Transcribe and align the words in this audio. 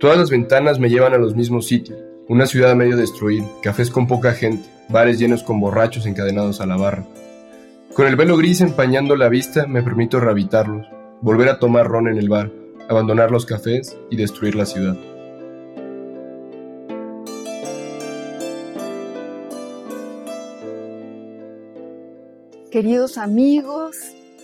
Todas 0.00 0.18
las 0.18 0.30
ventanas 0.30 0.80
me 0.80 0.88
llevan 0.88 1.14
a 1.14 1.18
los 1.18 1.36
mismos 1.36 1.66
sitios. 1.66 1.98
Una 2.28 2.46
ciudad 2.46 2.74
medio 2.74 2.96
destruir, 2.96 3.44
cafés 3.62 3.88
con 3.88 4.08
poca 4.08 4.32
gente, 4.32 4.68
bares 4.88 5.20
llenos 5.20 5.44
con 5.44 5.60
borrachos 5.60 6.06
encadenados 6.06 6.60
a 6.60 6.66
la 6.66 6.76
barra. 6.76 7.06
Con 7.94 8.08
el 8.08 8.16
velo 8.16 8.36
gris 8.36 8.60
empañando 8.60 9.14
la 9.14 9.28
vista, 9.28 9.68
me 9.68 9.84
permito 9.84 10.18
rehabilitarlos, 10.18 10.88
volver 11.20 11.48
a 11.48 11.60
tomar 11.60 11.86
ron 11.86 12.08
en 12.08 12.18
el 12.18 12.28
bar, 12.28 12.50
abandonar 12.88 13.30
los 13.30 13.46
cafés 13.46 13.96
y 14.10 14.16
destruir 14.16 14.56
la 14.56 14.66
ciudad. 14.66 14.96
Queridos 22.72 23.16
amigos, 23.16 23.96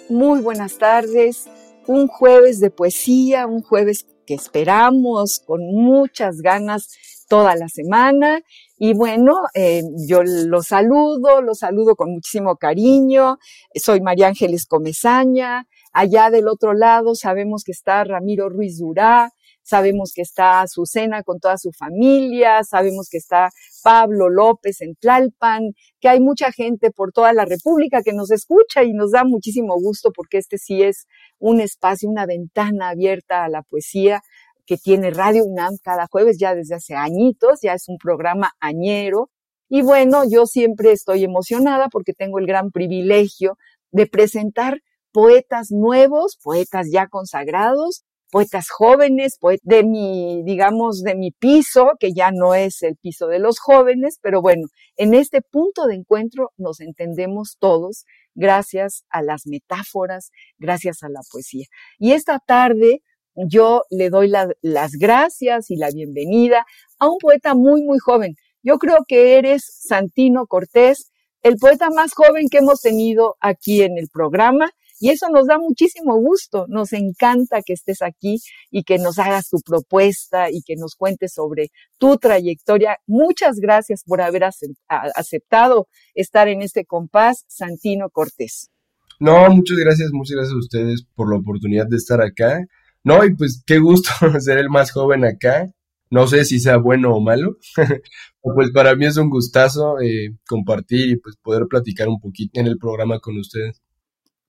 muy 0.08 0.40
buenas 0.40 0.78
tardes. 0.78 1.48
Un 1.88 2.06
jueves 2.06 2.60
de 2.60 2.70
poesía, 2.70 3.48
un 3.48 3.62
jueves 3.62 4.06
que 4.30 4.34
esperamos 4.36 5.42
con 5.44 5.60
muchas 5.72 6.36
ganas 6.36 6.86
toda 7.28 7.56
la 7.56 7.68
semana. 7.68 8.40
Y 8.78 8.94
bueno, 8.94 9.40
eh, 9.54 9.82
yo 10.06 10.22
los 10.22 10.68
saludo, 10.68 11.42
los 11.42 11.58
saludo 11.58 11.96
con 11.96 12.12
muchísimo 12.12 12.54
cariño. 12.54 13.38
Soy 13.74 14.00
María 14.00 14.28
Ángeles 14.28 14.66
Comezaña. 14.66 15.66
Allá 15.92 16.30
del 16.30 16.46
otro 16.46 16.74
lado 16.74 17.16
sabemos 17.16 17.64
que 17.64 17.72
está 17.72 18.04
Ramiro 18.04 18.48
Ruiz 18.48 18.78
Durá, 18.78 19.32
sabemos 19.64 20.12
que 20.14 20.22
está 20.22 20.60
Azucena 20.60 21.24
con 21.24 21.40
toda 21.40 21.58
su 21.58 21.72
familia, 21.72 22.62
sabemos 22.62 23.08
que 23.10 23.18
está 23.18 23.50
Pablo 23.82 24.28
López 24.28 24.80
en 24.80 24.94
Tlalpan, 24.96 25.72
que 26.00 26.08
hay 26.08 26.20
mucha 26.20 26.52
gente 26.52 26.90
por 26.90 27.12
toda 27.12 27.32
la 27.32 27.44
República 27.44 28.02
que 28.02 28.12
nos 28.12 28.30
escucha 28.30 28.84
y 28.84 28.92
nos 28.92 29.12
da 29.12 29.24
muchísimo 29.24 29.74
gusto 29.74 30.10
porque 30.14 30.38
este 30.38 30.58
sí 30.58 30.82
es 30.82 31.06
un 31.38 31.60
espacio, 31.60 32.08
una 32.08 32.26
ventana 32.26 32.90
abierta 32.90 33.44
a 33.44 33.48
la 33.48 33.62
poesía 33.62 34.22
que 34.66 34.76
tiene 34.76 35.10
Radio 35.10 35.44
UNAM 35.44 35.78
cada 35.82 36.06
jueves 36.06 36.38
ya 36.38 36.54
desde 36.54 36.76
hace 36.76 36.94
añitos, 36.94 37.60
ya 37.62 37.74
es 37.74 37.88
un 37.88 37.98
programa 37.98 38.52
añero. 38.60 39.30
Y 39.68 39.82
bueno, 39.82 40.22
yo 40.28 40.46
siempre 40.46 40.92
estoy 40.92 41.24
emocionada 41.24 41.88
porque 41.88 42.12
tengo 42.12 42.38
el 42.38 42.46
gran 42.46 42.70
privilegio 42.70 43.58
de 43.90 44.06
presentar 44.06 44.80
poetas 45.12 45.70
nuevos, 45.70 46.38
poetas 46.42 46.88
ya 46.92 47.08
consagrados, 47.08 48.04
poetas 48.30 48.68
jóvenes, 48.70 49.38
de 49.62 49.84
mi, 49.84 50.42
digamos, 50.44 51.02
de 51.02 51.14
mi 51.14 51.32
piso, 51.32 51.92
que 51.98 52.12
ya 52.12 52.30
no 52.30 52.54
es 52.54 52.82
el 52.82 52.96
piso 52.96 53.26
de 53.26 53.38
los 53.38 53.58
jóvenes, 53.58 54.18
pero 54.22 54.40
bueno, 54.40 54.66
en 54.96 55.14
este 55.14 55.42
punto 55.42 55.86
de 55.86 55.96
encuentro 55.96 56.50
nos 56.56 56.80
entendemos 56.80 57.56
todos 57.58 58.04
gracias 58.34 59.04
a 59.10 59.22
las 59.22 59.46
metáforas, 59.46 60.30
gracias 60.58 61.02
a 61.02 61.08
la 61.08 61.20
poesía. 61.30 61.66
Y 61.98 62.12
esta 62.12 62.38
tarde 62.38 63.02
yo 63.34 63.82
le 63.90 64.10
doy 64.10 64.28
las 64.28 64.92
gracias 64.92 65.70
y 65.70 65.76
la 65.76 65.90
bienvenida 65.90 66.66
a 66.98 67.08
un 67.08 67.18
poeta 67.18 67.54
muy, 67.54 67.82
muy 67.82 67.98
joven. 67.98 68.34
Yo 68.62 68.78
creo 68.78 68.98
que 69.06 69.38
eres 69.38 69.62
Santino 69.64 70.46
Cortés, 70.46 71.10
el 71.42 71.56
poeta 71.56 71.88
más 71.90 72.12
joven 72.12 72.48
que 72.50 72.58
hemos 72.58 72.80
tenido 72.82 73.36
aquí 73.40 73.82
en 73.82 73.96
el 73.96 74.08
programa 74.12 74.70
y 75.00 75.08
eso 75.08 75.28
nos 75.30 75.46
da 75.46 75.58
muchísimo 75.58 76.14
gusto, 76.16 76.66
nos 76.68 76.92
encanta 76.92 77.62
que 77.64 77.72
estés 77.72 78.02
aquí 78.02 78.36
y 78.70 78.84
que 78.84 78.98
nos 78.98 79.18
hagas 79.18 79.48
tu 79.48 79.56
propuesta 79.64 80.50
y 80.50 80.60
que 80.60 80.76
nos 80.76 80.94
cuentes 80.94 81.32
sobre 81.32 81.70
tu 81.96 82.18
trayectoria. 82.18 82.98
Muchas 83.06 83.56
gracias 83.60 84.04
por 84.04 84.20
haber 84.20 84.44
aceptado 84.88 85.88
estar 86.14 86.48
en 86.48 86.60
este 86.60 86.84
compás, 86.84 87.46
Santino 87.48 88.10
Cortés. 88.10 88.70
No, 89.18 89.48
muchas 89.48 89.78
gracias, 89.78 90.10
muchas 90.12 90.36
gracias 90.36 90.54
a 90.54 90.58
ustedes 90.58 91.06
por 91.14 91.30
la 91.30 91.38
oportunidad 91.38 91.86
de 91.88 91.96
estar 91.96 92.20
acá. 92.20 92.66
No, 93.02 93.24
y 93.24 93.34
pues 93.34 93.62
qué 93.66 93.78
gusto 93.78 94.10
ser 94.40 94.58
el 94.58 94.68
más 94.68 94.92
joven 94.92 95.24
acá. 95.24 95.66
No 96.10 96.26
sé 96.26 96.44
si 96.44 96.60
sea 96.60 96.76
bueno 96.76 97.14
o 97.14 97.20
malo, 97.20 97.56
pues 98.42 98.70
para 98.72 98.96
mí 98.96 99.06
es 99.06 99.16
un 99.16 99.30
gustazo 99.30 99.98
eh, 100.00 100.36
compartir 100.46 101.08
y 101.08 101.16
pues 101.16 101.36
poder 101.40 101.66
platicar 101.70 102.08
un 102.08 102.20
poquito 102.20 102.60
en 102.60 102.66
el 102.66 102.76
programa 102.76 103.18
con 103.20 103.38
ustedes 103.38 103.80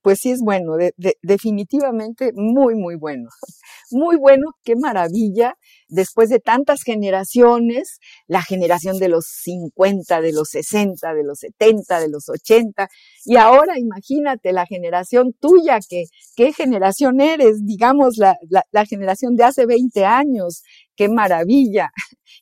pues 0.01 0.19
sí 0.19 0.31
es 0.31 0.41
bueno, 0.41 0.73
definitivamente 1.21 2.31
muy, 2.35 2.75
muy 2.75 2.95
bueno. 2.95 3.29
Muy 3.91 4.17
bueno, 4.17 4.51
qué 4.63 4.75
maravilla. 4.75 5.55
Después 5.87 6.29
de 6.29 6.39
tantas 6.39 6.83
generaciones, 6.83 7.99
la 8.27 8.41
generación 8.41 8.97
de 8.99 9.09
los 9.09 9.25
50, 9.43 10.21
de 10.21 10.31
los 10.33 10.49
60, 10.49 11.13
de 11.13 11.23
los 11.23 11.39
70, 11.39 11.99
de 11.99 12.09
los 12.09 12.29
80, 12.29 12.87
y 13.25 13.35
ahora 13.35 13.77
imagínate 13.77 14.53
la 14.53 14.65
generación 14.65 15.33
tuya, 15.39 15.79
que, 15.87 16.05
¿qué 16.35 16.53
generación 16.53 17.19
eres? 17.21 17.65
Digamos, 17.65 18.17
la, 18.17 18.37
la, 18.49 18.63
la 18.71 18.85
generación 18.85 19.35
de 19.35 19.43
hace 19.43 19.65
20 19.65 20.05
años, 20.05 20.63
qué 20.95 21.09
maravilla. 21.09 21.91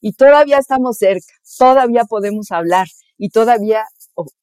Y 0.01 0.13
todavía 0.13 0.59
estamos 0.59 0.97
cerca, 0.97 1.33
todavía 1.57 2.03
podemos 2.05 2.51
hablar 2.51 2.87
y 3.17 3.29
todavía, 3.29 3.83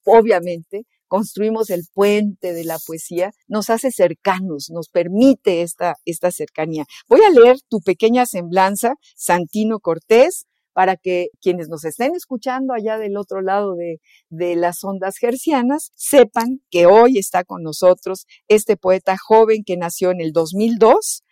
obviamente, 0.04 0.84
construimos 1.08 1.70
el 1.70 1.82
puente 1.92 2.52
de 2.52 2.64
la 2.64 2.78
poesía, 2.78 3.32
nos 3.48 3.70
hace 3.70 3.90
cercanos, 3.90 4.70
nos 4.70 4.88
permite 4.88 5.62
esta, 5.62 5.96
esta 6.04 6.30
cercanía. 6.30 6.84
Voy 7.08 7.20
a 7.22 7.30
leer 7.30 7.56
tu 7.68 7.80
pequeña 7.80 8.26
semblanza, 8.26 8.94
Santino 9.16 9.80
Cortés, 9.80 10.46
para 10.72 10.96
que 10.96 11.28
quienes 11.40 11.68
nos 11.70 11.84
estén 11.84 12.14
escuchando 12.14 12.74
allá 12.74 12.98
del 12.98 13.16
otro 13.16 13.40
lado 13.40 13.74
de, 13.76 13.98
de 14.28 14.56
las 14.56 14.84
ondas 14.84 15.16
gercianas 15.16 15.90
sepan 15.94 16.60
que 16.70 16.84
hoy 16.84 17.16
está 17.16 17.44
con 17.44 17.62
nosotros 17.62 18.26
este 18.46 18.76
poeta 18.76 19.16
joven 19.16 19.62
que 19.64 19.78
nació 19.78 20.10
en 20.10 20.20
el 20.20 20.32
2002, 20.32 21.22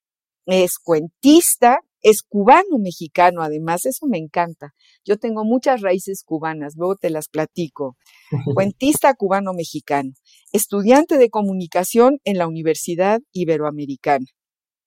es 0.47 0.79
cuentista, 0.79 1.81
es 2.05 2.23
cubano-mexicano, 2.23 3.43
además, 3.43 3.87
eso 3.87 4.07
me 4.07 4.19
encanta. 4.19 4.75
Yo 5.07 5.17
tengo 5.17 5.43
muchas 5.43 5.81
raíces 5.81 6.23
cubanas, 6.23 6.75
luego 6.77 6.97
te 6.97 7.09
las 7.09 7.29
platico. 7.29 7.97
Cuentista 8.55 9.15
cubano-mexicano, 9.15 10.11
estudiante 10.53 11.17
de 11.17 11.31
comunicación 11.31 12.19
en 12.25 12.37
la 12.37 12.47
Universidad 12.47 13.21
Iberoamericana. 13.33 14.27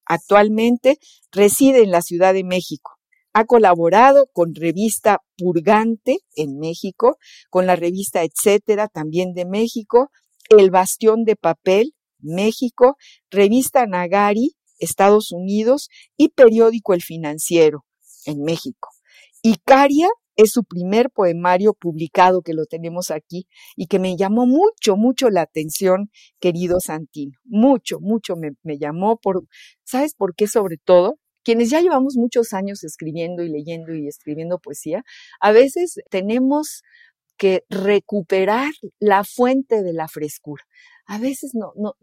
Actualmente 0.05 0.99
reside 1.31 1.81
en 1.81 1.89
la 1.89 2.03
Ciudad 2.03 2.35
de 2.35 2.43
México. 2.43 2.91
Ha 3.33 3.45
colaborado 3.45 4.27
con 4.31 4.53
revista 4.53 5.17
Purgante 5.37 6.19
en 6.35 6.59
México, 6.59 7.17
con 7.49 7.65
la 7.65 7.75
revista 7.75 8.23
Etcétera 8.23 8.89
también 8.89 9.33
de 9.33 9.45
México, 9.47 10.11
El 10.49 10.69
Bastión 10.69 11.23
de 11.23 11.35
Papel, 11.35 11.93
México, 12.19 12.95
revista 13.31 13.87
Nagari 13.87 14.56
Estados 14.79 15.31
Unidos 15.31 15.89
y 16.17 16.29
periódico 16.29 16.93
El 16.93 17.01
Financiero 17.01 17.85
en 18.25 18.43
México. 18.43 18.89
Icaria 19.41 20.09
es 20.35 20.51
su 20.51 20.63
primer 20.63 21.09
poemario 21.09 21.73
publicado 21.73 22.41
que 22.41 22.53
lo 22.53 22.65
tenemos 22.65 23.11
aquí 23.11 23.47
y 23.75 23.87
que 23.87 23.99
me 23.99 24.15
llamó 24.15 24.45
mucho, 24.45 24.95
mucho 24.95 25.29
la 25.29 25.41
atención, 25.41 26.11
querido 26.39 26.79
Santino. 26.79 27.37
Mucho, 27.43 27.99
mucho 27.99 28.35
me, 28.35 28.51
me 28.63 28.77
llamó 28.77 29.17
por, 29.17 29.43
¿sabes 29.83 30.13
por 30.13 30.35
qué 30.35 30.47
sobre 30.47 30.77
todo? 30.77 31.17
Quienes 31.43 31.69
ya 31.69 31.81
llevamos 31.81 32.15
muchos 32.17 32.53
años 32.53 32.83
escribiendo 32.83 33.41
y 33.41 33.49
leyendo 33.49 33.95
y 33.95 34.07
escribiendo 34.07 34.59
poesía, 34.59 35.03
a 35.39 35.51
veces 35.51 35.95
tenemos 36.09 36.83
que 37.37 37.63
recuperar 37.69 38.71
la 38.99 39.23
fuente 39.23 39.81
de 39.81 39.93
la 39.93 40.07
frescura 40.07 40.63
a 41.07 41.17
veces 41.19 41.51
no, 41.55 41.71
no, 41.75 41.93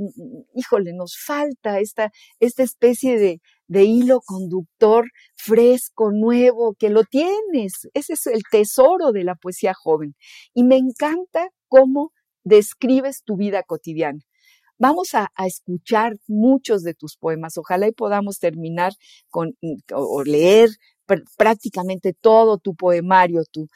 híjole, 0.54 0.94
nos 0.94 1.16
falta 1.16 1.78
esta, 1.78 2.10
esta 2.40 2.62
especie 2.62 3.18
de, 3.18 3.40
de 3.68 3.84
hilo 3.84 4.20
conductor 4.24 5.10
fresco, 5.36 6.10
nuevo, 6.10 6.74
que 6.78 6.88
lo 6.88 7.04
tienes. 7.04 7.88
Ese 7.92 8.14
es 8.14 8.26
el 8.26 8.42
tesoro 8.50 9.12
de 9.12 9.24
la 9.24 9.34
poesía 9.34 9.74
joven. 9.74 10.16
Y 10.54 10.64
me 10.64 10.76
encanta 10.76 11.50
cómo 11.68 12.12
describes 12.44 13.22
tu 13.24 13.36
vida 13.36 13.62
cotidiana. 13.62 14.20
Vamos 14.78 15.14
a, 15.14 15.30
escuchar 15.46 16.16
muchos 16.26 16.82
de 16.82 16.94
tus 16.94 17.16
poemas. 17.16 17.58
Ojalá 17.58 17.86
y 17.86 17.92
podamos 17.92 18.38
terminar 18.38 18.92
con 19.28 19.56
o 19.92 20.22
leer 20.24 20.70
prácticamente 21.36 22.12
todo 22.12 22.58
tu 22.58 22.74
poemario, 22.74 23.42
tu 23.50 23.68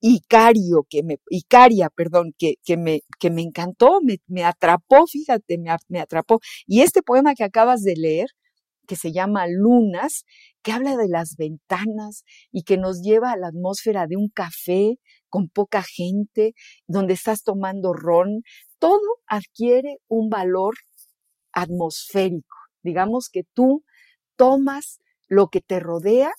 Icario, 0.00 0.86
que 0.88 1.02
me, 1.02 1.18
Icaria, 1.30 1.90
perdón, 1.90 2.34
que, 2.38 2.54
que, 2.64 2.76
me, 2.76 3.00
que 3.18 3.30
me 3.30 3.42
encantó, 3.42 4.00
me, 4.02 4.18
me 4.26 4.44
atrapó, 4.44 5.06
fíjate, 5.06 5.58
me, 5.58 5.74
me 5.88 6.00
atrapó. 6.00 6.40
Y 6.66 6.82
este 6.82 7.02
poema 7.02 7.34
que 7.34 7.44
acabas 7.44 7.82
de 7.82 7.94
leer, 7.96 8.28
que 8.86 8.96
se 8.96 9.12
llama 9.12 9.46
Lunas, 9.46 10.24
que 10.62 10.72
habla 10.72 10.96
de 10.96 11.08
las 11.08 11.36
ventanas 11.36 12.24
y 12.50 12.62
que 12.62 12.78
nos 12.78 13.02
lleva 13.02 13.32
a 13.32 13.36
la 13.36 13.48
atmósfera 13.48 14.06
de 14.06 14.16
un 14.16 14.28
café 14.28 14.98
con 15.28 15.48
poca 15.48 15.82
gente, 15.82 16.54
donde 16.86 17.14
estás 17.14 17.42
tomando 17.42 17.92
ron, 17.92 18.42
todo 18.78 19.00
adquiere 19.26 19.98
un 20.08 20.30
valor 20.30 20.74
atmosférico. 21.52 22.56
Digamos 22.82 23.28
que 23.30 23.44
tú 23.54 23.84
tomas 24.36 25.00
lo 25.26 25.48
que 25.48 25.60
te 25.60 25.80
rodea 25.80 26.32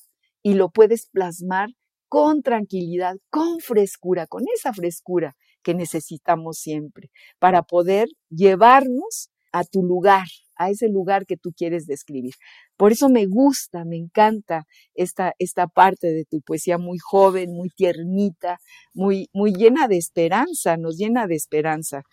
y 0.43 0.53
lo 0.53 0.69
puedes 0.69 1.07
plasmar 1.07 1.69
con 2.07 2.41
tranquilidad, 2.41 3.17
con 3.29 3.59
frescura, 3.59 4.27
con 4.27 4.43
esa 4.55 4.73
frescura 4.73 5.35
que 5.61 5.73
necesitamos 5.73 6.57
siempre 6.57 7.11
para 7.37 7.61
poder 7.63 8.07
llevarnos 8.29 9.29
a 9.51 9.63
tu 9.63 9.83
lugar, 9.83 10.27
a 10.55 10.69
ese 10.69 10.89
lugar 10.89 11.25
que 11.25 11.37
tú 11.37 11.51
quieres 11.55 11.85
describir. 11.85 12.33
Por 12.77 12.91
eso 12.91 13.09
me 13.09 13.25
gusta, 13.25 13.85
me 13.85 13.97
encanta 13.97 14.65
esta, 14.93 15.33
esta 15.39 15.67
parte 15.67 16.11
de 16.11 16.25
tu 16.25 16.41
poesía 16.41 16.77
muy 16.77 16.97
joven, 16.99 17.53
muy 17.53 17.69
tiernita, 17.69 18.59
muy, 18.93 19.29
muy 19.33 19.53
llena 19.53 19.87
de 19.87 19.97
esperanza, 19.97 20.77
nos 20.77 20.97
llena 20.97 21.27
de 21.27 21.35
esperanza 21.35 22.03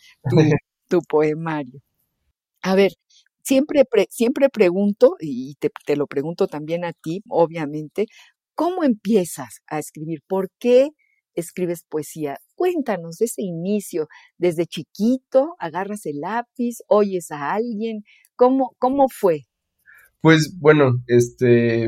tu, 0.88 1.00
poemario. 1.08 1.80
A 2.62 2.74
ver, 2.74 2.92
siempre, 3.46 3.84
siempre 4.10 4.48
pregunto, 4.48 5.16
y 5.20 5.54
te, 5.60 5.70
te 5.86 5.96
lo 5.96 6.06
pregunto 6.06 6.48
también 6.48 6.84
a 6.84 6.92
ti, 6.92 7.22
obviamente, 7.28 8.06
¿cómo 8.54 8.82
empiezas 8.82 9.60
a 9.68 9.78
escribir? 9.78 10.20
¿Por 10.26 10.50
qué 10.58 10.88
escribes 11.34 11.84
poesía? 11.88 12.38
Cuéntanos 12.56 13.20
ese 13.20 13.42
inicio, 13.42 14.08
desde 14.36 14.66
chiquito, 14.66 15.54
agarras 15.60 16.06
el 16.06 16.20
lápiz, 16.20 16.78
oyes 16.88 17.30
a 17.30 17.52
alguien, 17.52 18.02
¿cómo, 18.34 18.74
cómo 18.78 19.06
fue? 19.08 19.42
Pues 20.20 20.58
bueno, 20.58 20.94
este, 21.06 21.86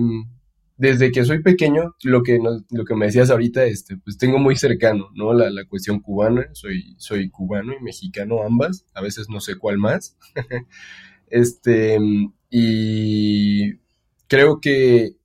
desde 0.77 1.11
que 1.11 1.25
soy 1.25 1.43
pequeño, 1.43 1.95
lo 2.05 2.23
que, 2.23 2.39
lo 2.39 2.85
que 2.85 2.95
me 2.95 3.07
decías 3.07 3.31
ahorita, 3.31 3.65
este, 3.65 3.97
pues 3.97 4.17
tengo 4.17 4.39
muy 4.39 4.55
cercano, 4.55 5.09
¿no? 5.15 5.33
La, 5.33 5.51
la 5.51 5.65
cuestión 5.65 5.99
cubana, 5.99 6.47
soy, 6.53 6.95
soy 6.99 7.31
cubano 7.31 7.73
y 7.73 7.83
mexicano 7.83 8.45
ambas, 8.45 8.87
a 8.95 9.01
veces 9.01 9.29
no 9.29 9.41
sé 9.41 9.57
cuál 9.57 9.79
más. 9.79 10.17
Este, 11.31 11.99
y 12.51 13.75
creo 14.27 14.61
que 14.61 15.17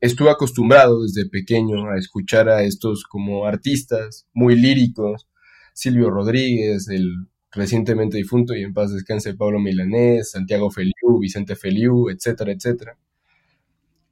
estuve 0.00 0.30
acostumbrado 0.30 1.02
desde 1.02 1.28
pequeño 1.28 1.90
a 1.90 1.98
escuchar 1.98 2.48
a 2.48 2.62
estos 2.62 3.04
como 3.04 3.46
artistas 3.46 4.26
muy 4.32 4.56
líricos, 4.56 5.26
Silvio 5.72 6.10
Rodríguez, 6.10 6.88
el 6.88 7.26
recientemente 7.52 8.18
difunto 8.18 8.54
y 8.54 8.62
en 8.62 8.74
paz 8.74 8.92
descanse 8.92 9.34
Pablo 9.34 9.58
Milanés, 9.58 10.30
Santiago 10.30 10.70
Feliu, 10.70 11.18
Vicente 11.20 11.56
Feliu, 11.56 12.10
etcétera, 12.10 12.52
etcétera. 12.52 12.98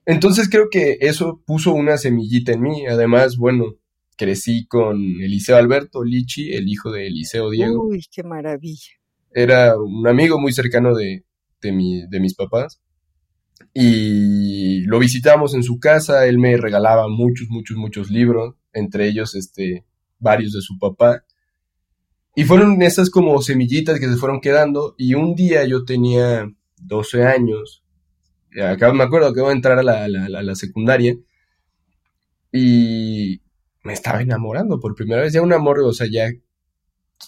Entonces 0.06 0.48
creo 0.50 0.68
que 0.70 0.98
eso 1.00 1.42
puso 1.46 1.72
una 1.72 1.96
semillita 1.96 2.52
en 2.52 2.62
mí. 2.62 2.86
Además, 2.86 3.36
bueno, 3.36 3.76
crecí 4.16 4.66
con 4.66 4.98
Eliseo 5.20 5.56
Alberto 5.56 6.04
Lichi, 6.04 6.52
el 6.52 6.68
hijo 6.68 6.90
de 6.90 7.06
Eliseo 7.06 7.50
Diego. 7.50 7.86
Uy, 7.86 8.04
qué 8.10 8.22
maravilla. 8.22 8.92
Era 9.32 9.78
un 9.78 10.06
amigo 10.06 10.38
muy 10.38 10.52
cercano 10.52 10.94
de, 10.94 11.24
de, 11.70 12.20
mis 12.20 12.34
papás. 12.34 12.80
Y 13.72 14.82
lo 14.82 14.98
visitamos 14.98 15.54
en 15.54 15.62
su 15.62 15.78
casa, 15.78 16.26
él 16.26 16.38
me 16.38 16.56
regalaba 16.56 17.08
muchos, 17.08 17.48
muchos, 17.50 17.76
muchos 17.76 18.10
libros, 18.10 18.54
entre 18.72 19.08
ellos 19.08 19.34
este, 19.34 19.84
varios 20.18 20.52
de 20.52 20.60
su 20.60 20.78
papá. 20.78 21.24
Y 22.36 22.44
fueron 22.44 22.82
esas 22.82 23.10
como 23.10 23.40
semillitas 23.42 24.00
que 24.00 24.08
se 24.08 24.16
fueron 24.16 24.40
quedando. 24.40 24.94
Y 24.98 25.14
un 25.14 25.34
día 25.34 25.64
yo 25.64 25.84
tenía 25.84 26.50
12 26.78 27.24
años, 27.24 27.84
acá 28.62 28.92
me 28.92 29.04
acuerdo 29.04 29.32
que 29.32 29.40
iba 29.40 29.50
a 29.50 29.54
entrar 29.54 29.78
a 29.78 29.82
la, 29.82 30.08
la 30.08 30.54
secundaria, 30.54 31.16
y 32.56 33.42
me 33.82 33.92
estaba 33.92 34.22
enamorando 34.22 34.78
por 34.78 34.94
primera 34.94 35.22
vez, 35.22 35.32
ya 35.32 35.42
un 35.42 35.52
amor, 35.52 35.80
o 35.80 35.92
sea, 35.92 36.06
ya 36.08 36.30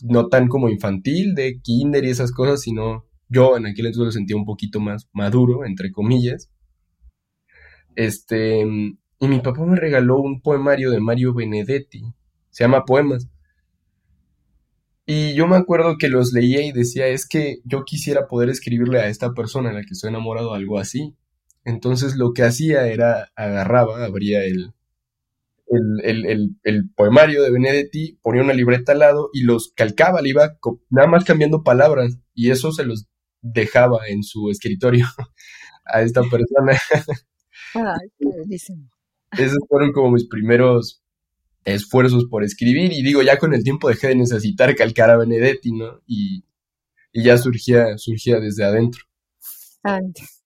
no 0.03 0.29
tan 0.29 0.47
como 0.47 0.69
infantil, 0.69 1.35
de 1.35 1.61
kinder 1.61 2.05
y 2.05 2.11
esas 2.11 2.31
cosas, 2.31 2.61
sino 2.61 3.06
yo 3.29 3.57
en 3.57 3.67
aquel 3.67 3.87
entonces 3.87 4.07
lo 4.07 4.13
sentía 4.13 4.37
un 4.37 4.45
poquito 4.45 4.81
más 4.81 5.09
maduro, 5.13 5.65
entre 5.65 5.91
comillas. 5.91 6.51
Este, 7.95 8.61
y 8.61 9.29
mi 9.29 9.41
papá 9.41 9.65
me 9.65 9.77
regaló 9.77 10.19
un 10.19 10.41
poemario 10.41 10.91
de 10.91 11.01
Mario 11.01 11.35
Benedetti, 11.35 12.05
se 12.51 12.65
llama 12.65 12.85
Poemas. 12.85 13.29
Y 15.07 15.35
yo 15.35 15.47
me 15.47 15.57
acuerdo 15.57 15.99
que 15.99 16.09
los 16.09 16.33
leía 16.33 16.63
y 16.67 16.73
decía, 16.73 17.07
es 17.07 17.27
que 17.29 17.59
yo 17.65 17.85
quisiera 17.85 18.27
poder 18.27 18.49
escribirle 18.49 19.01
a 19.01 19.09
esta 19.09 19.33
persona 19.35 19.71
a 19.71 19.73
la 19.73 19.83
que 19.83 19.93
estoy 19.93 20.11
enamorado 20.11 20.53
algo 20.53 20.79
así. 20.79 21.15
Entonces 21.65 22.17
lo 22.17 22.33
que 22.33 22.43
hacía 22.43 22.89
era 22.89 23.31
agarraba, 23.37 24.05
abría 24.05 24.45
el, 24.45 24.75
el, 25.69 26.91
poemario 26.95 27.43
de 27.43 27.51
Benedetti, 27.51 28.19
ponía 28.23 28.43
una 28.43 28.53
libreta 28.53 28.93
al 28.93 29.01
lado 29.01 29.31
y 29.33 29.43
los 29.43 29.73
calcaba, 29.75 30.23
le 30.23 30.31
iba 30.31 30.59
nada 30.91 31.09
más 31.09 31.25
cambiando 31.25 31.63
palabras 31.63 32.19
y 32.35 32.51
eso 32.51 32.73
se 32.73 32.85
los 32.85 33.09
dejaba 33.53 34.07
en 34.09 34.23
su 34.23 34.51
escritorio 34.51 35.07
a 35.85 36.03
esta 36.03 36.23
persona. 36.23 36.79
Esos 39.33 39.59
fueron 39.69 39.93
como 39.93 40.13
mis 40.13 40.27
primeros 40.27 41.03
esfuerzos 41.65 42.27
por 42.31 42.45
escribir 42.45 42.93
y 42.93 43.03
digo, 43.03 43.23
ya 43.23 43.39
con 43.39 43.53
el 43.53 43.63
tiempo 43.65 43.89
dejé 43.89 44.09
de 44.09 44.15
necesitar 44.17 44.75
calcar 44.77 45.11
a 45.11 45.17
Benedetti, 45.17 45.73
¿no? 45.73 46.01
Y, 46.07 46.45
ya 47.13 47.39
surgía, 47.39 47.97
surgía 47.97 48.41
desde 48.41 48.65
adentro. 48.65 49.03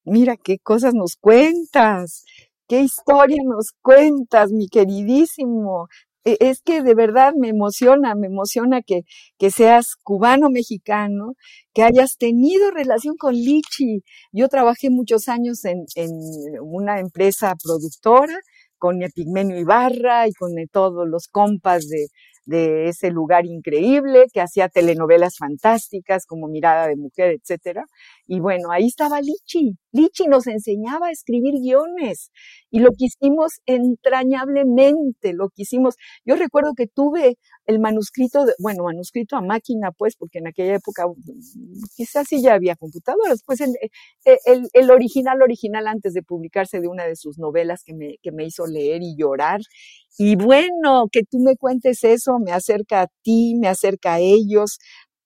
mira 0.05 0.37
qué 0.37 0.59
cosas 0.59 0.95
nos 0.95 1.17
cuentas, 1.17 2.25
qué 2.69 2.83
historia 2.83 3.43
nos 3.45 3.73
cuentas, 3.83 4.53
mi 4.53 4.69
queridísimo. 4.69 5.89
E, 6.25 6.37
es 6.41 6.61
que 6.63 6.83
de 6.83 6.95
verdad 6.95 7.33
me 7.37 7.49
emociona, 7.49 8.15
me 8.15 8.27
emociona 8.29 8.83
que, 8.83 9.03
que 9.39 9.51
seas 9.51 9.97
cubano-mexicano, 10.03 11.35
que 11.75 11.83
hayas 11.83 12.17
tenido 12.19 12.71
relación 12.71 13.17
con 13.17 13.35
Lichi. 13.35 14.03
Yo 14.33 14.49
trabajé 14.49 14.91
muchos 14.91 15.29
años 15.29 15.65
en, 15.65 15.85
en 15.97 16.11
una 16.63 17.01
empresa 17.01 17.55
productora 17.63 18.39
con 18.79 19.03
Epigmenio 19.03 19.59
Ibarra 19.59 20.27
y 20.27 20.33
con 20.33 20.53
todos 20.73 21.07
los 21.09 21.29
compas 21.29 21.87
de, 21.87 22.07
de 22.47 22.89
ese 22.89 23.11
lugar 23.11 23.47
increíble 23.47 24.27
que 24.33 24.41
hacía 24.41 24.69
telenovelas 24.69 25.37
fantásticas 25.39 26.27
como 26.27 26.49
Mirada 26.49 26.89
de 26.89 26.97
Mujer, 26.97 27.37
etcétera. 27.41 27.85
Y 28.27 28.41
bueno, 28.41 28.71
ahí 28.73 28.87
estaba 28.87 29.21
Lichi. 29.21 29.77
Lichi 29.93 30.27
nos 30.27 30.47
enseñaba 30.47 31.09
a 31.09 31.11
escribir 31.13 31.55
guiones 31.61 32.31
y 32.71 32.81
lo 32.81 32.91
quisimos 32.93 33.61
entrañablemente, 33.67 35.33
lo 35.33 35.49
quisimos. 35.51 35.95
Yo 36.25 36.37
recuerdo 36.37 36.73
que 36.77 36.87
tuve 36.87 37.37
el 37.67 37.79
manuscrito, 37.81 38.45
bueno, 38.59 38.85
manuscrito 38.85 39.37
a 39.37 39.43
máquina, 39.43 39.91
pues, 39.93 40.17
porque 40.17 40.39
en 40.39 40.49
aquella 40.49 40.75
época 40.77 41.05
quizás 41.97 42.27
sí 42.29 42.43
ya 42.43 42.55
había 42.55 42.77
computadoras, 42.77 43.43
pues 43.47 43.61
el, 43.61 43.75
el, 44.25 44.69
el 44.73 44.91
original, 44.91 45.43
original 45.43 45.87
antes 45.87 46.15
de 46.15 46.23
publicarse 46.23 46.81
de 46.81 46.89
una 46.89 47.05
de 47.07 47.17
sus 47.17 47.39
novelas 47.39 47.83
que 47.85 47.95
me, 47.95 48.17
que 48.23 48.33
me 48.33 48.45
hizo 48.47 48.67
leer 48.67 49.03
y 49.03 49.17
llorar 49.17 49.61
y 50.19 50.37
bueno, 50.37 51.07
que 51.11 51.23
tú 51.23 51.39
me 51.39 51.57
cuentes 51.57 52.05
eso 52.05 52.39
me 52.39 52.53
acerca 52.53 53.03
a 53.03 53.07
ti, 53.23 53.55
me 53.59 53.69
acerca 53.69 54.15
a 54.15 54.19
ellos, 54.21 54.79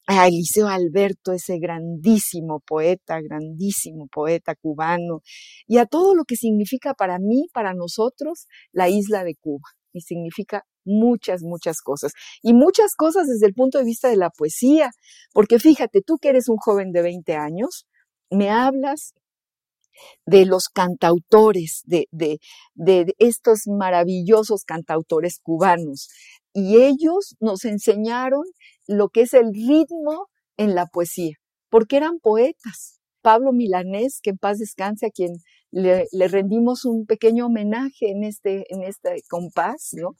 a 0.06 0.28
Eliseo 0.28 0.68
Alberto, 0.68 1.32
ese 1.32 1.58
grandísimo 1.58 2.60
poeta, 2.60 3.20
grandísimo 3.20 4.06
poeta 4.08 4.54
cubano, 4.54 5.22
y 5.66 5.78
a 5.78 5.86
todo 5.86 6.14
lo 6.14 6.24
que 6.24 6.36
significa 6.36 6.94
para 6.94 7.18
mí, 7.18 7.48
para 7.52 7.74
nosotros, 7.74 8.46
la 8.72 8.88
isla 8.88 9.24
de 9.24 9.34
Cuba. 9.36 9.68
Y 9.92 10.00
significa 10.00 10.64
muchas, 10.84 11.42
muchas 11.42 11.80
cosas. 11.80 12.12
Y 12.42 12.52
muchas 12.52 12.94
cosas 12.96 13.28
desde 13.28 13.46
el 13.46 13.54
punto 13.54 13.78
de 13.78 13.84
vista 13.84 14.08
de 14.08 14.16
la 14.16 14.30
poesía, 14.30 14.90
porque 15.32 15.58
fíjate, 15.58 16.02
tú 16.02 16.18
que 16.18 16.30
eres 16.30 16.48
un 16.48 16.56
joven 16.56 16.92
de 16.92 17.02
20 17.02 17.34
años, 17.36 17.86
me 18.30 18.50
hablas 18.50 19.14
de 20.26 20.46
los 20.46 20.68
cantautores, 20.68 21.82
de, 21.84 22.08
de, 22.10 22.38
de 22.74 23.14
estos 23.18 23.66
maravillosos 23.66 24.64
cantautores 24.64 25.38
cubanos. 25.42 26.08
Y 26.54 26.76
ellos 26.76 27.36
nos 27.40 27.64
enseñaron 27.64 28.44
lo 28.86 29.08
que 29.08 29.22
es 29.22 29.34
el 29.34 29.52
ritmo 29.52 30.28
en 30.56 30.74
la 30.74 30.86
poesía, 30.86 31.34
porque 31.68 31.96
eran 31.96 32.20
poetas. 32.20 33.00
Pablo 33.22 33.52
Milanés, 33.52 34.20
que 34.22 34.30
en 34.30 34.38
paz 34.38 34.58
descanse, 34.58 35.06
a 35.06 35.10
quien 35.10 35.32
le, 35.72 36.06
rendimos 36.28 36.84
un 36.84 37.06
pequeño 37.06 37.46
homenaje 37.46 38.10
en 38.10 38.22
este, 38.22 38.64
en 38.68 38.82
este 38.82 39.22
compás, 39.28 39.90
¿no? 39.92 40.14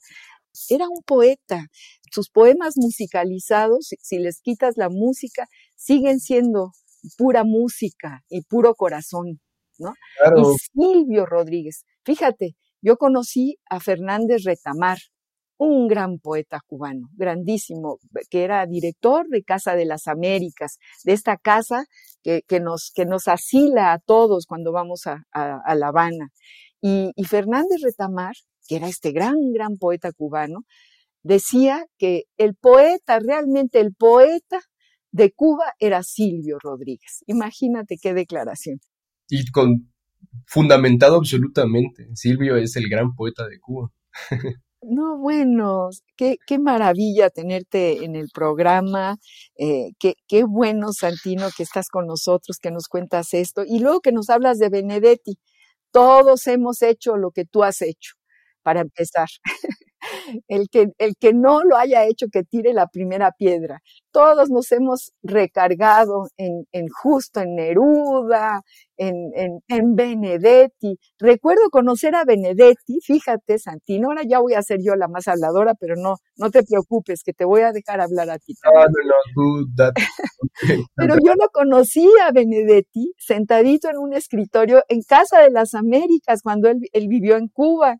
Era 0.69 0.87
un 0.89 1.03
poeta. 1.05 1.67
Sus 2.11 2.29
poemas 2.29 2.73
musicalizados, 2.77 3.89
si 4.01 4.17
les 4.19 4.41
quitas 4.41 4.75
la 4.75 4.89
música, 4.89 5.47
siguen 5.75 6.19
siendo 6.19 6.71
pura 7.17 7.43
música 7.43 8.23
y 8.29 8.41
puro 8.41 8.75
corazón, 8.75 9.39
¿no? 9.77 9.93
Y 10.35 10.43
Silvio 10.73 11.25
Rodríguez, 11.25 11.85
fíjate, 12.03 12.55
yo 12.81 12.97
conocí 12.97 13.57
a 13.69 13.79
Fernández 13.79 14.43
Retamar, 14.43 14.97
un 15.57 15.87
gran 15.87 16.19
poeta 16.19 16.59
cubano, 16.65 17.09
grandísimo, 17.13 17.99
que 18.29 18.43
era 18.43 18.65
director 18.65 19.27
de 19.29 19.43
Casa 19.43 19.75
de 19.75 19.85
las 19.85 20.07
Américas, 20.07 20.77
de 21.03 21.13
esta 21.13 21.37
casa 21.37 21.85
que, 22.23 22.59
nos, 22.59 22.91
que 22.93 23.05
nos 23.05 23.27
asila 23.27 23.93
a 23.93 23.99
todos 23.99 24.45
cuando 24.45 24.71
vamos 24.71 25.03
a, 25.05 25.23
La 25.33 25.87
Habana. 25.87 26.29
Y, 26.81 27.11
y, 27.15 27.23
Fernández 27.25 27.81
Retamar, 27.83 28.33
que 28.67 28.77
era 28.77 28.87
este 28.87 29.11
gran, 29.11 29.35
gran 29.53 29.77
poeta 29.77 30.11
cubano, 30.11 30.61
decía 31.23 31.85
que 31.97 32.23
el 32.37 32.55
poeta, 32.55 33.19
realmente 33.19 33.79
el 33.79 33.93
poeta 33.93 34.59
de 35.11 35.31
Cuba 35.31 35.73
era 35.79 36.03
Silvio 36.03 36.57
Rodríguez. 36.59 37.23
Imagínate 37.27 37.97
qué 38.01 38.13
declaración. 38.13 38.79
Y 39.29 39.49
con 39.51 39.91
fundamentado 40.45 41.17
absolutamente. 41.17 42.07
Silvio 42.13 42.57
es 42.57 42.75
el 42.75 42.89
gran 42.89 43.15
poeta 43.15 43.47
de 43.47 43.59
Cuba. 43.59 43.91
No, 44.87 45.17
bueno, 45.17 45.89
qué, 46.15 46.37
qué 46.45 46.59
maravilla 46.59 47.29
tenerte 47.31 48.03
en 48.05 48.15
el 48.15 48.27
programa, 48.31 49.17
eh, 49.57 49.91
qué, 49.99 50.13
qué 50.27 50.43
bueno, 50.43 50.93
Santino, 50.93 51.47
que 51.57 51.63
estás 51.63 51.89
con 51.89 52.05
nosotros, 52.05 52.57
que 52.61 52.69
nos 52.71 52.87
cuentas 52.87 53.33
esto, 53.33 53.63
y 53.65 53.79
luego 53.79 54.01
que 54.01 54.11
nos 54.11 54.29
hablas 54.29 54.59
de 54.59 54.69
Benedetti. 54.69 55.39
Todos 55.91 56.47
hemos 56.47 56.81
hecho 56.83 57.17
lo 57.17 57.31
que 57.31 57.45
tú 57.45 57.63
has 57.63 57.81
hecho, 57.81 58.13
para 58.63 58.81
empezar. 58.81 59.29
El 60.47 60.67
que, 60.69 60.87
el 60.97 61.15
que 61.19 61.33
no 61.33 61.63
lo 61.63 61.77
haya 61.77 62.05
hecho, 62.05 62.27
que 62.31 62.43
tire 62.43 62.73
la 62.73 62.87
primera 62.87 63.31
piedra. 63.31 63.81
Todos 64.11 64.49
nos 64.49 64.71
hemos 64.71 65.11
recargado 65.23 66.27
en, 66.37 66.65
en 66.71 66.87
Justo, 66.89 67.41
en 67.41 67.55
Neruda, 67.55 68.61
en, 68.97 69.31
en, 69.35 69.59
en, 69.67 69.95
Benedetti. 69.95 70.97
Recuerdo 71.19 71.69
conocer 71.69 72.15
a 72.15 72.23
Benedetti, 72.23 72.99
fíjate, 73.03 73.59
Santino, 73.59 74.09
ahora 74.09 74.23
ya 74.27 74.39
voy 74.39 74.53
a 74.53 74.61
ser 74.61 74.79
yo 74.81 74.95
la 74.95 75.07
más 75.07 75.27
habladora, 75.27 75.73
pero 75.75 75.95
no, 75.95 76.15
no 76.37 76.49
te 76.49 76.63
preocupes, 76.63 77.23
que 77.23 77.33
te 77.33 77.45
voy 77.45 77.61
a 77.61 77.71
dejar 77.71 78.01
hablar 78.01 78.29
a 78.29 78.39
ti. 78.39 78.53
Ah, 78.63 78.85
no, 78.85 79.63
no, 79.65 79.91
pero 80.95 81.15
yo 81.23 81.33
lo 81.33 81.49
conocí 81.51 82.09
a 82.25 82.31
Benedetti 82.31 83.13
sentadito 83.17 83.89
en 83.89 83.97
un 83.97 84.13
escritorio 84.13 84.83
en 84.87 85.01
Casa 85.01 85.41
de 85.41 85.51
las 85.51 85.73
Américas 85.73 86.41
cuando 86.41 86.69
él, 86.69 86.79
él 86.93 87.07
vivió 87.07 87.35
en 87.35 87.47
Cuba. 87.47 87.97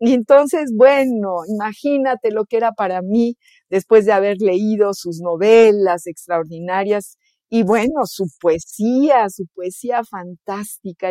Y 0.00 0.14
entonces, 0.14 0.72
bueno, 0.74 1.38
imagínate 1.48 2.30
lo 2.30 2.44
que 2.44 2.56
era 2.56 2.72
para 2.72 3.02
mí 3.02 3.36
después 3.68 4.06
de 4.06 4.12
haber 4.12 4.36
leído 4.38 4.94
sus 4.94 5.20
novelas 5.20 6.06
extraordinarias 6.06 7.18
y 7.50 7.62
bueno, 7.62 8.04
su 8.04 8.26
poesía, 8.40 9.28
su 9.28 9.46
poesía 9.54 10.04
fantástica, 10.04 11.10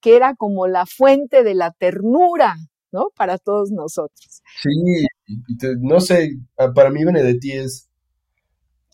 que 0.00 0.16
era 0.16 0.34
como 0.34 0.66
la 0.66 0.86
fuente 0.86 1.42
de 1.44 1.54
la 1.54 1.72
ternura, 1.72 2.56
¿no? 2.92 3.06
Para 3.16 3.38
todos 3.38 3.70
nosotros. 3.70 4.42
Sí, 4.62 5.06
no 5.80 6.00
sé, 6.00 6.30
para 6.74 6.90
mí 6.90 7.04
Benedetti 7.04 7.52
es 7.52 7.88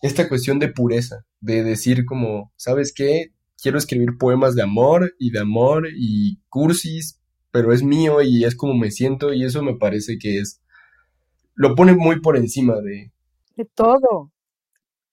esta 0.01 0.29
cuestión 0.29 0.59
de 0.59 0.69
pureza, 0.69 1.25
de 1.39 1.63
decir 1.63 2.05
como, 2.05 2.53
¿sabes 2.55 2.93
qué? 2.93 3.31
Quiero 3.61 3.77
escribir 3.77 4.17
poemas 4.19 4.55
de 4.55 4.61
amor 4.61 5.15
y 5.17 5.31
de 5.31 5.39
amor 5.39 5.87
y 5.95 6.39
cursis, 6.49 7.19
pero 7.55 7.71
es 7.71 7.83
mío 7.83 8.21
y 8.21 8.43
es 8.43 8.53
como 8.53 8.73
me 8.73 8.91
siento 8.91 9.33
y 9.33 9.45
eso 9.45 9.63
me 9.63 9.77
parece 9.77 10.17
que 10.19 10.39
es, 10.39 10.61
lo 11.53 11.73
pone 11.73 11.95
muy 11.95 12.19
por 12.19 12.35
encima 12.35 12.81
de... 12.81 13.13
De 13.55 13.63
todo. 13.63 14.33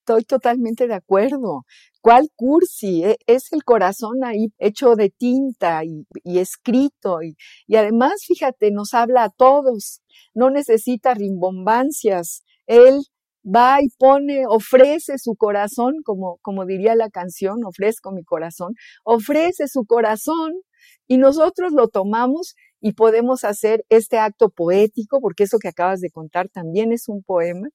Estoy 0.00 0.25
totalmente 0.25 0.88
de 0.88 0.94
acuerdo. 0.94 1.62
¿Cuál 2.00 2.30
cursi? 2.34 3.04
E, 3.04 3.16
es 3.28 3.52
el 3.52 3.62
corazón 3.62 4.25
ahí 4.25 4.49
hecho 4.58 4.96
de 4.96 5.11
tinta 5.11 5.84
y, 5.84 6.04
escrito. 6.25 7.22
Y, 7.22 7.37
y, 7.68 7.76
además, 7.76 8.25
fíjate, 8.26 8.72
nos 8.72 8.92
habla 8.92 9.22
a 9.22 9.30
todos. 9.30 10.02
No 10.34 10.50
necesita 10.50 11.14
rimbombancias. 11.14 12.42
Él 12.66 13.04
va 13.46 13.80
y 13.80 13.88
pone, 13.96 14.46
ofrece 14.49 15.16
su 15.18 15.37
corazón, 15.37 16.02
como, 16.02 16.38
como 16.42 16.66
diría 16.66 16.96
la 16.96 17.08
canción, 17.08 17.62
ofrezco 17.64 18.11
mi 18.11 18.25
corazón, 18.25 18.75
ofrece 19.04 19.68
su 19.68 19.84
corazón 19.84 20.54
y 21.06 21.18
nosotros 21.18 21.72
lo 21.72 21.88
tomamos 21.88 22.54
y 22.80 22.94
podemos 22.94 23.44
hacer 23.44 23.84
este 23.90 24.18
acto 24.18 24.50
poético, 24.50 25.20
porque 25.20 25.44
eso 25.44 25.58
que 25.58 25.68
acabas 25.68 26.00
de 26.00 26.10
contar 26.10 26.48
también 26.48 26.92
es 26.92 27.08
un 27.08 27.22
poema, 27.22 27.68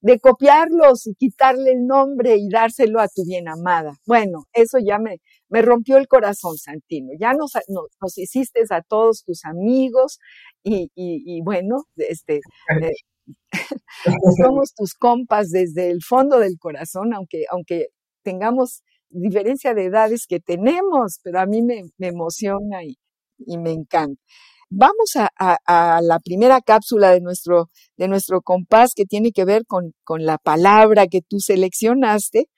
de 0.00 0.18
copiarlos 0.18 1.06
y 1.06 1.14
quitarle 1.14 1.72
el 1.72 1.86
nombre 1.86 2.36
y 2.36 2.48
dárselo 2.48 3.00
a 3.00 3.08
tu 3.08 3.24
bien 3.26 3.46
amada. 3.48 3.92
Bueno, 4.06 4.44
eso 4.54 4.78
ya 4.78 4.98
me, 4.98 5.18
me 5.48 5.60
rompió 5.62 5.98
el 5.98 6.08
corazón, 6.08 6.56
Santino. 6.56 7.10
Ya 7.18 7.34
nos, 7.34 7.52
nos, 7.68 8.18
hiciste 8.18 8.60
a 8.70 8.80
todos 8.82 9.22
tus 9.24 9.44
amigos 9.44 10.18
y, 10.62 10.90
y, 10.94 11.42
bueno, 11.42 11.84
este, 11.96 12.40
eh, 12.80 12.92
somos 14.42 14.74
tus 14.74 14.94
compas 14.94 15.50
desde 15.50 15.90
el 15.90 16.02
fondo 16.02 16.38
del 16.38 16.58
corazón, 16.58 17.12
aunque, 17.12 17.44
aunque 17.50 17.88
tengamos 18.22 18.82
diferencia 19.10 19.74
de 19.74 19.86
edades 19.86 20.26
que 20.26 20.40
tenemos, 20.40 21.20
pero 21.22 21.40
a 21.40 21.46
mí 21.46 21.62
me, 21.62 21.84
emociona 21.98 22.84
y, 22.84 22.96
me 23.58 23.72
encanta. 23.72 24.20
Vamos 24.70 25.12
a, 25.16 26.00
la 26.02 26.18
primera 26.20 26.60
cápsula 26.60 27.10
de 27.12 27.20
nuestro, 27.20 27.70
de 27.96 28.08
nuestro 28.08 28.42
compás 28.42 28.92
que 28.94 29.04
tiene 29.04 29.30
que 29.32 29.44
ver 29.44 29.66
con, 29.66 29.92
con 30.04 30.24
la 30.24 30.38
palabra 30.38 31.06
que 31.06 31.20
tú 31.22 31.38
seleccionaste, 31.38 32.48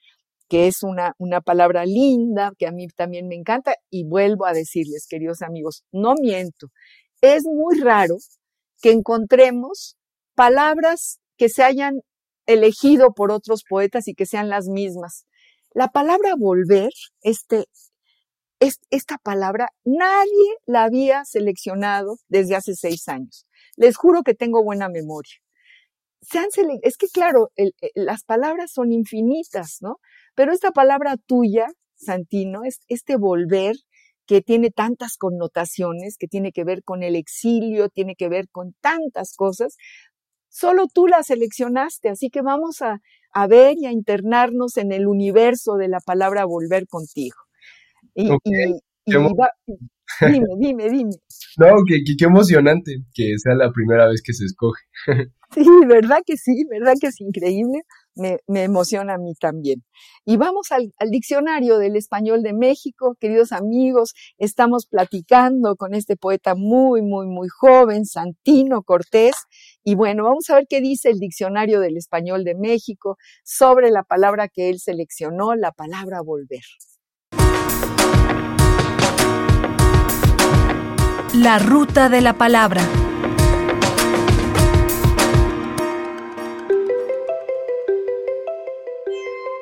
que 0.49 0.67
es 0.67 0.83
una, 0.83 1.13
una 1.17 1.41
palabra 1.41 1.85
linda, 1.85 2.53
que 2.57 2.67
a 2.67 2.71
mí 2.71 2.87
también 2.87 3.27
me 3.27 3.35
encanta, 3.35 3.75
y 3.89 4.05
vuelvo 4.05 4.45
a 4.45 4.53
decirles, 4.53 5.05
queridos 5.07 5.41
amigos, 5.41 5.83
no 5.91 6.15
miento, 6.19 6.67
es 7.21 7.43
muy 7.43 7.79
raro 7.79 8.15
que 8.81 8.91
encontremos 8.91 9.97
palabras 10.35 11.19
que 11.37 11.49
se 11.49 11.63
hayan 11.63 12.01
elegido 12.45 13.11
por 13.13 13.31
otros 13.31 13.63
poetas 13.67 14.07
y 14.07 14.13
que 14.13 14.25
sean 14.25 14.49
las 14.49 14.67
mismas. 14.67 15.25
La 15.77 15.89
palabra 15.89 16.33
volver, 16.35 16.89
este, 17.21 17.65
esta 18.89 19.19
palabra, 19.19 19.69
nadie 19.85 20.55
la 20.65 20.85
había 20.85 21.23
seleccionado 21.23 22.17
desde 22.29 22.55
hace 22.55 22.73
seis 22.73 23.07
años. 23.07 23.45
Les 23.75 23.95
juro 23.95 24.23
que 24.23 24.33
tengo 24.33 24.63
buena 24.63 24.89
memoria. 24.89 25.35
Se 26.19 26.39
han 26.39 26.47
es 26.81 26.97
que 26.97 27.09
claro, 27.09 27.51
las 27.93 28.23
palabras 28.23 28.71
son 28.71 28.91
infinitas, 28.91 29.77
¿no? 29.81 29.97
Pero 30.33 30.51
esta 30.51 30.71
palabra 30.71 31.15
tuya, 31.15 31.67
Santino, 31.93 32.63
es, 32.63 32.79
este 32.87 33.15
volver 33.15 33.75
que 34.25 34.41
tiene 34.41 34.71
tantas 34.71 35.15
connotaciones, 35.15 36.17
que 36.17 36.27
tiene 36.27 36.51
que 36.53 36.63
ver 36.63 36.83
con 36.83 37.03
el 37.03 37.15
exilio, 37.15 37.89
tiene 37.89 38.15
que 38.15 38.29
ver 38.29 38.49
con 38.49 38.73
tantas 38.81 39.35
cosas, 39.35 39.77
solo 40.49 40.87
tú 40.87 41.05
la 41.05 41.21
seleccionaste, 41.21 42.09
así 42.09 42.31
que 42.31 42.41
vamos 42.41 42.81
a, 42.81 42.99
a 43.31 43.47
ver 43.47 43.77
y 43.77 43.85
a 43.85 43.91
internarnos 43.91 44.77
en 44.77 44.91
el 44.91 45.07
universo 45.07 45.75
de 45.75 45.87
la 45.87 45.99
palabra 45.99 46.45
volver 46.45 46.87
contigo. 46.87 47.35
Y, 48.15 48.29
dime, 50.21 50.47
dime, 50.57 50.89
dime. 50.89 51.11
No, 51.57 51.67
qué, 51.87 52.03
qué, 52.17 52.25
emocionante 52.25 53.03
que 53.13 53.37
sea 53.37 53.55
la 53.55 53.71
primera 53.71 54.07
vez 54.07 54.21
que 54.23 54.33
se 54.33 54.45
escoge. 54.45 54.83
Sí, 55.53 55.65
verdad 55.87 56.19
que 56.25 56.35
sí, 56.35 56.65
verdad 56.69 56.93
que 56.99 57.07
es 57.07 57.21
increíble. 57.21 57.83
Me, 58.17 58.63
emociona 58.63 59.13
a 59.13 59.17
mí 59.17 59.33
también. 59.39 59.83
Y 60.25 60.37
vamos 60.37 60.71
al, 60.71 60.93
al, 60.97 61.09
diccionario 61.09 61.77
del 61.77 61.95
español 61.95 62.43
de 62.43 62.53
México, 62.53 63.15
queridos 63.19 63.51
amigos, 63.51 64.13
estamos 64.37 64.87
platicando 64.87 65.75
con 65.75 65.93
este 65.93 66.17
poeta 66.17 66.55
muy, 66.55 67.01
muy, 67.01 67.27
muy 67.27 67.47
joven, 67.47 68.05
Santino 68.05 68.81
Cortés, 68.83 69.35
y 69.83 69.95
bueno, 69.95 70.25
vamos 70.25 70.49
a 70.49 70.55
ver 70.55 70.65
qué 70.69 70.81
dice 70.81 71.09
el 71.09 71.19
diccionario 71.19 71.79
del 71.79 71.95
español 71.95 72.43
de 72.43 72.55
México 72.55 73.17
sobre 73.43 73.89
la 73.89 74.03
palabra 74.03 74.49
que 74.49 74.69
él 74.69 74.79
seleccionó, 74.79 75.55
la 75.55 75.71
palabra 75.71 76.19
volver. 76.21 76.63
La 81.33 81.59
ruta 81.59 82.09
de 82.09 82.21
la 82.21 82.33
palabra. 82.33 82.81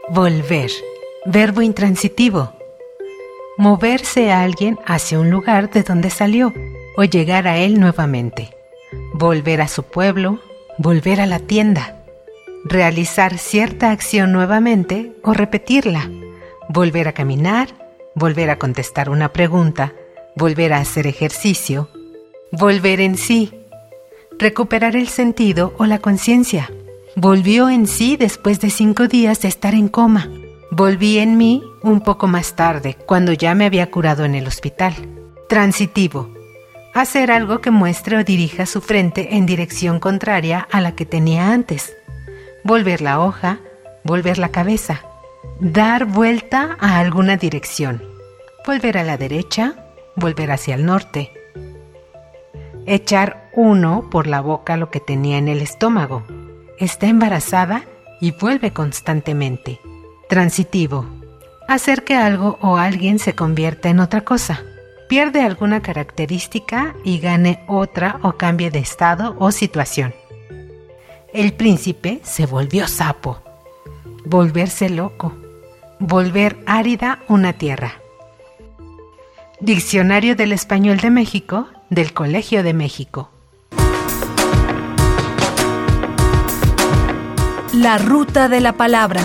Volver. 0.10 0.72
Verbo 1.26 1.62
intransitivo. 1.62 2.54
Moverse 3.58 4.32
a 4.32 4.44
alguien 4.44 4.78
hacia 4.86 5.20
un 5.20 5.30
lugar 5.30 5.70
de 5.72 5.84
donde 5.84 6.10
salió 6.10 6.54
o 6.98 7.04
llegar 7.04 7.48
a 7.48 7.58
él 7.58 7.80
nuevamente 7.80 8.56
volver 9.14 9.62
a 9.62 9.68
su 9.68 9.84
pueblo, 9.84 10.40
volver 10.78 11.22
a 11.22 11.26
la 11.26 11.40
tienda, 11.40 12.04
realizar 12.64 13.38
cierta 13.38 13.92
acción 13.92 14.32
nuevamente 14.32 15.14
o 15.24 15.34
repetirla, 15.34 16.10
volver 16.70 17.08
a 17.08 17.14
caminar, 17.14 17.70
volver 18.14 18.50
a 18.50 18.58
contestar 18.58 19.10
una 19.10 19.32
pregunta, 19.32 19.94
volver 20.36 20.74
a 20.74 20.80
hacer 20.80 21.08
ejercicio, 21.08 21.90
volver 22.52 23.00
en 23.00 23.18
sí, 23.18 23.54
recuperar 24.38 24.96
el 24.96 25.08
sentido 25.08 25.74
o 25.78 25.86
la 25.86 26.00
conciencia. 26.00 26.70
Volvió 27.18 27.70
en 27.70 27.88
sí 27.88 28.18
después 28.18 28.60
de 28.60 28.70
cinco 28.70 29.08
días 29.08 29.40
de 29.42 29.48
estar 29.48 29.74
en 29.74 29.88
coma. 29.88 30.30
Volví 30.70 31.18
en 31.20 31.38
mí 31.38 31.64
un 31.82 32.02
poco 32.02 32.28
más 32.28 32.58
tarde, 32.58 32.98
cuando 33.06 33.32
ya 33.32 33.56
me 33.56 33.66
había 33.66 33.90
curado 33.90 34.26
en 34.26 34.36
el 34.36 34.46
hospital. 34.48 34.94
Transitivo. 35.48 36.30
Hacer 36.94 37.32
algo 37.32 37.62
que 37.62 37.72
muestre 37.72 38.18
o 38.18 38.26
dirija 38.26 38.66
su 38.66 38.82
frente 38.82 39.38
en 39.38 39.46
dirección 39.46 40.02
contraria 40.02 40.68
a 40.70 40.82
la 40.82 40.94
que 40.94 41.06
tenía 41.06 41.54
antes. 41.54 41.96
Volver 42.66 43.00
la 43.02 43.22
hoja, 43.22 43.60
volver 44.04 44.38
la 44.38 44.50
cabeza. 44.50 45.02
Dar 45.62 46.04
vuelta 46.04 46.76
a 46.82 47.00
alguna 47.00 47.38
dirección. 47.38 48.04
Volver 48.68 48.98
a 48.98 49.06
la 49.06 49.16
derecha, 49.16 49.74
volver 50.18 50.52
hacia 50.52 50.76
el 50.76 50.86
norte. 50.86 51.32
Echar 52.86 53.50
uno 53.54 54.10
por 54.12 54.28
la 54.28 54.42
boca 54.42 54.76
lo 54.76 54.92
que 54.92 55.00
tenía 55.00 55.38
en 55.38 55.48
el 55.48 55.62
estómago. 55.62 56.26
Está 56.78 57.08
embarazada 57.08 57.86
y 58.20 58.32
vuelve 58.32 58.74
constantemente. 58.74 59.80
Transitivo. 60.28 61.06
Hacer 61.68 62.04
que 62.04 62.16
algo 62.16 62.58
o 62.62 62.78
alguien 62.78 63.18
se 63.20 63.34
convierta 63.34 63.90
en 63.90 64.00
otra 64.00 64.22
cosa. 64.22 64.62
Pierde 65.08 65.42
alguna 65.42 65.82
característica 65.82 66.96
y 67.04 67.20
gane 67.20 67.64
otra 67.68 68.20
o 68.24 68.34
cambie 68.34 68.72
de 68.72 68.80
estado 68.80 69.36
o 69.40 69.52
situación. 69.52 70.14
El 71.34 71.54
príncipe 71.54 72.20
se 72.24 72.46
volvió 72.46 72.88
sapo. 72.88 73.42
Volverse 74.26 74.90
loco. 74.90 75.34
Volver 76.00 76.58
árida 76.66 77.20
una 77.30 77.54
tierra. 77.54 77.94
Diccionario 79.62 80.36
del 80.36 80.52
Español 80.52 80.98
de 80.98 81.10
México 81.10 81.68
del 81.90 82.14
Colegio 82.14 82.64
de 82.64 82.74
México. 82.74 83.30
La 87.82 87.98
ruta 87.98 88.48
de 88.48 88.62
la 88.62 88.74
palabra. 88.74 89.22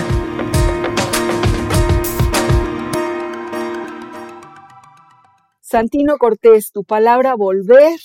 Santino 5.61 6.17
Cortés, 6.17 6.71
tu 6.73 6.83
palabra 6.83 7.35
volver, 7.35 7.97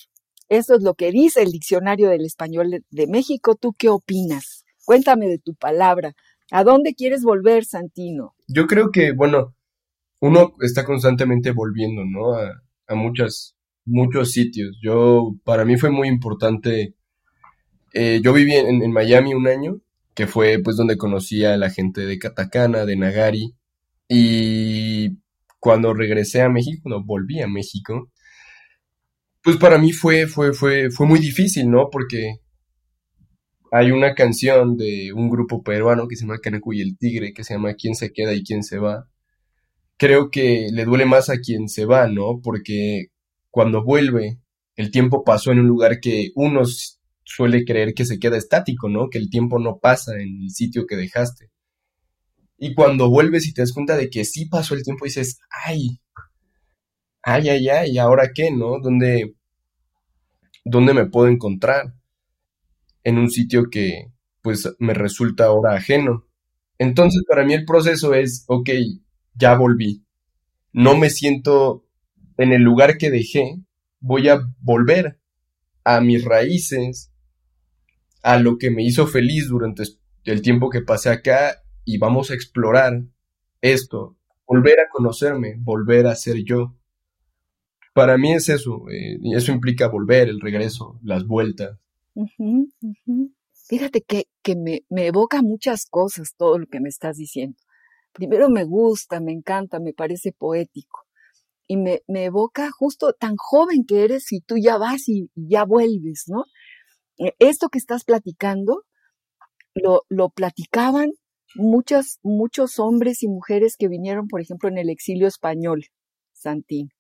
eso 0.49 0.77
es 0.77 0.83
lo 0.83 0.95
que 0.95 1.11
dice 1.11 1.43
el 1.43 1.51
Diccionario 1.51 2.09
del 2.11 2.25
Español 2.25 2.85
de 2.89 3.07
México. 3.09 3.57
¿Tú 3.57 3.75
qué 3.77 3.89
opinas? 3.89 4.65
Cuéntame 4.85 5.27
de 5.27 5.39
tu 5.39 5.55
palabra. 5.55 6.13
¿A 6.53 6.63
dónde 6.63 6.95
quieres 6.95 7.23
volver, 7.25 7.65
Santino? 7.65 8.35
Yo 8.47 8.67
creo 8.67 8.91
que, 8.93 9.13
bueno, 9.13 9.55
uno 10.21 10.55
está 10.61 10.85
constantemente 10.85 11.51
volviendo, 11.51 12.03
¿no? 12.05 12.35
A, 12.35 12.63
a 12.87 12.95
muchas, 12.95 13.57
muchos 13.85 14.31
sitios. 14.31 14.79
Yo, 14.81 15.33
para 15.45 15.65
mí 15.65 15.77
fue 15.77 15.91
muy 15.91 16.07
importante. 16.07 16.95
eh, 17.95 18.21
yo 18.23 18.33
viví 18.33 18.53
en, 18.55 18.83
en 18.83 18.93
Miami 18.93 19.35
un 19.35 19.49
año, 19.49 19.81
que 20.17 20.29
fue 20.29 20.61
pues 20.65 20.77
donde 20.79 20.99
conocí 20.99 21.45
a 21.47 21.59
la 21.59 21.71
gente 21.71 22.03
de 22.07 22.19
Catacana, 22.21 22.87
de 22.87 22.97
Nagari, 22.97 23.55
y 24.09 25.19
cuando 25.61 25.95
regresé 25.95 26.43
a 26.43 26.51
México, 26.51 26.89
no, 26.91 27.05
volví 27.05 27.41
a 27.43 27.49
México, 27.49 28.11
pues 29.43 29.57
para 29.57 29.79
mí 29.79 29.93
fue, 29.93 30.27
fue, 30.27 30.53
fue, 30.53 30.91
fue 30.91 31.07
muy 31.07 31.19
difícil, 31.19 31.71
¿no? 31.71 31.89
Porque 31.91 32.41
hay 33.73 33.91
una 33.91 34.15
canción 34.15 34.77
de 34.77 35.13
un 35.13 35.29
grupo 35.29 35.63
peruano 35.63 36.07
que 36.09 36.17
se 36.17 36.23
llama 36.23 36.39
Canaco 36.39 36.73
y 36.73 36.81
el 36.81 36.97
Tigre, 36.99 37.33
que 37.35 37.45
se 37.45 37.55
llama 37.55 37.75
¿Quién 37.75 37.95
se 37.95 38.13
queda 38.13 38.33
y 38.35 38.43
quién 38.45 38.63
se 38.63 38.79
va? 38.79 39.09
Creo 39.99 40.31
que 40.31 40.69
le 40.73 40.85
duele 40.87 41.07
más 41.07 41.31
a 41.31 41.39
quien 41.39 41.69
se 41.69 41.87
va, 41.87 42.09
¿no? 42.09 42.41
Porque 42.43 43.09
cuando 43.51 43.85
vuelve, 43.85 44.39
el 44.77 44.91
tiempo 44.93 45.25
pasó 45.25 45.53
en 45.53 45.61
un 45.61 45.69
lugar 45.69 46.01
que 46.01 46.31
uno 46.37 46.63
s- 46.63 46.96
suele 47.27 47.65
creer 47.65 47.93
que 47.93 48.07
se 48.07 48.19
queda 48.19 48.39
estático, 48.39 48.89
¿no? 48.89 49.11
Que 49.11 49.19
el 49.19 49.29
tiempo 49.29 49.59
no 49.59 49.79
pasa 49.79 50.15
en 50.15 50.45
el 50.45 50.51
sitio 50.51 50.87
que 50.87 50.97
dejaste. 50.97 51.51
Y 52.57 52.73
cuando 52.73 53.11
vuelves 53.11 53.47
y 53.47 53.53
te 53.53 53.63
das 53.63 53.73
cuenta 53.73 53.97
de 53.97 54.09
que 54.09 54.25
sí 54.25 54.47
pasó 54.47 54.75
el 54.75 54.85
tiempo, 54.85 55.05
dices, 55.05 55.41
ay, 55.51 56.01
ay, 57.23 57.49
ay, 57.49 57.69
ay, 57.69 57.99
¿ahora 57.99 58.31
qué, 58.33 58.51
no? 58.51 58.81
¿Dónde, 58.81 59.35
dónde 60.65 60.95
me 60.95 61.07
puedo 61.07 61.29
encontrar? 61.29 61.95
En 63.03 63.19
un 63.19 63.31
sitio 63.31 63.71
que, 63.71 64.13
pues, 64.41 64.73
me 64.79 64.95
resulta 64.95 65.47
ahora 65.47 65.75
ajeno. 65.75 66.27
Entonces, 66.79 67.25
para 67.29 67.45
mí 67.45 67.55
el 67.55 67.65
proceso 67.65 68.15
es, 68.15 68.45
ok, 68.47 68.71
ya 69.35 69.57
volví. 69.57 70.05
No 70.73 70.97
me 70.97 71.11
siento 71.11 71.85
en 72.39 72.53
el 72.53 72.63
lugar 72.63 72.99
que 72.99 73.11
dejé, 73.11 73.59
voy 74.01 74.29
a 74.29 74.41
volver 74.61 75.19
a 75.85 76.01
mis 76.01 76.25
raíces, 76.25 77.13
a 78.27 78.41
lo 78.41 78.59
que 78.59 78.73
me 78.73 78.83
hizo 78.83 79.07
feliz 79.07 79.49
durante 79.49 79.85
el 80.25 80.43
tiempo 80.43 80.69
que 80.69 80.83
pasé 80.83 81.11
acá 81.11 81.63
y 81.85 81.99
vamos 81.99 82.33
a 82.33 82.35
explorar 82.35 83.05
esto, 83.61 84.17
volver 84.45 84.81
a 84.81 84.89
conocerme, 84.91 85.55
volver 85.61 86.09
a 86.09 86.17
ser 86.17 86.43
yo. 86.43 86.75
Para 87.95 88.19
mí 88.19 88.33
es 88.33 88.49
eso, 88.49 88.89
eh, 88.91 89.17
y 89.23 89.37
eso 89.37 89.53
implica 89.53 89.87
volver, 89.87 90.29
el 90.29 90.41
regreso, 90.41 90.99
las 91.05 91.25
vueltas. 91.25 91.79
Fíjate 93.69 94.03
que, 94.03 94.25
que 94.43 94.57
me, 94.57 94.85
me 94.89 95.07
evoca 95.07 95.41
muchas 95.41 95.87
cosas 95.87 96.35
todo 96.37 96.59
lo 96.59 96.67
que 96.67 96.81
me 96.81 96.89
estás 96.89 97.19
diciendo. 97.19 97.57
Primero 98.11 98.51
me 98.51 98.65
gusta, 98.65 99.21
me 99.21 99.31
encanta, 99.31 99.79
me 99.79 99.93
parece 99.93 100.33
poético. 100.33 101.07
Y 101.69 101.77
me, 101.77 102.03
me 102.09 102.25
evoca 102.25 102.73
justo 102.73 103.13
tan 103.13 103.37
joven 103.37 103.85
que 103.87 104.03
eres 104.03 104.33
y 104.33 104.41
tú 104.41 104.57
ya 104.57 104.79
vas 104.79 105.09
y, 105.09 105.31
y 105.37 105.49
ya 105.49 105.65
vuelves, 105.65 106.25
¿no? 106.27 106.45
Eh, 107.19 107.33
Esto 107.39 107.69
que 107.69 107.79
estás 107.79 108.05
platicando, 108.05 108.85
lo, 109.75 110.31
platicaban 110.31 111.11
muchas, 111.55 112.19
muchos 112.23 112.79
hombres 112.79 113.23
y 113.23 113.29
mujeres 113.29 113.77
que 113.79 113.89
vinieron, 113.89 114.29
por 114.29 114.41
ejemplo, 114.41 114.69
en 114.69 114.79
el 114.79 114.91
exilio 114.91 115.27
español, 115.27 115.85
Santín. 116.33 116.91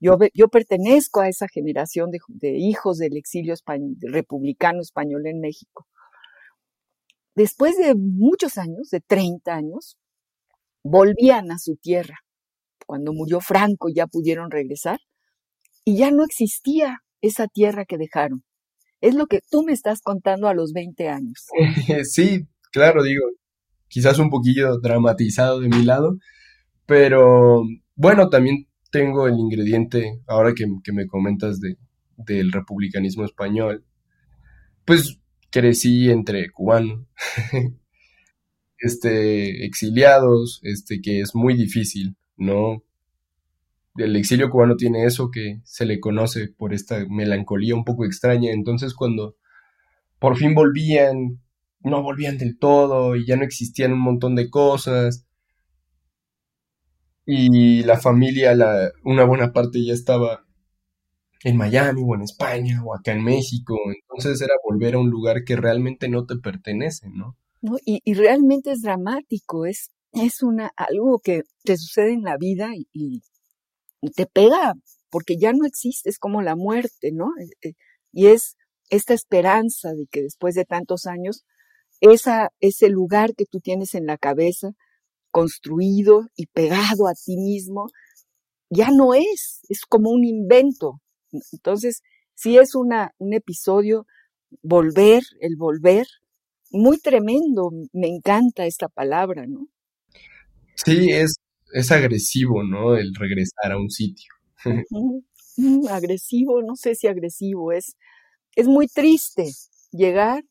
Yo, 0.00 0.16
yo 0.34 0.48
pertenezco 0.48 1.20
a 1.20 1.28
esa 1.28 1.48
generación 1.48 2.10
de, 2.10 2.50
hijos 2.56 2.98
del 2.98 3.16
exilio 3.16 3.54
republicano 4.00 4.80
español 4.80 5.26
en 5.26 5.40
México. 5.40 5.86
Después 7.34 7.76
de 7.76 7.94
muchos 7.94 8.58
años, 8.58 8.90
de 8.90 9.00
30 9.00 9.54
años, 9.54 9.96
volvían 10.82 11.50
a 11.50 11.58
su 11.58 11.76
tierra. 11.76 12.18
Cuando 12.86 13.12
murió 13.12 13.40
Franco 13.40 13.88
ya 13.88 14.06
pudieron 14.06 14.50
regresar 14.50 14.98
y 15.84 15.98
ya 15.98 16.10
no 16.10 16.24
existía 16.24 16.98
esa 17.20 17.46
tierra 17.48 17.84
que 17.84 17.98
dejaron. 17.98 18.44
Es 19.00 19.14
lo 19.14 19.26
que 19.26 19.40
tú 19.50 19.62
me 19.62 19.72
estás 19.72 20.00
contando 20.00 20.48
a 20.48 20.54
los 20.54 20.72
20 20.72 21.08
años. 21.08 21.46
Sí, 22.04 22.46
claro, 22.72 23.02
digo, 23.02 23.22
quizás 23.88 24.18
un 24.18 24.30
poquillo 24.30 24.78
dramatizado 24.78 25.60
de 25.60 25.68
mi 25.68 25.84
lado, 25.84 26.18
pero 26.86 27.62
bueno, 27.94 28.28
también 28.28 28.66
tengo 28.90 29.26
el 29.28 29.38
ingrediente, 29.38 30.20
ahora 30.26 30.54
que, 30.54 30.66
me 30.92 31.06
comentas 31.06 31.60
de, 31.60 31.76
del 32.16 32.52
republicanismo 32.52 33.24
español, 33.24 33.84
pues 34.84 35.18
crecí 35.50 36.10
entre 36.10 36.50
cubanos, 36.50 37.06
este, 38.78 39.66
exiliados, 39.66 40.60
este, 40.62 41.00
que 41.00 41.20
es 41.20 41.34
muy 41.34 41.54
difícil, 41.54 42.16
¿no? 42.36 42.82
El 43.98 44.16
exilio 44.16 44.50
cubano 44.50 44.76
tiene 44.76 45.04
eso 45.04 45.30
que 45.30 45.60
se 45.64 45.84
le 45.86 46.00
conoce 46.00 46.48
por 46.56 46.72
esta 46.74 47.04
melancolía 47.08 47.74
un 47.74 47.84
poco 47.84 48.04
extraña, 48.06 48.52
entonces 48.52 48.94
cuando 48.94 49.36
por 50.20 50.36
fin 50.36 50.54
volvían, 50.54 51.40
no 51.82 52.02
volvían 52.02 52.38
del 52.38 52.58
todo 52.58 53.16
y 53.16 53.26
ya 53.26 53.36
no 53.36 53.44
existían 53.44 53.92
un 53.92 54.00
montón 54.00 54.34
de 54.36 54.50
cosas 54.50 55.26
y 57.26 57.82
la 57.84 57.98
familia, 57.98 58.54
la, 58.54 58.90
una 59.04 59.24
buena 59.24 59.52
parte 59.52 59.84
ya 59.84 59.92
estaba 59.92 60.44
en 61.44 61.56
Miami 61.56 62.02
o 62.04 62.14
en 62.14 62.22
España 62.22 62.82
o 62.84 62.94
acá 62.94 63.12
en 63.12 63.24
México, 63.24 63.76
entonces 63.86 64.40
era 64.40 64.54
volver 64.64 64.94
a 64.94 64.98
un 64.98 65.10
lugar 65.10 65.44
que 65.44 65.56
realmente 65.56 66.08
no 66.08 66.26
te 66.26 66.36
pertenece, 66.36 67.08
¿no? 67.10 67.36
¿no? 67.60 67.76
Y, 67.84 68.00
y 68.04 68.14
realmente 68.14 68.72
es 68.72 68.82
dramático, 68.82 69.66
es, 69.66 69.90
es 70.12 70.42
una, 70.42 70.70
algo 70.76 71.20
que 71.20 71.42
te 71.64 71.76
sucede 71.76 72.12
en 72.12 72.22
la 72.22 72.36
vida 72.36 72.70
y, 72.74 72.88
y- 72.92 73.22
te 74.14 74.26
pega 74.26 74.74
porque 75.10 75.36
ya 75.38 75.52
no 75.52 75.64
existe, 75.66 76.10
es 76.10 76.18
como 76.18 76.42
la 76.42 76.56
muerte, 76.56 77.12
¿no? 77.12 77.30
Eh, 77.40 77.68
eh, 77.68 77.74
Y 78.12 78.26
es 78.28 78.56
esta 78.90 79.14
esperanza 79.14 79.92
de 79.92 80.06
que 80.10 80.22
después 80.22 80.54
de 80.54 80.64
tantos 80.64 81.06
años, 81.06 81.44
esa, 82.00 82.50
ese 82.60 82.88
lugar 82.88 83.34
que 83.34 83.44
tú 83.46 83.60
tienes 83.60 83.94
en 83.94 84.06
la 84.06 84.18
cabeza, 84.18 84.70
construido 85.30 86.26
y 86.36 86.46
pegado 86.46 87.06
a 87.08 87.14
ti 87.14 87.36
mismo, 87.36 87.86
ya 88.70 88.90
no 88.90 89.14
es, 89.14 89.60
es 89.68 89.82
como 89.88 90.10
un 90.10 90.24
invento. 90.24 91.00
Entonces, 91.52 92.02
sí 92.34 92.58
es 92.58 92.74
una, 92.74 93.12
un 93.18 93.34
episodio, 93.34 94.06
volver, 94.62 95.22
el 95.40 95.56
volver, 95.56 96.06
muy 96.70 96.98
tremendo, 96.98 97.70
me 97.92 98.08
encanta 98.08 98.66
esta 98.66 98.88
palabra, 98.88 99.46
¿no? 99.46 99.68
Sí, 100.74 101.10
es, 101.10 101.34
es 101.72 101.90
agresivo, 101.90 102.62
¿no? 102.62 102.96
El 102.96 103.14
regresar 103.14 103.72
a 103.72 103.78
un 103.78 103.90
sitio. 103.90 104.32
Mm, 105.56 105.88
agresivo, 105.88 106.62
no 106.62 106.76
sé 106.76 106.94
si 106.94 107.08
agresivo, 107.08 107.72
es, 107.72 107.96
es 108.54 108.66
muy 108.68 108.86
triste 108.86 109.50
llegar 109.90 110.44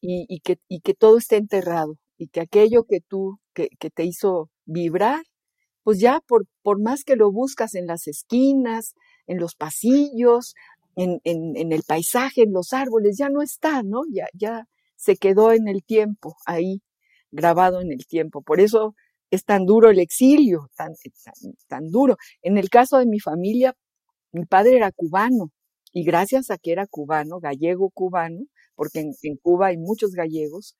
y, 0.00 0.40
que, 0.40 0.94
todo 0.94 1.18
esté 1.18 1.36
enterrado 1.36 1.98
y 2.16 2.28
que 2.28 2.40
aquello 2.40 2.84
que 2.84 3.00
tú, 3.00 3.38
que, 3.54 3.68
que 3.78 3.90
te 3.90 4.04
hizo 4.04 4.50
vibrar, 4.64 5.22
pues 5.82 6.00
ya 6.00 6.20
por, 6.26 6.46
por 6.62 6.80
más 6.80 7.04
que 7.04 7.16
lo 7.16 7.30
buscas 7.30 7.74
en 7.74 7.86
las 7.86 8.06
esquinas, 8.06 8.94
en 9.26 9.38
los 9.38 9.54
pasillos, 9.54 10.54
en, 10.96 11.20
en, 11.24 11.56
en, 11.56 11.72
el 11.72 11.82
paisaje, 11.82 12.42
en 12.42 12.52
los 12.52 12.72
árboles, 12.72 13.16
ya 13.18 13.28
no 13.28 13.42
está, 13.42 13.82
¿no? 13.82 14.02
Ya, 14.10 14.26
ya 14.32 14.66
se 14.96 15.16
quedó 15.16 15.52
en 15.52 15.68
el 15.68 15.84
tiempo, 15.84 16.36
ahí, 16.46 16.82
grabado 17.30 17.80
en 17.80 17.92
el 17.92 18.06
tiempo. 18.06 18.42
Por 18.42 18.60
eso 18.60 18.94
es 19.30 19.44
tan 19.44 19.66
duro 19.66 19.90
el 19.90 19.98
exilio, 19.98 20.70
tan, 20.76 20.92
tan, 21.68 21.90
duro. 21.90 22.16
En 22.42 22.58
el 22.58 22.70
caso 22.70 22.98
de 22.98 23.06
mi 23.06 23.20
familia, 23.20 23.74
mi 24.32 24.44
padre 24.46 24.76
era 24.76 24.92
cubano 24.92 25.50
y 25.92 26.04
gracias 26.04 26.50
a 26.50 26.58
que 26.58 26.72
era 26.72 26.86
cubano, 26.86 27.40
gallego 27.40 27.90
cubano, 27.90 28.40
porque 28.74 29.00
en, 29.00 29.36
Cuba 29.42 29.68
hay 29.68 29.78
muchos 29.78 30.12
gallegos, 30.12 30.76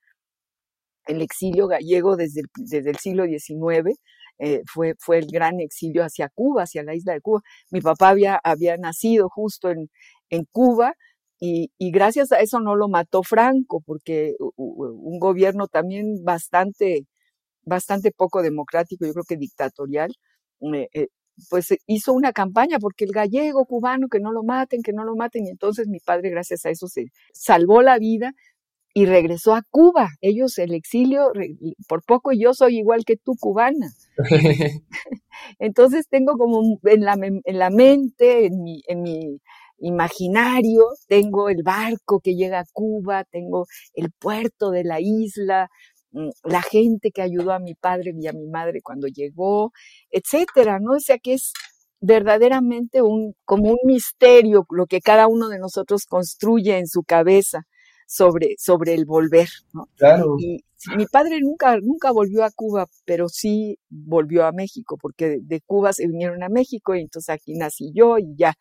el 1.06 1.22
exilio 1.22 1.66
gallego 1.68 2.16
desde 2.16 2.42
el, 2.42 2.46
desde 2.56 2.90
el 2.90 2.96
siglo 2.98 3.24
XIX 3.24 3.98
eh, 4.38 4.62
fue, 4.66 4.94
fue 4.98 5.18
el 5.18 5.28
gran 5.28 5.60
exilio 5.60 6.04
hacia 6.04 6.28
Cuba, 6.28 6.64
hacia 6.64 6.82
la 6.82 6.94
isla 6.94 7.14
de 7.14 7.20
Cuba. 7.20 7.40
Mi 7.70 7.80
papá 7.80 8.10
había, 8.10 8.40
había 8.44 8.76
nacido 8.76 9.28
justo 9.28 9.70
en, 9.70 9.88
en 10.30 10.44
Cuba 10.50 10.94
y, 11.40 11.70
y, 11.78 11.90
gracias 11.90 12.32
a 12.32 12.40
eso 12.40 12.60
no 12.60 12.76
lo 12.76 12.88
mató 12.88 13.22
Franco, 13.22 13.82
porque 13.84 14.34
un 14.56 15.18
gobierno 15.18 15.68
también 15.68 16.24
bastante 16.24 17.06
bastante 17.66 18.12
poco 18.12 18.42
democrático, 18.42 19.04
yo 19.04 19.12
creo 19.12 19.24
que 19.24 19.36
dictatorial, 19.36 20.12
eh, 20.74 20.88
eh, 20.94 21.08
pues 21.50 21.70
eh, 21.72 21.78
hizo 21.86 22.12
una 22.14 22.32
campaña 22.32 22.78
porque 22.78 23.04
el 23.04 23.12
gallego 23.12 23.66
cubano, 23.66 24.08
que 24.08 24.20
no 24.20 24.32
lo 24.32 24.42
maten, 24.42 24.82
que 24.82 24.92
no 24.92 25.04
lo 25.04 25.16
maten, 25.16 25.46
y 25.46 25.50
entonces 25.50 25.88
mi 25.88 26.00
padre 26.00 26.30
gracias 26.30 26.64
a 26.64 26.70
eso 26.70 26.88
se 26.88 27.06
salvó 27.32 27.82
la 27.82 27.98
vida 27.98 28.32
y 28.94 29.04
regresó 29.06 29.54
a 29.54 29.62
Cuba. 29.70 30.08
Ellos, 30.22 30.58
el 30.58 30.72
exilio, 30.72 31.32
por 31.88 32.02
poco 32.02 32.32
yo 32.32 32.54
soy 32.54 32.78
igual 32.78 33.04
que 33.04 33.16
tú, 33.16 33.34
cubana. 33.38 33.92
entonces 35.58 36.08
tengo 36.08 36.38
como 36.38 36.78
en 36.84 37.04
la, 37.04 37.18
en 37.20 37.58
la 37.58 37.70
mente, 37.70 38.46
en 38.46 38.62
mi, 38.62 38.82
en 38.88 39.02
mi 39.02 39.40
imaginario, 39.78 40.84
tengo 41.08 41.48
el 41.48 41.62
barco 41.62 42.20
que 42.20 42.34
llega 42.34 42.60
a 42.60 42.64
Cuba, 42.72 43.24
tengo 43.24 43.66
el 43.94 44.10
puerto 44.12 44.70
de 44.70 44.84
la 44.84 45.00
isla, 45.00 45.68
la 46.44 46.62
gente 46.62 47.10
que 47.10 47.22
ayudó 47.22 47.52
a 47.52 47.58
mi 47.58 47.74
padre 47.74 48.12
y 48.18 48.26
a 48.26 48.32
mi 48.32 48.46
madre 48.46 48.80
cuando 48.82 49.06
llegó, 49.06 49.72
etcétera, 50.10 50.78
¿no? 50.80 50.92
O 50.92 51.00
sea 51.00 51.18
que 51.18 51.34
es 51.34 51.52
verdaderamente 52.00 53.02
un, 53.02 53.34
como 53.44 53.70
un 53.70 53.78
misterio 53.84 54.66
lo 54.70 54.86
que 54.86 55.00
cada 55.00 55.26
uno 55.28 55.48
de 55.48 55.58
nosotros 55.58 56.06
construye 56.06 56.78
en 56.78 56.86
su 56.86 57.02
cabeza 57.02 57.66
sobre, 58.06 58.54
sobre 58.58 58.94
el 58.94 59.04
volver, 59.04 59.48
¿no? 59.72 59.88
Claro. 59.96 60.36
Y 60.38 60.62
mi 60.96 61.06
padre 61.06 61.40
nunca, 61.40 61.78
nunca 61.80 62.12
volvió 62.12 62.44
a 62.44 62.50
Cuba, 62.50 62.86
pero 63.04 63.28
sí 63.28 63.78
volvió 63.88 64.44
a 64.44 64.52
México, 64.52 64.96
porque 65.00 65.38
de, 65.42 65.60
Cuba 65.62 65.92
se 65.92 66.06
vinieron 66.06 66.42
a 66.42 66.48
México 66.48 66.94
y 66.94 67.00
entonces 67.00 67.30
aquí 67.30 67.54
nací 67.54 67.92
yo 67.94 68.18
y 68.18 68.36
ya 68.36 68.54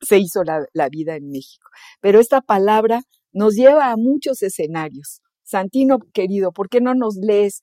se 0.00 0.18
hizo 0.18 0.44
la, 0.44 0.64
la 0.72 0.88
vida 0.88 1.16
en 1.16 1.30
México. 1.30 1.68
Pero 2.00 2.20
esta 2.20 2.40
palabra 2.40 3.02
nos 3.32 3.54
lleva 3.54 3.90
a 3.90 3.96
muchos 3.96 4.42
escenarios 4.42 5.23
Santino, 5.54 6.00
querido, 6.12 6.50
¿por 6.50 6.68
qué 6.68 6.80
no 6.80 6.96
nos 6.96 7.14
lees 7.14 7.62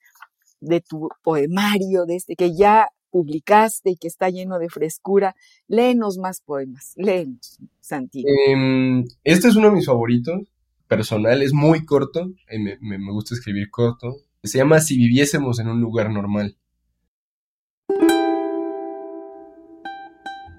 de 0.61 0.79
tu 0.79 1.09
poemario, 1.23 2.05
de 2.05 2.15
este 2.15 2.37
que 2.37 2.55
ya 2.55 2.87
publicaste 3.09 3.89
y 3.89 3.97
que 3.97 4.07
está 4.07 4.29
lleno 4.29 4.59
de 4.59 4.69
frescura? 4.69 5.35
Léenos 5.67 6.17
más 6.17 6.39
poemas, 6.39 6.93
léenos, 6.95 7.59
Santino. 7.81 8.29
Em, 8.47 9.03
este 9.25 9.49
es 9.49 9.57
uno 9.57 9.67
de 9.67 9.73
mis 9.73 9.87
favoritos, 9.87 10.39
personal, 10.87 11.41
es 11.41 11.51
muy 11.51 11.83
corto, 11.83 12.31
eh, 12.47 12.59
me, 12.59 12.77
me 12.79 13.11
gusta 13.11 13.35
escribir 13.35 13.69
corto. 13.69 14.15
Se 14.41 14.59
llama 14.59 14.79
Si 14.79 14.95
viviésemos 14.95 15.59
en 15.59 15.67
un 15.67 15.81
lugar 15.81 16.11
normal. 16.11 16.55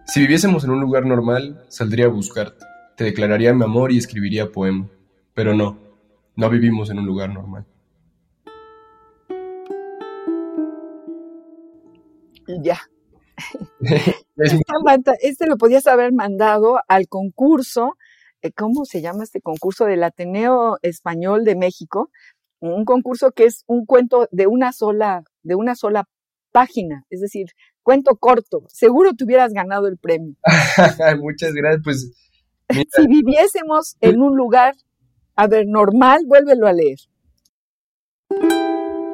Si 0.04 0.20
viviésemos 0.20 0.64
en 0.64 0.70
un 0.70 0.80
lugar 0.80 1.06
normal, 1.06 1.64
saldría 1.68 2.04
a 2.04 2.08
buscarte, 2.08 2.62
te 2.98 3.04
declararía 3.04 3.54
mi 3.54 3.64
amor 3.64 3.90
y 3.90 3.96
escribiría 3.96 4.52
poema. 4.52 4.90
Pero 5.32 5.54
no, 5.54 5.91
no 6.36 6.50
vivimos 6.50 6.90
en 6.90 6.98
un 6.98 7.06
lugar 7.06 7.30
normal. 7.30 7.66
Ya. 12.62 12.78
este 15.20 15.46
lo 15.46 15.56
podías 15.56 15.86
haber 15.86 16.12
mandado 16.12 16.80
al 16.88 17.08
concurso, 17.08 17.96
eh, 18.42 18.52
¿cómo 18.52 18.84
se 18.84 19.00
llama 19.00 19.24
este 19.24 19.40
concurso 19.40 19.84
del 19.84 20.02
Ateneo 20.04 20.78
Español 20.82 21.44
de 21.44 21.56
México? 21.56 22.10
Un 22.60 22.84
concurso 22.84 23.32
que 23.32 23.44
es 23.44 23.64
un 23.66 23.86
cuento 23.86 24.28
de 24.30 24.46
una 24.46 24.72
sola, 24.72 25.24
de 25.42 25.54
una 25.54 25.74
sola 25.74 26.04
página, 26.52 27.04
es 27.10 27.20
decir, 27.20 27.46
cuento 27.82 28.16
corto. 28.16 28.64
Seguro 28.68 29.14
te 29.14 29.24
hubieras 29.24 29.52
ganado 29.52 29.88
el 29.88 29.98
premio. 29.98 30.36
Muchas 31.20 31.52
gracias, 31.52 31.82
pues. 31.82 32.12
si 32.68 33.06
viviésemos 33.06 33.96
en 34.00 34.20
un 34.20 34.36
lugar 34.36 34.74
a 35.36 35.46
ver, 35.46 35.66
normal, 35.66 36.22
vuélvelo 36.26 36.66
a 36.66 36.72
leer. 36.72 36.98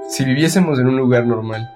Si 0.09 0.25
viviésemos 0.25 0.79
en 0.79 0.87
un 0.87 0.97
lugar 0.97 1.27
normal. 1.27 1.69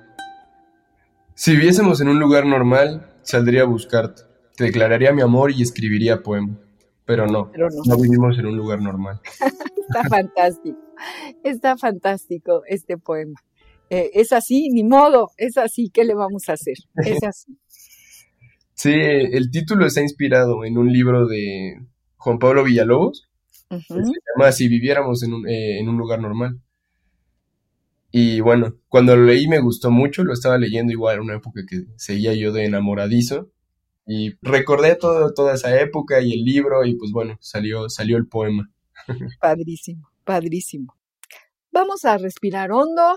Si 1.35 1.53
viviésemos 1.53 2.01
en 2.01 2.09
un 2.09 2.19
lugar 2.19 2.47
normal, 2.47 3.09
saldría 3.23 3.63
a 3.63 3.67
buscarte. 3.67 4.23
Te 4.57 4.65
declararía 4.65 5.13
mi 5.13 5.23
amor 5.23 5.51
y 5.51 5.63
escribiría 5.63 6.23
poema. 6.23 6.59
Pero 7.05 7.27
no, 7.27 7.51
no, 7.57 7.97
vivimos 7.97 8.39
en 8.39 8.47
un 8.47 8.57
lugar 8.57 8.81
normal. 8.81 9.21
Está 9.89 10.09
fantástico. 10.09 10.79
Está 11.43 11.77
fantástico 11.77 12.63
este 12.67 12.97
poema. 12.97 13.41
Eh, 13.91 14.11
es 14.15 14.33
así, 14.33 14.71
ni 14.71 14.85
modo, 14.85 15.31
es 15.37 15.59
así, 15.59 15.91
¿qué 15.93 16.05
le 16.05 16.15
vamos 16.15 16.49
a 16.49 16.55
hacer? 16.55 16.77
Es 16.97 17.23
así. 17.27 17.59
Sí, 18.75 18.93
el 18.95 19.51
título 19.51 19.87
está 19.87 20.01
inspirado 20.01 20.65
en 20.65 20.79
un 20.79 20.91
libro 20.91 21.27
de 21.27 21.79
Juan 22.17 22.39
Pablo 22.39 22.65
Villalobos, 22.65 23.29
se 23.81 23.95
llama 24.37 24.53
Si 24.53 24.69
viviéramos 24.69 25.23
en 25.23 25.35
un, 25.35 25.49
eh, 25.49 25.79
en 25.79 25.89
un 25.89 25.97
lugar 25.97 26.21
normal. 26.21 26.61
Y 28.11 28.41
bueno, 28.41 28.77
cuando 28.89 29.17
lo 29.17 29.25
leí 29.25 29.49
me 29.49 29.61
gustó 29.61 29.91
mucho, 29.91 30.23
lo 30.23 30.35
estaba 30.35 30.59
leyendo 30.59 30.93
igual 30.93 31.17
en 31.17 31.23
una 31.23 31.37
época 31.37 31.63
que 31.67 31.87
seguía 31.97 32.35
yo 32.35 32.53
de 32.53 32.67
enamoradizo. 32.67 33.51
Y 34.07 34.35
recordé 34.43 34.97
todo, 34.97 35.33
toda 35.33 35.55
esa 35.55 35.81
época 35.81 36.21
y 36.21 36.33
el 36.33 36.45
libro 36.45 36.85
y 36.85 36.95
pues 36.97 37.11
bueno, 37.13 37.39
salió, 37.41 37.89
salió 37.89 38.19
el 38.19 38.27
poema. 38.27 38.71
Padrísimo, 39.41 40.09
padrísimo. 40.25 40.95
Vamos 41.71 42.05
a 42.05 42.19
respirar 42.19 42.71
hondo, 42.71 43.17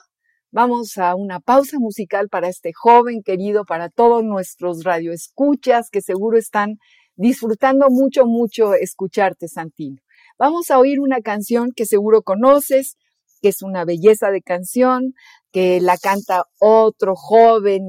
vamos 0.52 0.98
a 0.98 1.16
una 1.16 1.42
pausa 1.42 1.78
musical 1.80 2.30
para 2.30 2.48
este 2.48 2.72
joven 2.74 3.22
querido, 3.22 3.66
para 3.66 3.90
todos 3.90 4.24
nuestros 4.24 4.84
radioescuchas 4.86 5.90
que 5.90 6.02
seguro 6.02 6.38
están 6.38 6.78
disfrutando 7.16 7.90
mucho, 7.90 8.26
mucho 8.26 8.74
escucharte, 8.74 9.50
Santino. 9.50 9.98
Vamos 10.38 10.70
a 10.70 10.80
oír 10.80 11.00
una 11.00 11.22
canción 11.22 11.72
que 11.76 11.86
seguro 11.86 12.22
conoces, 12.22 12.98
que 13.42 13.50
es 13.50 13.62
una 13.62 13.86
belleza 13.86 14.32
de 14.32 14.42
canción, 14.42 15.14
que 15.52 15.80
la 15.80 15.98
canta 15.98 16.44
otro 16.60 17.16
joven 17.16 17.84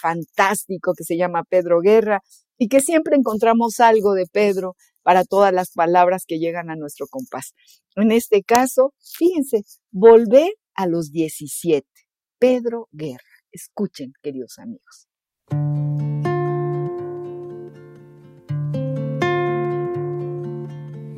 fantástico 0.00 0.92
que 0.96 1.04
se 1.04 1.16
llama 1.16 1.44
Pedro 1.44 1.80
Guerra 1.80 2.22
y 2.56 2.68
que 2.68 2.80
siempre 2.80 3.16
encontramos 3.16 3.80
algo 3.80 4.14
de 4.14 4.26
Pedro 4.26 4.76
para 5.02 5.24
todas 5.24 5.52
las 5.52 5.72
palabras 5.72 6.24
que 6.26 6.38
llegan 6.38 6.70
a 6.70 6.76
nuestro 6.76 7.06
compás. 7.06 7.52
En 7.96 8.12
este 8.12 8.42
caso, 8.42 8.94
fíjense, 9.18 9.64
volver 9.90 10.52
a 10.74 10.86
los 10.86 11.10
17. 11.10 11.86
Pedro 12.38 12.88
Guerra. 12.92 13.18
Escuchen, 13.52 14.12
queridos 14.22 14.58
amigos. 14.58 15.08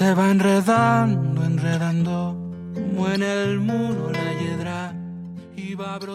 se 0.00 0.14
va 0.14 0.30
enredando, 0.30 1.44
enredando, 1.44 2.34
como 2.72 3.08
en 3.10 3.22
el 3.22 3.60
muro 3.60 4.10
la 4.10 4.32
hiedra. 4.40 4.96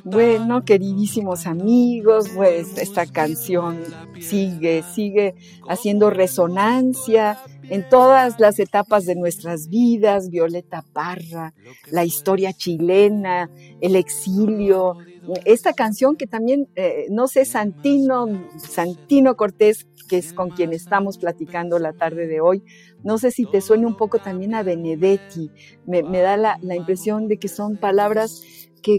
Bueno, 0.04 0.66
queridísimos 0.66 1.46
amigos, 1.46 2.30
pues 2.34 2.80
esta 2.80 3.06
canción 3.06 3.84
sigue, 4.20 4.82
sigue 4.82 5.36
haciendo 5.70 6.10
resonancia 6.10 7.38
en 7.70 7.88
todas 7.88 8.40
las 8.40 8.58
etapas 8.58 9.06
de 9.06 9.14
nuestras 9.14 9.70
vidas, 9.70 10.32
Violeta 10.32 10.84
Parra, 10.92 11.54
la 11.92 12.06
historia 12.06 12.54
chilena, 12.54 13.52
el 13.82 13.96
exilio, 13.96 14.98
esta 15.46 15.74
canción 15.74 16.16
que 16.16 16.28
también, 16.28 16.68
eh, 16.76 17.08
no 17.10 17.28
sé, 17.28 17.46
Santino, 17.46 18.28
Santino 18.58 19.36
Cortés, 19.36 19.88
que 20.08 20.18
es 20.18 20.34
con 20.34 20.52
quien 20.52 20.72
estamos 20.72 21.18
platicando 21.18 21.80
la 21.80 21.94
tarde 21.94 22.28
de 22.28 22.42
hoy, 22.42 22.64
no 23.04 23.18
sé 23.18 23.32
si 23.32 23.46
te 23.46 23.62
suena 23.62 23.88
un 23.88 23.98
poco 23.98 24.20
también 24.20 24.54
a 24.54 24.64
Benedetti, 24.64 25.52
me, 25.86 26.02
da 26.04 26.38
la, 26.38 26.60
la 26.62 26.76
impresión 26.76 27.28
de 27.28 27.38
que 27.38 27.48
son 27.48 27.78
palabras 27.78 28.44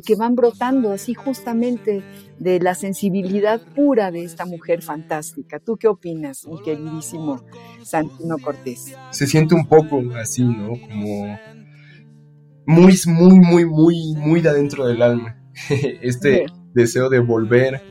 que, 0.04 0.16
van 0.16 0.34
brotando 0.34 0.90
así 0.92 1.14
justamente 1.14 2.02
de 2.38 2.58
la 2.58 2.74
sensibilidad 2.74 3.60
pura 3.74 4.10
de 4.10 4.24
esta 4.24 4.44
mujer 4.44 4.82
fantástica. 4.82 5.60
¿Tú 5.60 5.76
qué 5.76 5.86
opinas, 5.86 6.46
mi 6.46 6.60
queridísimo 6.60 7.44
Santino 7.84 8.36
Cortés? 8.38 8.96
Se 9.10 9.26
siente 9.26 9.54
un 9.54 9.66
poco 9.68 10.02
así, 10.20 10.42
¿no? 10.42 10.70
Como 10.70 11.38
muy, 12.66 12.98
muy, 13.06 13.38
muy, 13.38 13.64
muy, 13.64 14.14
muy 14.16 14.40
de 14.40 14.48
adentro 14.48 14.86
del 14.86 15.02
alma. 15.02 15.35
Este 16.02 16.46
deseo 16.74 17.08
de 17.08 17.20
volver 17.20 17.82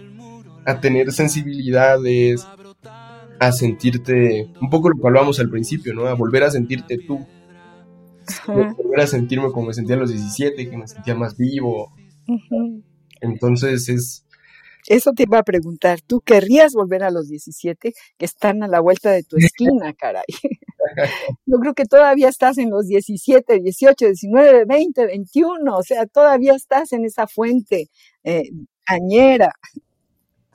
a 0.65 0.79
tener 0.79 1.11
sensibilidades, 1.11 2.47
a 3.39 3.51
sentirte, 3.51 4.49
un 4.61 4.69
poco 4.69 4.89
lo 4.89 4.99
que 4.99 5.07
hablábamos 5.07 5.39
al 5.39 5.49
principio, 5.49 5.93
¿no? 5.93 6.07
A 6.07 6.13
volver 6.13 6.43
a 6.43 6.51
sentirte 6.51 6.97
tú, 6.97 7.25
volver 8.47 9.01
a 9.01 9.07
sentirme 9.07 9.51
como 9.51 9.67
me 9.67 9.73
sentía 9.73 9.95
a 9.95 9.99
los 9.99 10.11
17, 10.11 10.69
que 10.69 10.77
me 10.77 10.87
sentía 10.87 11.15
más 11.15 11.37
vivo. 11.37 11.93
Entonces 13.21 13.89
es... 13.89 14.24
Eso 14.87 15.11
te 15.13 15.23
iba 15.23 15.39
a 15.39 15.43
preguntar, 15.43 16.01
¿tú 16.01 16.21
querrías 16.21 16.73
volver 16.73 17.03
a 17.03 17.11
los 17.11 17.27
17 17.27 17.93
que 18.17 18.25
están 18.25 18.63
a 18.63 18.67
la 18.67 18.79
vuelta 18.79 19.11
de 19.11 19.23
tu 19.23 19.37
esquina, 19.37 19.93
caray? 19.93 20.23
Yo 21.45 21.57
creo 21.59 21.73
que 21.73 21.85
todavía 21.85 22.29
estás 22.29 22.57
en 22.57 22.69
los 22.69 22.87
17, 22.87 23.59
18, 23.59 24.05
19, 24.05 24.65
20, 24.65 25.05
21, 25.05 25.75
o 25.75 25.83
sea, 25.83 26.05
todavía 26.05 26.53
estás 26.53 26.93
en 26.93 27.05
esa 27.05 27.27
fuente 27.27 27.89
eh, 28.23 28.49
añera. 28.85 29.51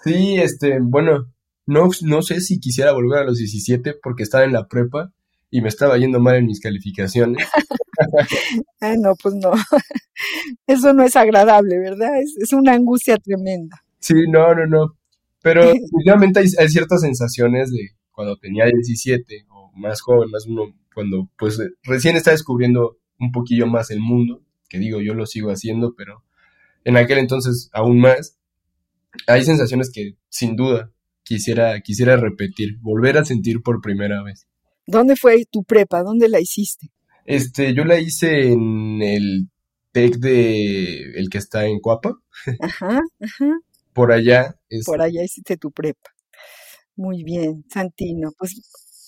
Sí, 0.03 0.37
este, 0.39 0.79
bueno, 0.81 1.27
no, 1.67 1.89
no 2.03 2.23
sé 2.23 2.41
si 2.41 2.59
quisiera 2.59 2.93
volver 2.93 3.21
a 3.21 3.25
los 3.25 3.39
17 3.39 3.95
porque 4.03 4.23
estaba 4.23 4.45
en 4.45 4.53
la 4.53 4.67
prepa 4.67 5.13
y 5.51 5.61
me 5.61 5.69
estaba 5.69 5.99
yendo 5.99 6.21
mal 6.21 6.37
en 6.37 6.47
mis 6.47 6.61
calificaciones. 6.61 7.47
ah, 8.81 8.95
no, 8.97 9.15
pues 9.17 9.35
no. 9.35 9.53
Eso 10.67 10.93
no 10.93 11.03
es 11.03 11.17
agradable, 11.17 11.79
¿verdad? 11.79 12.11
Es, 12.21 12.53
una 12.53 12.75
angustia 12.75 13.17
tremenda. 13.17 13.83
Sí, 14.01 14.15
no, 14.29 14.55
no, 14.55 14.67
no. 14.67 14.97
Pero 15.43 15.65
definitivamente 15.73 16.41
hay, 16.41 16.69
ciertas 16.69 17.03
sensaciones 17.03 17.71
de 17.71 17.91
cuando 18.11 18.37
tenía 18.37 18.67
17 18.67 19.47
o 19.51 19.71
más 19.75 20.01
joven, 20.01 20.31
más 20.31 20.47
uno, 20.47 20.75
cuando 20.95 21.31
pues 21.39 21.59
recién 21.83 22.17
está 22.17 22.33
descubriendo 22.33 22.99
un 23.19 23.33
poquillo 23.33 23.67
más 23.67 23.91
el 23.91 24.01
mundo, 24.01 24.43
que 24.69 24.79
digo, 24.79 25.01
yo 25.01 25.15
lo 25.15 25.27
sigo 25.27 25.51
haciendo, 25.51 25.95
pero 25.97 26.25
en 26.85 26.97
aquel 26.97 27.19
entonces 27.19 27.71
aún 27.73 28.01
más, 28.01 28.39
hay 29.27 29.45
sensaciones 29.45 29.91
que 29.93 30.17
sin 30.29 30.57
duda 30.57 30.93
quisiera, 31.23 31.81
quisiera 31.81 32.17
repetir, 32.17 32.79
volver 32.81 33.19
a 33.19 33.25
sentir 33.25 33.63
por 33.63 33.81
primera 33.81 34.23
vez. 34.23 34.47
¿Dónde 34.87 35.17
fue 35.17 35.45
tu 35.51 35.63
prepa? 35.63 36.03
¿Dónde 36.03 36.29
la 36.29 36.41
hiciste? 36.41 36.91
Este, 37.25 37.75
yo 37.75 37.85
la 37.85 38.01
hice 38.01 38.53
en 38.53 39.03
el 39.03 39.49
TEC 39.93 40.17
de 40.17 41.13
el 41.13 41.29
que 41.29 41.39
está 41.39 41.67
en 41.67 41.81
Cuapa. 41.81 42.15
Ajá, 42.61 43.01
ajá. 43.21 43.61
Por 43.93 44.13
allá. 44.13 44.57
Por 44.87 45.03
allá 45.03 45.25
hiciste 45.25 45.57
tu 45.57 45.71
prepa. 45.71 46.11
Muy 46.97 47.25
bien, 47.25 47.65
Santino. 47.73 48.31
Pues 48.39 48.61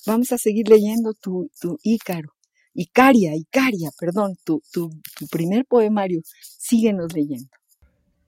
vamos 0.07 0.33
a 0.33 0.38
seguir 0.38 0.68
leyendo 0.68 1.14
tu, 1.14 1.51
tu 1.61 1.79
Ícaro. 1.83 2.31
Icaria, 2.75 3.33
Icaria, 3.37 3.90
perdón, 3.99 4.37
tu, 4.45 4.62
tu, 4.73 4.90
tu 5.18 5.27
primer 5.27 5.66
poemario. 5.66 6.21
Síguenos 6.40 7.12
leyendo. 7.12 7.51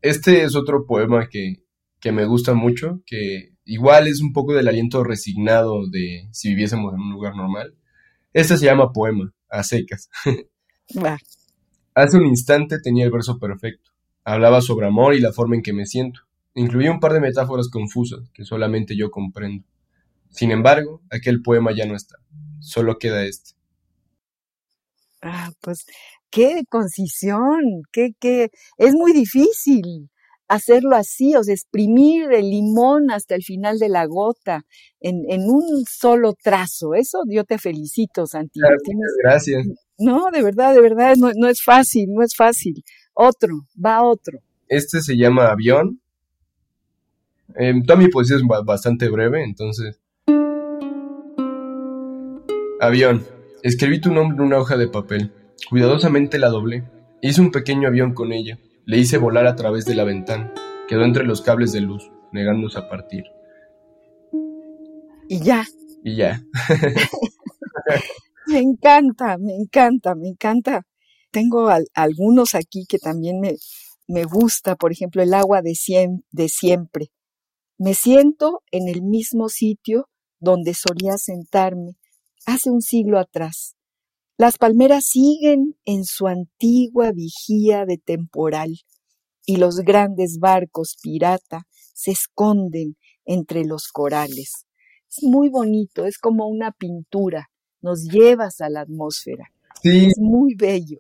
Este 0.02 0.44
es 0.44 0.54
otro 0.54 0.84
poema 0.86 1.28
que, 1.30 1.64
que 1.98 2.12
me 2.12 2.26
gusta 2.26 2.52
mucho, 2.52 3.00
que 3.06 3.54
igual 3.64 4.06
es 4.06 4.20
un 4.20 4.32
poco 4.32 4.52
del 4.52 4.68
aliento 4.68 5.02
resignado 5.02 5.88
de 5.90 6.28
si 6.32 6.50
viviésemos 6.50 6.92
en 6.92 7.00
un 7.00 7.12
lugar 7.12 7.34
normal. 7.34 7.74
Este 8.34 8.58
se 8.58 8.66
llama 8.66 8.92
Poema, 8.92 9.32
a 9.48 9.62
secas. 9.62 10.10
Hace 11.94 12.16
un 12.18 12.26
instante 12.26 12.80
tenía 12.80 13.04
el 13.06 13.12
verso 13.12 13.38
perfecto. 13.38 13.92
Hablaba 14.24 14.60
sobre 14.60 14.86
amor 14.86 15.14
y 15.14 15.20
la 15.20 15.32
forma 15.32 15.54
en 15.54 15.62
que 15.62 15.72
me 15.72 15.86
siento. 15.86 16.20
Incluía 16.54 16.90
un 16.90 17.00
par 17.00 17.12
de 17.12 17.20
metáforas 17.20 17.68
confusas 17.68 18.30
que 18.32 18.44
solamente 18.44 18.96
yo 18.96 19.10
comprendo. 19.10 19.64
Sin 20.30 20.50
embargo, 20.50 21.02
aquel 21.10 21.42
poema 21.42 21.72
ya 21.74 21.86
no 21.86 21.94
está. 21.94 22.16
Solo 22.60 22.98
queda 22.98 23.24
este. 23.24 23.52
Ah, 25.22 25.50
pues 25.60 25.86
qué 26.30 26.64
concisión, 26.68 27.82
qué, 27.92 28.10
qué, 28.20 28.50
es 28.76 28.92
muy 28.92 29.12
difícil 29.12 30.10
hacerlo 30.48 30.96
así, 30.96 31.34
o 31.36 31.42
sea, 31.42 31.54
exprimir 31.54 32.32
el 32.32 32.50
limón 32.50 33.10
hasta 33.10 33.34
el 33.34 33.42
final 33.42 33.78
de 33.78 33.88
la 33.88 34.06
gota 34.06 34.64
en, 35.00 35.24
un 35.48 35.84
solo 35.88 36.34
trazo. 36.34 36.94
Eso 36.94 37.22
yo 37.28 37.44
te 37.44 37.58
felicito, 37.58 38.26
Santi. 38.26 38.60
Gracias. 39.22 39.66
No, 39.98 40.30
de 40.32 40.42
verdad, 40.42 40.74
de 40.74 40.80
verdad, 40.80 41.14
no, 41.16 41.48
es 41.48 41.62
fácil, 41.62 42.08
no 42.12 42.22
es 42.22 42.34
fácil. 42.36 42.82
Otro, 43.14 43.66
va 43.82 44.02
otro. 44.02 44.38
Este 44.68 45.00
se 45.00 45.16
llama 45.16 45.50
Avión. 45.50 46.00
Eh, 47.57 47.74
toda 47.87 47.98
mi 47.98 48.09
poesía 48.09 48.37
es 48.37 48.42
bastante 48.64 49.09
breve, 49.09 49.44
entonces. 49.44 50.00
Avión. 52.80 53.24
Escribí 53.62 54.00
tu 54.00 54.12
nombre 54.12 54.37
en 54.37 54.42
una 54.42 54.59
hoja 54.59 54.76
de 54.76 54.88
papel. 54.88 55.33
Cuidadosamente 55.70 56.38
la 56.38 56.48
doblé. 56.48 56.85
Hice 57.22 57.40
un 57.40 57.50
pequeño 57.50 57.88
avión 57.88 58.12
con 58.12 58.33
ella. 58.33 58.59
Le 58.85 58.98
hice 58.98 59.16
volar 59.16 59.46
a 59.46 59.57
través 59.57 59.87
de 59.87 59.94
la 59.94 60.04
ventana. 60.04 60.52
Quedó 60.88 61.04
entre 61.04 61.24
los 61.24 61.40
cables 61.40 61.72
de 61.72 61.80
luz, 61.80 62.11
negándose 62.33 62.78
a 62.78 62.88
partir. 62.88 63.24
Y 65.28 65.40
ya. 65.40 65.64
Y 66.02 66.16
ya. 66.16 66.42
me 68.46 68.59
encanta, 68.59 69.38
me 69.38 69.54
encanta, 69.54 70.14
me 70.14 70.28
encanta. 70.28 70.87
Tengo 71.30 71.70
algunos 71.94 72.54
aquí 72.54 72.85
que 72.87 72.98
también 72.98 73.40
me, 73.40 73.54
me 74.07 74.24
gusta, 74.24 74.76
por 74.76 74.92
ejemplo, 74.92 75.22
el 75.22 75.33
agua 75.33 75.62
de, 75.62 75.74
de 76.30 76.48
siempre. 76.48 77.11
Me 77.78 77.94
siento 77.94 78.62
en 78.70 78.88
el 78.88 79.02
mismo 79.02 79.48
sitio 79.48 80.08
donde 80.40 80.74
solía 80.74 81.16
sentarme 81.16 81.96
hace 82.46 82.70
un 82.70 82.82
siglo 82.82 83.18
atrás, 83.18 83.74
las 84.37 84.58
palmeras 84.58 85.04
siguen 85.06 85.76
en 85.84 86.04
su 86.04 86.26
antigua 86.26 87.12
vigía 87.12 87.84
de 87.87 87.98
temporal 87.98 88.74
y 89.46 89.58
los 89.58 89.76
grandes 89.76 90.38
barcos 90.40 90.96
pirata 91.00 91.68
se 91.92 92.10
esconden 92.10 92.96
entre 93.24 93.64
los 93.64 93.87
corales. 93.92 94.66
Es 95.08 95.22
muy 95.22 95.50
bonito, 95.50 96.04
es 96.04 96.18
como 96.18 96.48
una 96.48 96.72
pintura, 96.72 97.48
nos 97.80 98.02
llevas 98.02 98.60
a 98.60 98.68
la 98.70 98.80
atmósfera. 98.80 99.52
Sí. 99.80 100.06
Es 100.06 100.18
muy 100.18 100.56
bello. 100.56 100.98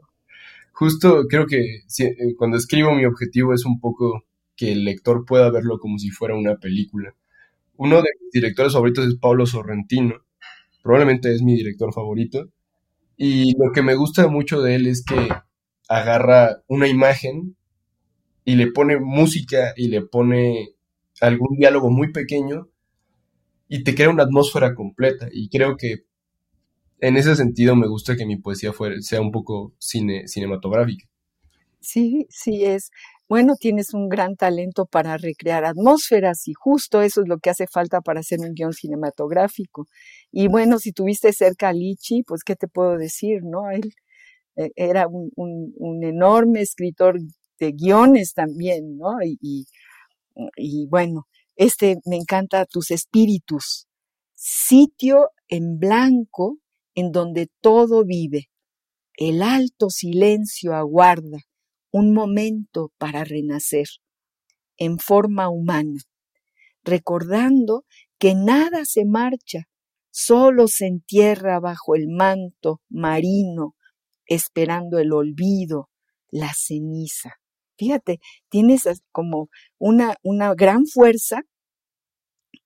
Justo 0.72 1.24
creo 1.28 1.46
que 1.46 1.82
eh, 1.98 2.34
cuando 2.38 2.56
escribo 2.56 2.94
mi 2.94 3.04
objetivo 3.04 3.52
es 3.52 3.64
un 3.64 3.80
poco 3.80 4.22
que 4.56 4.72
el 4.72 4.84
lector 4.84 5.24
pueda 5.24 5.50
verlo 5.50 5.78
como 5.78 5.98
si 5.98 6.10
fuera 6.10 6.36
una 6.36 6.56
película. 6.56 7.14
Uno 7.76 7.96
de 7.96 8.08
mis 8.20 8.32
directores 8.32 8.72
favoritos 8.72 9.06
es 9.06 9.16
Pablo 9.16 9.46
Sorrentino, 9.46 10.14
probablemente 10.82 11.32
es 11.34 11.42
mi 11.42 11.54
director 11.54 11.92
favorito, 11.92 12.50
y 13.16 13.56
lo 13.58 13.72
que 13.72 13.82
me 13.82 13.94
gusta 13.94 14.28
mucho 14.28 14.62
de 14.62 14.74
él 14.76 14.86
es 14.86 15.04
que 15.04 15.28
agarra 15.88 16.62
una 16.66 16.88
imagen 16.88 17.56
y 18.44 18.56
le 18.56 18.70
pone 18.70 18.98
música 18.98 19.72
y 19.76 19.88
le 19.88 20.02
pone 20.02 20.70
algún 21.20 21.56
diálogo 21.56 21.90
muy 21.90 22.12
pequeño 22.12 22.68
y 23.68 23.84
te 23.84 23.94
crea 23.94 24.10
una 24.10 24.24
atmósfera 24.24 24.74
completa. 24.74 25.28
Y 25.32 25.48
creo 25.48 25.76
que 25.76 26.04
en 27.00 27.16
ese 27.16 27.36
sentido 27.36 27.76
me 27.76 27.86
gusta 27.86 28.16
que 28.16 28.26
mi 28.26 28.36
poesía 28.36 28.72
sea 29.00 29.20
un 29.20 29.30
poco 29.30 29.72
cine, 29.78 30.26
cinematográfica. 30.26 31.06
Sí, 31.80 32.26
sí 32.30 32.64
es. 32.64 32.90
Bueno, 33.26 33.54
tienes 33.58 33.94
un 33.94 34.08
gran 34.10 34.36
talento 34.36 34.84
para 34.84 35.16
recrear 35.16 35.64
atmósferas 35.64 36.46
y 36.46 36.52
justo 36.52 37.00
eso 37.00 37.22
es 37.22 37.28
lo 37.28 37.38
que 37.38 37.48
hace 37.48 37.66
falta 37.66 38.02
para 38.02 38.20
hacer 38.20 38.40
un 38.40 38.52
guion 38.52 38.74
cinematográfico. 38.74 39.86
Y 40.30 40.48
bueno, 40.48 40.78
si 40.78 40.92
tuviste 40.92 41.32
cerca 41.32 41.70
a 41.70 41.72
Lichi, 41.72 42.22
pues 42.22 42.44
qué 42.44 42.54
te 42.54 42.68
puedo 42.68 42.98
decir, 42.98 43.40
¿no? 43.42 43.70
Él 43.70 43.94
eh, 44.56 44.70
era 44.76 45.06
un, 45.08 46.04
enorme 46.04 46.60
escritor 46.60 47.18
de 47.58 47.72
guiones 47.72 48.34
también, 48.34 48.98
¿no? 48.98 49.14
Y 49.22 50.86
bueno, 50.88 51.26
este 51.56 51.96
me 52.04 52.16
encanta 52.16 52.66
tus 52.66 52.90
espíritus. 52.90 53.86
Sitio 54.34 55.30
en 55.48 55.78
blanco 55.78 56.58
en 56.94 57.10
donde 57.10 57.48
todo 57.62 58.04
vive. 58.04 58.50
El 59.16 59.42
alto 59.42 59.88
silencio 59.88 60.74
aguarda 60.74 61.38
un 61.94 62.12
momento 62.12 62.90
para 62.98 63.22
renacer 63.22 63.86
en 64.78 64.98
forma 64.98 65.48
humana, 65.48 66.00
recordando 66.82 67.84
que 68.18 68.34
nada 68.34 68.84
se 68.84 69.04
marcha, 69.04 69.68
solo 70.10 70.66
se 70.66 70.86
entierra 70.86 71.60
bajo 71.60 71.94
el 71.94 72.08
manto 72.08 72.80
marino, 72.88 73.76
esperando 74.26 74.98
el 74.98 75.12
olvido, 75.12 75.88
la 76.32 76.50
ceniza. 76.52 77.34
Fíjate, 77.78 78.18
tienes 78.48 78.82
como 79.12 79.48
una, 79.78 80.16
una 80.24 80.52
gran 80.54 80.86
fuerza 80.86 81.42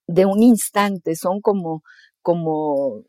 de 0.06 0.24
un 0.24 0.42
instante, 0.42 1.16
son 1.16 1.42
como, 1.42 1.82
como, 2.22 3.04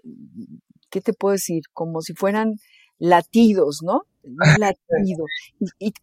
¿qué 0.89 0.99
te 0.99 1.13
puedo 1.13 1.31
decir? 1.31 1.63
Como 1.71 2.01
si 2.01 2.13
fueran 2.13 2.55
latidos, 2.97 3.79
¿no? 3.83 4.01
Un 4.23 4.35
latido. 4.59 5.25
¿Y, 5.79 5.93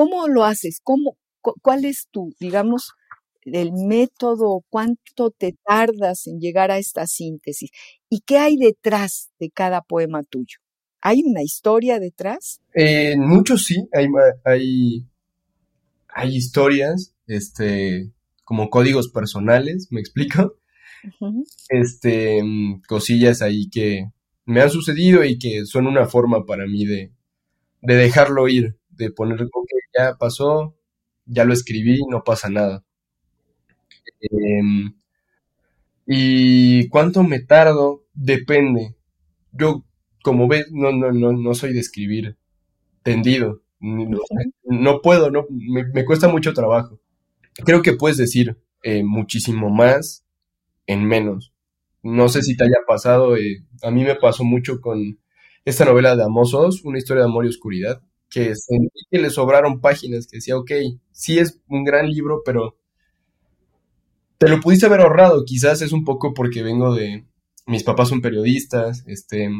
cómo 0.00 0.28
lo 0.28 0.44
haces? 0.46 0.80
¿Cómo, 0.82 1.18
¿Cuál 1.42 1.84
es 1.84 2.08
tu, 2.10 2.34
digamos, 2.40 2.94
el 3.42 3.72
método, 3.72 4.64
cuánto 4.70 5.30
te 5.30 5.54
tardas 5.62 6.26
en 6.26 6.40
llegar 6.40 6.70
a 6.70 6.78
esta 6.78 7.06
síntesis? 7.06 7.70
¿Y 8.08 8.20
qué 8.20 8.38
hay 8.38 8.56
detrás 8.56 9.30
de 9.38 9.50
cada 9.50 9.82
poema 9.82 10.22
tuyo? 10.22 10.56
¿Hay 11.02 11.22
una 11.22 11.42
historia 11.42 12.00
detrás? 12.00 12.62
Eh, 12.72 13.14
muchos 13.18 13.66
sí, 13.66 13.88
hay, 13.92 14.06
hay, 14.42 15.06
hay 16.08 16.34
historias, 16.34 17.14
este, 17.26 18.10
como 18.42 18.70
códigos 18.70 19.10
personales, 19.10 19.88
¿me 19.90 20.00
explico? 20.00 20.56
Este, 21.68 22.42
cosillas 22.88 23.42
ahí 23.42 23.68
que 23.68 24.10
me 24.46 24.62
han 24.62 24.70
sucedido 24.70 25.24
y 25.24 25.38
que 25.38 25.66
son 25.66 25.86
una 25.86 26.06
forma 26.06 26.46
para 26.46 26.66
mí 26.66 26.86
de, 26.86 27.12
de 27.82 27.94
dejarlo 27.96 28.48
ir, 28.48 28.79
de 29.00 29.10
poner, 29.10 29.38
que 29.38 29.46
ya 29.98 30.16
pasó, 30.18 30.76
ya 31.26 31.44
lo 31.44 31.52
escribí, 31.52 32.00
no 32.08 32.22
pasa 32.24 32.48
nada. 32.50 32.84
Em, 34.20 34.94
y 36.06 36.88
cuánto 36.88 37.22
me 37.22 37.40
tardo, 37.40 38.04
depende. 38.14 38.96
Yo 39.52 39.84
como 40.22 40.48
ves, 40.48 40.66
no, 40.70 40.92
no, 40.92 41.12
no, 41.12 41.32
no 41.32 41.54
soy 41.54 41.72
de 41.72 41.80
escribir 41.80 42.36
tendido. 43.02 43.62
No, 43.80 45.00
puedo, 45.00 45.30
no, 45.30 45.46
me, 45.50 46.04
cuesta 46.04 46.28
mucho 46.28 46.52
trabajo. 46.52 47.00
Creo 47.64 47.82
que 47.82 47.94
puedes 47.94 48.18
decir 48.18 48.58
eh, 48.82 49.02
muchísimo 49.02 49.70
más 49.70 50.24
en 50.86 51.04
menos. 51.04 51.52
No 52.02 52.28
sé 52.28 52.42
si 52.42 52.56
te 52.56 52.64
haya 52.64 52.78
pasado, 52.86 53.36
eh, 53.36 53.64
a 53.82 53.90
mí 53.90 54.04
me 54.04 54.16
pasó 54.16 54.44
mucho 54.44 54.80
con 54.80 55.18
esta 55.64 55.84
novela 55.84 56.16
de 56.16 56.24
Amosos, 56.24 56.84
una 56.84 56.98
historia 56.98 57.22
de 57.22 57.28
amor 57.28 57.44
y 57.44 57.48
oscuridad, 57.48 58.02
que 58.30 58.54
sentí 58.54 59.00
que 59.10 59.18
le 59.18 59.30
sobraron 59.30 59.80
páginas, 59.80 60.26
que 60.26 60.36
decía, 60.38 60.56
ok, 60.56 60.70
sí 61.10 61.38
es 61.38 61.60
un 61.68 61.84
gran 61.84 62.08
libro, 62.08 62.42
pero 62.44 62.78
te 64.38 64.48
lo 64.48 64.60
pudiste 64.60 64.86
haber 64.86 65.00
ahorrado, 65.00 65.44
quizás 65.44 65.82
es 65.82 65.92
un 65.92 66.04
poco 66.04 66.32
porque 66.32 66.62
vengo 66.62 66.94
de, 66.94 67.26
mis 67.66 67.82
papás 67.82 68.08
son 68.08 68.20
periodistas, 68.20 69.04
este, 69.06 69.50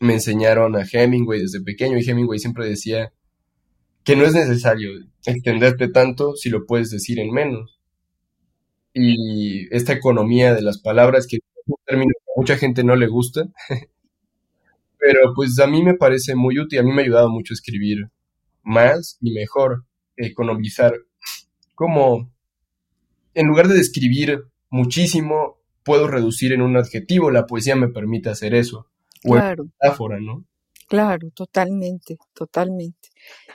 me 0.00 0.14
enseñaron 0.14 0.76
a 0.76 0.86
Hemingway 0.90 1.40
desde 1.40 1.60
pequeño 1.62 1.98
y 1.98 2.08
Hemingway 2.08 2.38
siempre 2.38 2.68
decía 2.68 3.12
que 4.04 4.16
no 4.16 4.24
es 4.24 4.34
necesario 4.34 4.90
extenderte 5.26 5.88
tanto 5.88 6.34
si 6.36 6.50
lo 6.50 6.66
puedes 6.66 6.90
decir 6.90 7.18
en 7.18 7.32
menos. 7.32 7.80
Y 8.92 9.74
esta 9.74 9.92
economía 9.92 10.54
de 10.54 10.62
las 10.62 10.78
palabras, 10.78 11.26
que 11.26 11.36
es 11.36 11.42
un 11.66 11.76
término 11.84 12.12
que 12.12 12.32
a 12.32 12.40
mucha 12.40 12.56
gente 12.56 12.84
no 12.84 12.96
le 12.96 13.08
gusta, 13.08 13.48
pero 15.04 15.34
pues 15.34 15.58
a 15.58 15.66
mí 15.66 15.82
me 15.82 15.94
parece 15.94 16.34
muy 16.34 16.58
útil, 16.58 16.78
a 16.78 16.82
mí 16.82 16.90
me 16.90 17.02
ha 17.02 17.04
ayudado 17.04 17.28
mucho 17.28 17.52
a 17.52 17.56
escribir 17.56 18.08
más 18.62 19.18
y 19.20 19.34
mejor, 19.34 19.84
economizar. 20.16 20.94
Como 21.74 22.32
en 23.34 23.46
lugar 23.46 23.68
de 23.68 23.74
describir 23.74 24.44
muchísimo, 24.70 25.58
puedo 25.82 26.08
reducir 26.08 26.52
en 26.52 26.62
un 26.62 26.78
adjetivo, 26.78 27.30
la 27.30 27.44
poesía 27.44 27.76
me 27.76 27.88
permite 27.88 28.30
hacer 28.30 28.54
eso 28.54 28.88
claro. 29.22 29.64
metáfora, 29.64 30.18
¿no? 30.20 30.46
Claro, 30.88 31.30
totalmente, 31.34 32.16
totalmente. 32.32 33.10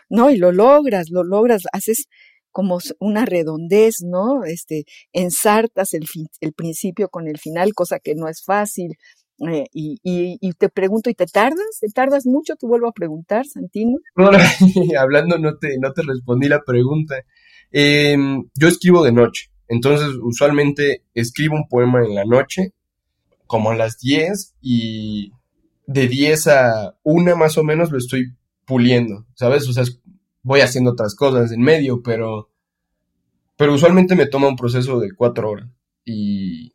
No, 0.07 0.29
y 0.29 0.37
lo 0.37 0.51
logras, 0.51 1.09
lo 1.09 1.23
logras, 1.23 1.63
haces 1.73 2.07
como 2.51 2.79
una 2.99 3.25
redondez, 3.25 4.01
¿no? 4.03 4.43
Este, 4.43 4.85
ensartas 5.13 5.93
el, 5.93 6.05
el 6.41 6.53
principio 6.53 7.09
con 7.09 7.27
el 7.27 7.39
final, 7.39 7.73
cosa 7.73 7.99
que 7.99 8.13
no 8.13 8.27
es 8.27 8.43
fácil. 8.43 8.97
Eh, 9.47 9.65
y, 9.73 10.53
te 10.53 10.69
pregunto, 10.69 11.09
¿y 11.09 11.13
te 11.13 11.25
tardas? 11.25 11.79
¿Te 11.79 11.87
tardas 11.89 12.25
mucho? 12.25 12.55
Te 12.55 12.67
vuelvo 12.67 12.89
a 12.89 12.91
preguntar, 12.91 13.45
Santino. 13.45 13.97
hablando 14.99 15.37
no 15.37 15.57
te, 15.57 15.77
no 15.79 15.93
te 15.93 16.01
respondí 16.01 16.49
la 16.49 16.61
pregunta. 16.63 17.15
Em, 17.71 18.49
yo 18.55 18.67
escribo 18.67 19.03
de 19.03 19.11
noche, 19.11 19.51
entonces 19.67 20.09
usualmente 20.21 21.05
escribo 21.13 21.55
un 21.55 21.67
poema 21.67 22.03
en 22.03 22.15
la 22.15 22.25
noche, 22.25 22.73
como 23.45 23.71
a 23.71 23.75
las 23.75 23.99
10, 23.99 24.55
y 24.61 25.31
de 25.85 26.07
10 26.07 26.47
a 26.47 26.95
1 27.03 27.35
más 27.35 27.57
o 27.57 27.63
menos 27.63 27.91
lo 27.91 27.97
estoy 27.97 28.33
puliendo, 28.65 29.25
¿sabes? 29.35 29.67
O 29.67 29.73
sea, 29.73 29.83
voy 30.43 30.61
haciendo 30.61 30.91
otras 30.91 31.15
cosas 31.15 31.51
en 31.51 31.61
medio, 31.61 32.01
pero, 32.01 32.49
pero 33.55 33.73
usualmente 33.73 34.15
me 34.15 34.27
toma 34.27 34.47
un 34.47 34.55
proceso 34.55 34.99
de 34.99 35.13
4 35.13 35.49
horas 35.49 35.69
y 36.03 36.73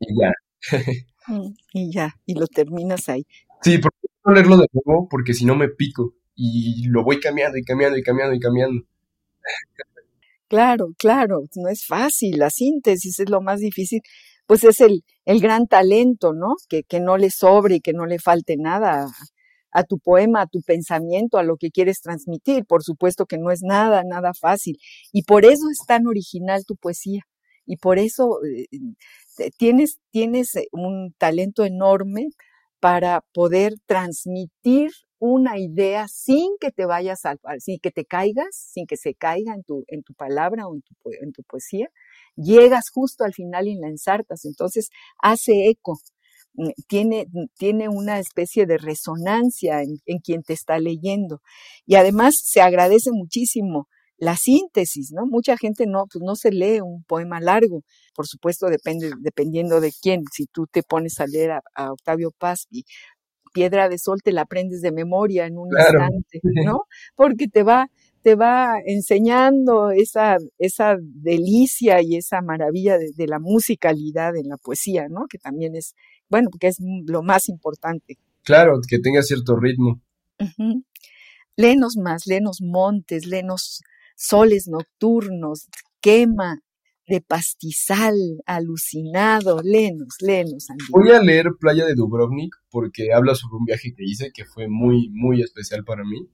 ya. 0.00 0.32
Y 1.72 1.92
ya, 1.92 2.14
y 2.24 2.34
lo 2.34 2.46
terminas 2.46 3.08
ahí. 3.08 3.26
Sí, 3.62 3.78
porque 3.78 3.98
no 4.24 4.32
leerlo 4.32 4.56
de 4.58 4.66
nuevo 4.72 5.08
porque 5.08 5.34
si 5.34 5.44
no 5.44 5.54
me 5.54 5.68
pico 5.68 6.14
y 6.34 6.86
lo 6.88 7.02
voy 7.02 7.20
cambiando 7.20 7.58
y 7.58 7.64
cambiando 7.64 7.96
y 7.96 8.02
cambiando 8.02 8.34
y 8.34 8.40
cambiando. 8.40 8.82
Claro, 10.48 10.88
claro, 10.98 11.42
no 11.56 11.68
es 11.68 11.84
fácil, 11.86 12.38
la 12.38 12.50
síntesis 12.50 13.18
es 13.18 13.28
lo 13.28 13.40
más 13.40 13.60
difícil 13.60 14.00
pues 14.46 14.64
es 14.64 14.80
el, 14.80 15.04
el 15.24 15.40
gran 15.40 15.66
talento, 15.66 16.32
¿no? 16.32 16.54
Que, 16.68 16.84
que, 16.84 17.00
no 17.00 17.16
le 17.18 17.30
sobre 17.30 17.76
y 17.76 17.80
que 17.80 17.92
no 17.92 18.06
le 18.06 18.18
falte 18.18 18.56
nada 18.56 19.06
a, 19.72 19.82
tu 19.84 19.98
poema, 19.98 20.42
a 20.42 20.46
tu 20.46 20.62
pensamiento, 20.62 21.38
a 21.38 21.42
lo 21.42 21.56
que 21.56 21.70
quieres 21.70 22.00
transmitir. 22.00 22.64
Por 22.64 22.82
supuesto 22.82 23.26
que 23.26 23.38
no 23.38 23.50
es 23.50 23.62
nada, 23.62 24.02
nada 24.04 24.32
fácil. 24.34 24.78
Y 25.12 25.24
por 25.24 25.44
eso 25.44 25.68
es 25.70 25.78
tan 25.86 26.06
original 26.06 26.64
tu 26.64 26.76
poesía. 26.76 27.22
Y 27.66 27.76
por 27.76 27.98
eso 27.98 28.38
eh, 28.44 28.66
tienes, 29.56 29.98
tienes 30.10 30.54
eh, 30.56 30.68
un 30.72 31.14
talento 31.18 31.64
enorme 31.64 32.28
para 32.80 33.22
poder 33.32 33.74
transmitir 33.86 34.90
una 35.18 35.58
idea 35.58 36.06
sin 36.08 36.56
que 36.60 36.70
te 36.70 36.84
vayas 36.84 37.24
al, 37.24 37.38
sin 37.58 37.78
que 37.80 37.90
te 37.90 38.04
caigas, 38.04 38.48
sin 38.52 38.86
que 38.86 38.96
se 38.96 39.14
caiga 39.14 39.54
en 39.54 39.62
tu, 39.62 39.84
en 39.88 40.02
tu 40.02 40.14
palabra 40.14 40.66
o 40.68 40.74
en 40.74 40.82
tu, 40.82 40.94
en 41.22 41.32
tu 41.32 41.42
poesía, 41.42 41.88
llegas 42.36 42.84
justo 42.92 43.24
al 43.24 43.32
final 43.32 43.66
y 43.66 43.76
la 43.76 43.88
ensartas, 43.88 44.44
entonces 44.44 44.88
hace 45.22 45.68
eco, 45.68 45.98
mm, 46.54 46.68
tiene, 46.86 47.26
tiene 47.56 47.88
una 47.88 48.18
especie 48.18 48.66
de 48.66 48.78
resonancia 48.78 49.80
en, 49.82 50.18
quien 50.18 50.42
te 50.42 50.52
está 50.52 50.78
leyendo. 50.78 51.40
Y 51.86 51.94
además 51.96 52.34
se 52.42 52.60
agradece 52.60 53.10
muchísimo 53.12 53.88
la 54.18 54.36
síntesis, 54.36 55.12
¿no? 55.12 55.26
Mucha 55.26 55.56
gente 55.56 55.86
no, 55.86 56.06
pues 56.10 56.22
no 56.24 56.36
se 56.36 56.50
lee 56.50 56.80
un 56.80 57.02
poema 57.04 57.40
largo, 57.40 57.82
por 58.14 58.26
supuesto 58.26 58.66
depende, 58.68 59.10
dependiendo 59.20 59.80
de 59.80 59.92
quién. 60.00 60.22
Si 60.32 60.46
tú 60.46 60.66
te 60.66 60.82
pones 60.82 61.20
a 61.20 61.26
leer 61.26 61.52
a, 61.74 61.92
Octavio 61.92 62.30
Paz 62.30 62.66
y 62.70 62.84
Piedra 63.52 63.88
de 63.88 63.98
Sol 63.98 64.20
te 64.22 64.32
la 64.32 64.42
aprendes 64.42 64.82
de 64.82 64.92
memoria 64.92 65.46
en 65.46 65.58
un 65.58 65.68
instante, 65.68 66.40
¿no? 66.64 66.82
Porque 67.14 67.48
te 67.48 67.62
va, 67.62 67.90
te 68.22 68.34
va 68.34 68.74
enseñando 68.84 69.90
esa, 69.90 70.36
esa 70.58 70.96
delicia 71.00 72.02
y 72.02 72.16
esa 72.16 72.42
maravilla 72.42 72.98
de, 72.98 73.26
la 73.26 73.38
musicalidad 73.38 74.36
en 74.36 74.48
la 74.48 74.56
poesía, 74.56 75.08
¿no? 75.08 75.26
Que 75.28 75.38
también 75.38 75.74
es, 75.74 75.94
bueno, 76.28 76.48
porque 76.50 76.68
es 76.68 76.78
lo 77.06 77.22
más 77.22 77.48
importante. 77.48 78.18
Claro, 78.44 78.78
que 78.86 78.98
tenga 78.98 79.22
cierto 79.22 79.56
ritmo. 79.56 80.00
Lenos 81.56 81.96
más, 81.96 82.26
lenos 82.26 82.60
montes, 82.60 83.26
lenos 83.26 83.80
soles 84.16 84.66
nocturnos, 84.66 85.68
quema 86.00 86.60
de 87.06 87.20
pastizal, 87.20 88.16
alucinado, 88.46 89.60
lenos, 89.62 90.16
lenos. 90.20 90.66
Voy 90.90 91.10
a 91.10 91.22
leer 91.22 91.52
Playa 91.60 91.84
de 91.84 91.94
Dubrovnik 91.94 92.52
porque 92.68 93.12
habla 93.12 93.34
sobre 93.34 93.58
un 93.58 93.64
viaje 93.64 93.94
que 93.96 94.04
hice 94.04 94.32
que 94.34 94.44
fue 94.44 94.66
muy, 94.68 95.08
muy 95.10 95.40
especial 95.40 95.84
para 95.84 96.02
mí. 96.02 96.28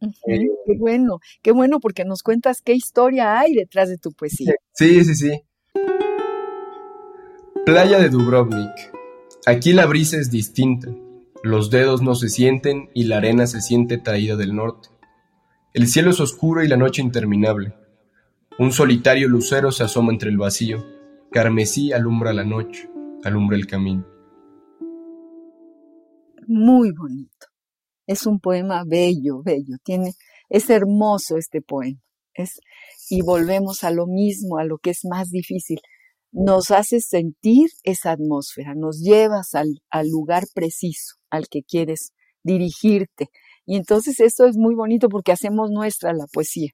Eh, 0.00 0.48
qué 0.66 0.76
bueno, 0.78 1.18
qué 1.42 1.52
bueno 1.52 1.80
porque 1.80 2.04
nos 2.04 2.22
cuentas 2.22 2.60
qué 2.62 2.74
historia 2.74 3.40
hay 3.40 3.54
detrás 3.54 3.88
de 3.88 3.96
tu 3.96 4.12
poesía. 4.12 4.54
Sí, 4.72 5.04
sí, 5.04 5.14
sí. 5.14 5.40
Playa 7.64 7.98
de 7.98 8.10
Dubrovnik. 8.10 8.92
Aquí 9.46 9.72
la 9.72 9.86
brisa 9.86 10.18
es 10.18 10.30
distinta. 10.30 10.88
Los 11.42 11.70
dedos 11.70 12.02
no 12.02 12.14
se 12.14 12.28
sienten 12.28 12.90
y 12.94 13.04
la 13.04 13.18
arena 13.18 13.46
se 13.46 13.60
siente 13.60 13.98
traída 13.98 14.36
del 14.36 14.54
norte. 14.54 14.88
El 15.74 15.88
cielo 15.88 16.10
es 16.12 16.20
oscuro 16.20 16.62
y 16.62 16.68
la 16.68 16.76
noche 16.76 17.02
interminable. 17.02 17.74
Un 18.60 18.70
solitario 18.70 19.26
lucero 19.26 19.72
se 19.72 19.82
asoma 19.82 20.12
entre 20.12 20.30
el 20.30 20.38
vacío. 20.38 20.86
Carmesí 21.32 21.92
alumbra 21.92 22.32
la 22.32 22.44
noche, 22.44 22.88
alumbra 23.24 23.56
el 23.56 23.66
camino. 23.66 24.06
Muy 26.46 26.92
bonito. 26.92 27.48
Es 28.06 28.24
un 28.24 28.38
poema 28.38 28.84
bello, 28.86 29.42
bello. 29.42 29.74
Tiene, 29.82 30.12
Es 30.48 30.70
hermoso 30.70 31.38
este 31.38 31.60
poema. 31.60 31.98
Es, 32.34 32.60
y 33.10 33.22
volvemos 33.22 33.82
a 33.82 33.90
lo 33.90 34.06
mismo, 34.06 34.58
a 34.58 34.64
lo 34.64 34.78
que 34.78 34.90
es 34.90 35.00
más 35.02 35.30
difícil. 35.30 35.80
Nos 36.30 36.70
haces 36.70 37.08
sentir 37.08 37.70
esa 37.82 38.12
atmósfera, 38.12 38.74
nos 38.76 39.00
llevas 39.00 39.56
al, 39.56 39.82
al 39.90 40.08
lugar 40.08 40.44
preciso 40.54 41.16
al 41.30 41.48
que 41.48 41.64
quieres 41.64 42.12
dirigirte. 42.44 43.30
Y 43.66 43.76
entonces 43.76 44.20
esto 44.20 44.46
es 44.46 44.56
muy 44.56 44.74
bonito 44.74 45.08
porque 45.08 45.32
hacemos 45.32 45.70
nuestra 45.70 46.12
la 46.12 46.26
poesía. 46.26 46.70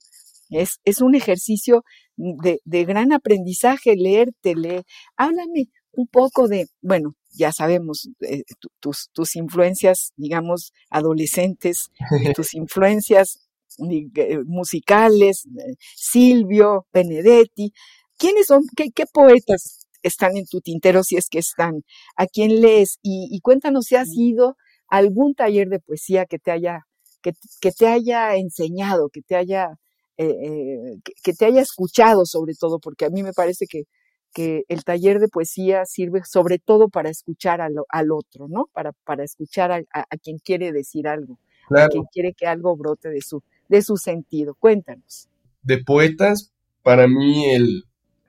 Es, 0.51 0.80
es 0.84 1.01
un 1.01 1.14
ejercicio 1.14 1.84
de, 2.16 2.61
de, 2.64 2.84
gran 2.84 3.12
aprendizaje, 3.12 3.95
leerte, 3.97 4.57
leer. 4.57 4.84
Háblame 5.16 5.68
un 5.93 6.09
poco 6.09 6.49
de, 6.49 6.66
bueno, 6.82 7.14
ya 7.32 7.53
sabemos, 7.53 8.09
eh, 8.20 8.43
tus, 8.80 9.11
tus 9.12 9.36
influencias, 9.36 10.12
digamos, 10.16 10.72
adolescentes, 10.91 11.91
tus 12.34 12.55
influencias 12.55 13.49
eh, 13.78 14.38
musicales, 14.45 15.47
eh, 15.47 15.74
Silvio, 15.97 16.86
Benedetti. 16.93 17.72
¿Quiénes 18.16 18.47
son, 18.47 18.64
qué, 18.76 18.91
qué, 18.91 19.05
poetas 19.07 19.86
están 20.03 20.36
en 20.36 20.47
tu 20.47 20.61
tintero 20.61 21.03
si 21.05 21.16
es 21.16 21.28
que 21.28 21.38
están? 21.38 21.84
¿A 22.16 22.26
quién 22.26 22.61
lees? 22.61 22.99
Y, 23.03 23.28
y 23.30 23.41
cuéntanos 23.41 23.86
si 23.86 23.97
has 23.97 24.09
ido 24.12 24.57
algún 24.91 25.34
taller 25.34 25.68
de 25.68 25.80
poesía 25.80 26.26
que 26.26 26.38
te 26.38 26.51
haya, 26.51 26.86
que, 27.22 27.32
que 27.61 27.72
te 27.72 27.86
haya 27.86 28.36
enseñado, 28.36 29.09
que 29.09 29.22
te 29.22 29.36
haya, 29.36 29.78
eh, 30.18 30.99
que, 31.03 31.12
que, 31.22 31.32
te 31.32 31.47
haya 31.47 31.62
escuchado 31.62 32.26
sobre 32.26 32.55
todo, 32.55 32.78
porque 32.78 33.07
a 33.07 33.11
mí 33.11 33.22
me 33.22 33.32
parece 33.32 33.66
que 33.66 33.84
que 34.32 34.64
el 34.68 34.84
taller 34.84 35.18
de 35.18 35.28
poesía 35.28 35.84
sirve 35.84 36.22
sobre 36.24 36.59
todo 36.59 36.88
para 36.88 37.11
escuchar 37.11 37.61
al, 37.61 37.74
al 37.88 38.12
otro, 38.12 38.49
¿no? 38.49 38.68
Para, 38.72 38.93
para 39.05 39.24
escuchar 39.24 39.72
a, 39.72 39.76
a, 39.93 40.01
a, 40.03 40.16
quien 40.22 40.38
quiere 40.38 40.72
decir 40.72 41.09
algo, 41.09 41.38
claro. 41.68 41.86
a 41.86 41.88
quien 41.88 42.05
quiere 42.12 42.32
que 42.32 42.47
algo 42.47 42.76
brote 42.76 43.09
de 43.09 43.20
su, 43.22 43.43
de 43.68 43.82
su 43.82 43.97
sentido. 43.97 44.55
Cuéntanos. 44.55 45.28
De 45.62 45.78
poetas, 45.78 46.53
para 46.82 47.09
mí 47.09 47.51
el, 47.51 47.84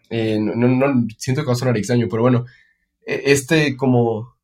eh, 0.10 0.40
no, 0.40 0.56
no, 0.56 1.08
siento 1.18 1.42
que 1.42 1.48
va 1.48 1.54
a 1.54 1.58
sonar 1.58 1.78
extraño, 1.78 2.08
pero 2.10 2.24
bueno, 2.24 2.46
e, 3.06 3.32
este 3.32 3.78
como, 3.78 4.36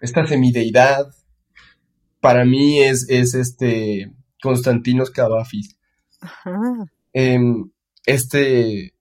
esta 0.00 0.26
semideidad, 0.26 1.06
para 2.20 2.44
mí 2.44 2.80
es, 2.80 3.08
es 3.08 3.34
este 3.34 4.12
Constantinos 4.42 5.10
Cavafis. 5.10 5.76
Ajá. 6.20 6.86
Eh, 7.12 7.38
este, 8.06 8.94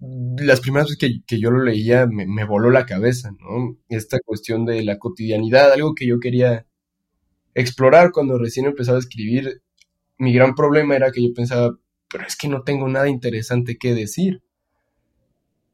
las 0.00 0.60
primeras 0.60 0.88
veces 0.88 0.98
que, 0.98 1.24
que 1.26 1.40
yo 1.40 1.50
lo 1.50 1.62
leía 1.62 2.06
me, 2.06 2.26
me, 2.26 2.44
voló 2.44 2.70
la 2.70 2.86
cabeza, 2.86 3.30
¿no? 3.40 3.76
Esta 3.88 4.18
cuestión 4.24 4.64
de 4.64 4.82
la 4.84 4.98
cotidianidad, 4.98 5.72
algo 5.72 5.94
que 5.94 6.06
yo 6.06 6.20
quería 6.20 6.66
explorar 7.54 8.12
cuando 8.12 8.38
recién 8.38 8.66
empezaba 8.66 8.98
a 8.98 9.00
escribir. 9.00 9.62
Mi 10.18 10.32
gran 10.32 10.54
problema 10.54 10.96
era 10.96 11.10
que 11.10 11.22
yo 11.22 11.34
pensaba, 11.34 11.76
pero 12.10 12.26
es 12.26 12.36
que 12.36 12.48
no 12.48 12.62
tengo 12.62 12.88
nada 12.88 13.08
interesante 13.08 13.76
que 13.78 13.94
decir. 13.94 14.42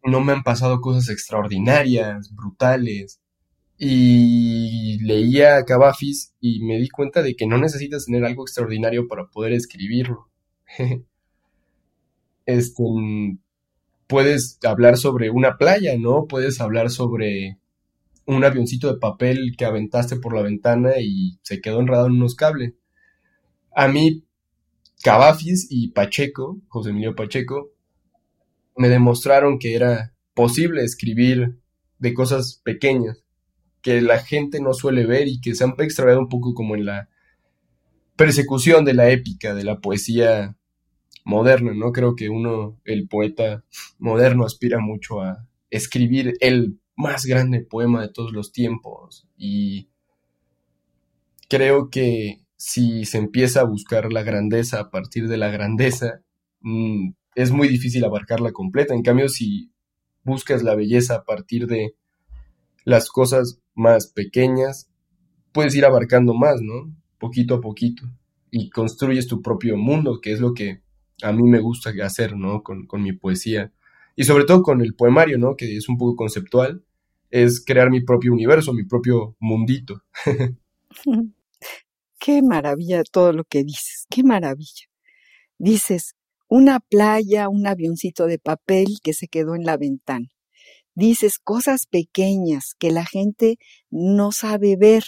No 0.03 0.21
me 0.21 0.33
han 0.33 0.43
pasado 0.43 0.81
cosas 0.81 1.11
extraordinarias, 1.11 2.35
brutales. 2.35 3.20
Y 3.83 4.99
leía 4.99 5.57
a 5.57 5.65
y 6.39 6.63
me 6.63 6.77
di 6.79 6.91
cuenta 6.91 7.23
de 7.23 7.35
que 7.35 7.47
no 7.47 7.57
necesitas 7.57 8.05
tener 8.05 8.27
algo 8.27 8.43
extraordinario 8.43 9.09
para 9.09 9.31
poder 9.31 9.55
escribirlo. 9.55 10.29
este, 12.45 12.83
puedes 14.07 14.59
hablar 14.65 14.99
sobre 14.99 15.31
una 15.31 15.57
playa, 15.57 15.97
¿no? 15.97 16.27
Puedes 16.27 16.61
hablar 16.61 16.91
sobre 16.91 17.59
un 18.27 18.45
avioncito 18.45 18.93
de 18.93 18.99
papel 18.99 19.55
que 19.57 19.65
aventaste 19.65 20.17
por 20.17 20.35
la 20.35 20.43
ventana 20.43 21.01
y 21.01 21.39
se 21.43 21.63
quedó 21.63 21.81
enredado 21.81 22.09
en 22.09 22.15
unos 22.15 22.35
cables. 22.35 22.75
A 23.75 23.89
mí, 23.89 24.25
Cavafis 25.03 25.69
y 25.71 25.93
Pacheco, 25.93 26.61
José 26.69 26.91
Emilio 26.91 27.15
Pacheco, 27.15 27.71
me 28.77 28.89
demostraron 28.89 29.59
que 29.59 29.75
era 29.75 30.15
posible 30.35 30.85
escribir 30.85 31.59
de 31.99 32.15
cosas 32.15 32.61
pequeñas, 32.65 33.23
que 33.83 34.01
la 34.01 34.19
gente 34.19 34.61
no 34.61 34.75
suele 34.75 35.07
ver 35.07 35.29
y 35.29 35.41
que 35.41 35.55
se 35.55 35.65
han 35.65 35.75
extraviado 35.79 36.21
un 36.21 36.29
poco 36.29 36.55
como 36.55 36.75
en 36.75 36.87
la 36.87 37.09
persecución 38.17 38.85
de 38.85 38.95
la 38.95 39.11
épica, 39.11 39.55
de 39.55 39.65
la 39.65 39.81
poesía 39.81 40.57
moderna, 41.25 41.73
¿no? 41.75 41.93
Creo 41.93 42.15
que 42.15 42.29
uno, 42.29 42.79
el 42.85 43.09
poeta 43.09 43.65
moderno, 43.99 44.45
aspira 44.45 44.79
mucho 44.81 45.21
a 45.21 45.47
escribir 45.71 46.35
el 46.41 46.79
más 46.97 47.25
grande 47.25 47.61
poema 47.61 48.03
de 48.03 48.09
todos 48.09 48.33
los 48.33 48.53
tiempos 48.53 49.27
y 49.37 49.89
creo 51.49 51.89
que 51.89 52.45
si 52.57 53.07
se 53.07 53.19
empieza 53.19 53.61
a 53.61 53.65
buscar 53.65 54.13
la 54.13 54.23
grandeza 54.23 54.81
a 54.81 54.91
partir 54.91 55.29
de 55.29 55.39
la 55.39 55.49
grandeza, 55.49 56.21
mmm, 56.61 57.13
es 57.35 57.51
muy 57.53 57.69
difícil 57.69 58.05
abarcarla 58.05 58.53
completa. 58.53 58.95
En 58.95 59.03
cambio, 59.03 59.29
si 59.29 59.73
buscas 60.25 60.63
la 60.63 60.75
belleza 60.75 61.15
a 61.15 61.25
partir 61.25 61.67
de 61.67 61.95
las 62.85 63.09
cosas 63.09 63.61
más 63.81 64.07
pequeñas, 64.07 64.91
puedes 65.53 65.75
ir 65.75 65.85
abarcando 65.85 66.35
más, 66.35 66.61
¿no? 66.61 66.95
Poquito 67.19 67.57
a 67.57 67.61
poquito. 67.61 68.05
Y 68.51 68.71
construyes 68.71 69.27
tu 69.27 69.43
propio 69.43 69.77
mundo, 69.77 70.21
que 70.21 70.33
es 70.33 70.41
lo 70.41 70.55
que 70.55 70.83
a 71.23 71.33
mí 71.33 71.43
me 71.49 71.61
gusta 71.61 71.93
hacer, 72.03 72.37
¿no? 72.37 72.63
Con, 72.63 72.87
con, 72.87 73.03
mi 73.03 73.13
poesía. 73.13 73.73
Y 74.17 74.25
sobre 74.25 74.45
todo 74.45 74.63
con 74.63 74.81
el 74.81 74.95
poemario, 74.95 75.39
¿no? 75.39 75.57
Que 75.57 75.77
es 75.77 75.89
un 75.89 75.99
poco 75.99 76.17
conceptual, 76.17 76.85
es 77.31 77.65
crear 77.65 77.91
mi 77.91 78.01
propio 78.03 78.33
universo, 78.33 78.73
mi 78.73 78.85
propio 78.85 79.37
mundito. 79.41 80.03
qué 82.19 82.43
maravilla 82.43 83.03
todo 83.05 83.33
lo 83.33 83.45
que 83.45 83.65
dices, 83.65 84.07
qué 84.11 84.23
maravilla. 84.23 84.87
Dices, 85.59 86.15
una 86.49 86.81
playa, 86.81 87.49
un 87.49 87.67
avioncito 87.67 88.27
de 88.27 88.39
papel 88.39 88.99
que 89.03 89.15
se 89.15 89.29
quedó 89.29 89.55
en 89.55 89.65
la 89.65 89.77
ventana. 89.77 90.29
Dices 90.95 91.39
cosas 91.39 91.87
pequeñas 91.87 92.75
que 92.79 92.91
la 92.91 93.05
gente 93.05 93.57
no 93.91 94.33
sabe 94.33 94.77
ver. 94.77 95.05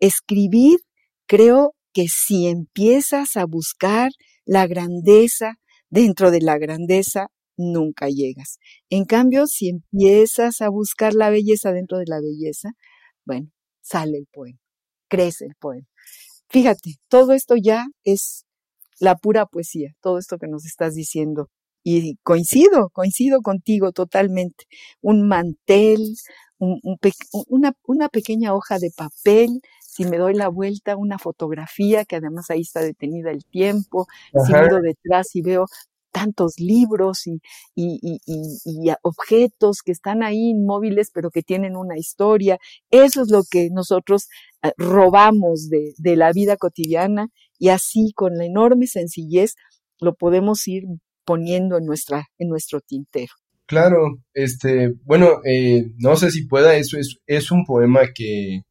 Escribir, 0.00 0.78
creo 1.26 1.74
que 1.92 2.08
si 2.08 2.46
empiezas 2.46 3.36
a 3.36 3.46
buscar 3.46 4.10
la 4.44 4.66
grandeza, 4.66 5.54
dentro 5.88 6.30
de 6.30 6.40
la 6.40 6.58
grandeza 6.58 7.28
nunca 7.56 8.08
llegas. 8.08 8.58
En 8.90 9.04
cambio, 9.04 9.46
si 9.46 9.68
empiezas 9.68 10.60
a 10.60 10.68
buscar 10.68 11.14
la 11.14 11.30
belleza 11.30 11.72
dentro 11.72 11.98
de 11.98 12.06
la 12.06 12.20
belleza, 12.20 12.72
bueno, 13.24 13.50
sale 13.80 14.18
el 14.18 14.26
poema, 14.30 14.58
crece 15.08 15.46
el 15.46 15.54
poema. 15.58 15.86
Fíjate, 16.48 16.96
todo 17.08 17.32
esto 17.32 17.54
ya 17.56 17.86
es 18.04 18.44
la 19.00 19.16
pura 19.16 19.46
poesía, 19.46 19.92
todo 20.00 20.18
esto 20.18 20.38
que 20.38 20.48
nos 20.48 20.64
estás 20.64 20.94
diciendo. 20.94 21.48
Y 21.88 22.16
coincido, 22.24 22.90
coincido 22.90 23.42
contigo 23.42 23.92
totalmente. 23.92 24.64
Un 25.02 25.28
mantel, 25.28 26.00
un, 26.58 26.80
un 26.82 26.98
pe 26.98 27.12
una, 27.48 27.74
una 27.86 28.08
pequeña 28.08 28.54
hoja 28.54 28.80
de 28.80 28.90
papel, 28.90 29.60
si 29.80 30.04
me 30.04 30.18
doy 30.18 30.34
la 30.34 30.48
vuelta, 30.48 30.96
una 30.96 31.16
fotografía, 31.16 32.04
que 32.04 32.16
además 32.16 32.50
ahí 32.50 32.62
está 32.62 32.80
detenida 32.80 33.30
el 33.30 33.44
tiempo, 33.44 34.08
Ajá. 34.34 34.46
si 34.46 34.52
miro 34.52 34.80
detrás 34.82 35.36
y 35.36 35.42
veo 35.42 35.66
tantos 36.10 36.58
libros 36.58 37.28
y, 37.28 37.40
y, 37.76 38.00
y, 38.02 38.18
y, 38.64 38.92
objetos 39.02 39.82
que 39.84 39.92
están 39.92 40.24
ahí 40.24 40.48
inmóviles, 40.50 41.12
pero 41.14 41.30
que 41.30 41.42
tienen 41.42 41.76
una 41.76 41.96
historia. 41.96 42.58
Eso 42.90 43.22
es 43.22 43.30
lo 43.30 43.42
que 43.48 43.68
nosotros 43.70 44.26
eh, 44.64 44.72
robamos 44.76 45.68
de, 45.68 45.94
de 45.98 46.16
la 46.16 46.32
vida 46.32 46.56
cotidiana 46.56 47.28
y 47.60 47.68
así 47.68 48.12
con 48.12 48.34
la 48.34 48.44
enorme 48.44 48.88
sencillez 48.88 49.54
lo 50.00 50.14
podemos 50.16 50.66
ir 50.66 50.82
poniendo 51.26 51.76
en, 51.76 51.84
nuestra, 51.84 52.26
en 52.38 52.48
nuestro 52.48 52.80
tintero. 52.80 53.32
Claro, 53.66 54.22
este, 54.32 54.94
bueno, 55.04 55.40
eh, 55.44 55.90
no 55.98 56.16
sé 56.16 56.30
si 56.30 56.46
pueda, 56.46 56.76
eso 56.76 56.98
es, 56.98 57.18
es 57.26 57.50
un 57.50 57.64
poema 57.64 58.12
que, 58.14 58.62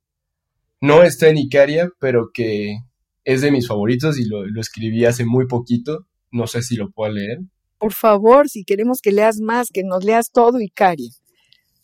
no 0.81 1.03
está 1.03 1.29
en 1.29 1.37
Icaria, 1.37 1.89
pero 1.99 2.29
que 2.33 2.77
es 3.23 3.41
de 3.41 3.51
mis 3.51 3.67
favoritos 3.67 4.19
y 4.19 4.25
lo, 4.25 4.45
lo, 4.45 4.61
escribí 4.61 5.05
hace 5.05 5.25
muy 5.25 5.47
poquito. 5.47 6.05
No 6.31 6.47
sé 6.47 6.61
si 6.61 6.75
lo 6.75 6.91
puedo 6.91 7.13
leer. 7.13 7.39
Por 7.77 7.93
favor, 7.93 8.49
si 8.49 8.63
queremos 8.63 8.99
que 9.01 9.11
leas 9.11 9.39
más, 9.39 9.69
que 9.73 9.83
nos 9.83 10.03
leas 10.03 10.31
todo 10.31 10.59
Icaria. 10.59 11.09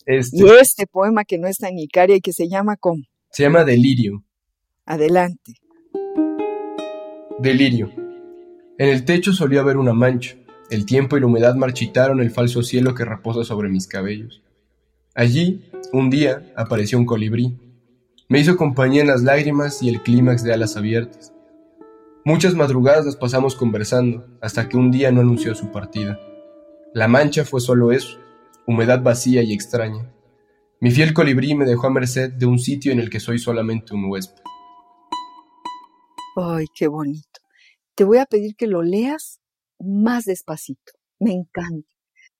Este, 0.06 0.36
y 0.36 0.48
este 0.60 0.86
poema 0.86 1.24
que 1.24 1.38
no 1.38 1.46
está 1.46 1.68
en 1.68 1.78
Icaria 1.78 2.16
y 2.16 2.20
que 2.20 2.32
se 2.32 2.48
llama 2.48 2.76
¿cómo? 2.76 3.02
Se 3.30 3.44
llama 3.44 3.64
Delirio. 3.64 4.24
Adelante. 4.84 5.54
Delirio. 7.38 7.90
En 8.78 8.88
el 8.88 9.04
techo 9.04 9.32
solía 9.32 9.60
haber 9.60 9.76
una 9.76 9.92
mancha. 9.92 10.36
El 10.72 10.86
tiempo 10.86 11.16
y 11.16 11.20
la 11.20 11.26
humedad 11.26 11.54
marchitaron 11.54 12.20
el 12.20 12.30
falso 12.30 12.62
cielo 12.62 12.94
que 12.94 13.04
reposa 13.04 13.44
sobre 13.44 13.68
mis 13.68 13.86
cabellos. 13.86 14.42
Allí, 15.14 15.70
un 15.92 16.08
día, 16.08 16.50
apareció 16.56 16.98
un 16.98 17.04
colibrí 17.04 17.54
me 18.32 18.40
hizo 18.40 18.56
compañía 18.56 19.02
en 19.02 19.08
las 19.08 19.22
lágrimas 19.22 19.82
y 19.82 19.90
el 19.90 20.02
clímax 20.02 20.42
de 20.42 20.54
alas 20.54 20.78
abiertas. 20.78 21.34
Muchas 22.24 22.54
madrugadas 22.54 23.04
las 23.04 23.16
pasamos 23.16 23.54
conversando, 23.54 24.26
hasta 24.40 24.70
que 24.70 24.78
un 24.78 24.90
día 24.90 25.12
no 25.12 25.20
anunció 25.20 25.54
su 25.54 25.70
partida. 25.70 26.18
La 26.94 27.08
mancha 27.08 27.44
fue 27.44 27.60
solo 27.60 27.92
eso, 27.92 28.18
humedad 28.66 29.02
vacía 29.02 29.42
y 29.42 29.52
extraña. 29.52 30.10
Mi 30.80 30.90
fiel 30.90 31.12
colibrí 31.12 31.54
me 31.54 31.66
dejó 31.66 31.88
a 31.88 31.90
merced 31.90 32.32
de 32.32 32.46
un 32.46 32.58
sitio 32.58 32.90
en 32.90 33.00
el 33.00 33.10
que 33.10 33.20
soy 33.20 33.38
solamente 33.38 33.92
un 33.92 34.06
huésped. 34.06 34.42
¡Ay, 36.36 36.64
qué 36.74 36.88
bonito! 36.88 37.28
te 37.94 38.04
voy 38.04 38.16
a 38.16 38.24
pedir 38.24 38.56
que 38.56 38.66
lo 38.66 38.82
leas 38.82 39.41
más 39.82 40.24
despacito. 40.24 40.92
Me 41.18 41.32
encanta. 41.32 41.88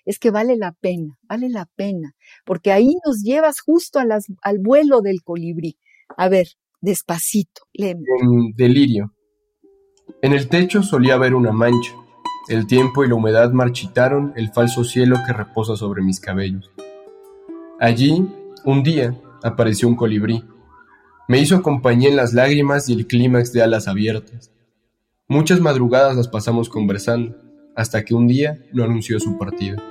Es 0.05 0.19
que 0.19 0.31
vale 0.31 0.57
la 0.57 0.73
pena, 0.73 1.19
vale 1.23 1.49
la 1.49 1.67
pena, 1.77 2.15
porque 2.45 2.73
ahí 2.73 2.95
nos 3.07 3.23
llevas 3.23 3.61
justo 3.61 4.01
al 4.01 4.59
vuelo 4.59 5.01
del 5.01 5.23
colibrí. 5.23 5.79
A 6.17 6.29
ver, 6.29 6.49
despacito. 6.81 7.63
En 7.73 8.03
delirio. 8.57 9.15
En 10.21 10.33
el 10.33 10.49
techo 10.49 10.83
solía 10.83 11.15
haber 11.15 11.35
una 11.35 11.53
mancha. 11.53 11.93
El 12.49 12.67
tiempo 12.67 13.05
y 13.05 13.09
la 13.09 13.15
humedad 13.15 13.53
marchitaron 13.53 14.33
el 14.37 14.51
falso 14.53 14.83
cielo 14.83 15.17
que 15.25 15.33
reposa 15.33 15.77
sobre 15.77 16.03
mis 16.03 16.19
cabellos. 16.19 16.71
Allí, 17.79 18.29
un 18.65 18.83
día, 18.83 19.17
apareció 19.43 19.89
un 19.89 19.97
colibrí. 19.97 20.45
Me 21.29 21.39
hizo 21.41 21.63
compañía 21.63 22.09
en 22.09 22.17
las 22.17 22.33
lágrimas 22.35 22.89
y 22.89 22.93
el 22.93 23.07
clímax 23.07 23.53
de 23.53 23.63
alas 23.63 23.87
abiertas. 23.89 24.52
Muchas 25.33 25.63
madrugadas 25.63 26.15
las 26.15 26.29
pasamos 26.29 26.69
conversando, 26.69 27.35
hasta 27.75 28.05
que 28.05 28.15
un 28.15 28.27
día 28.29 28.63
lo 28.71 28.85
anunció 28.85 29.19
su 29.19 29.39
partida. 29.39 29.83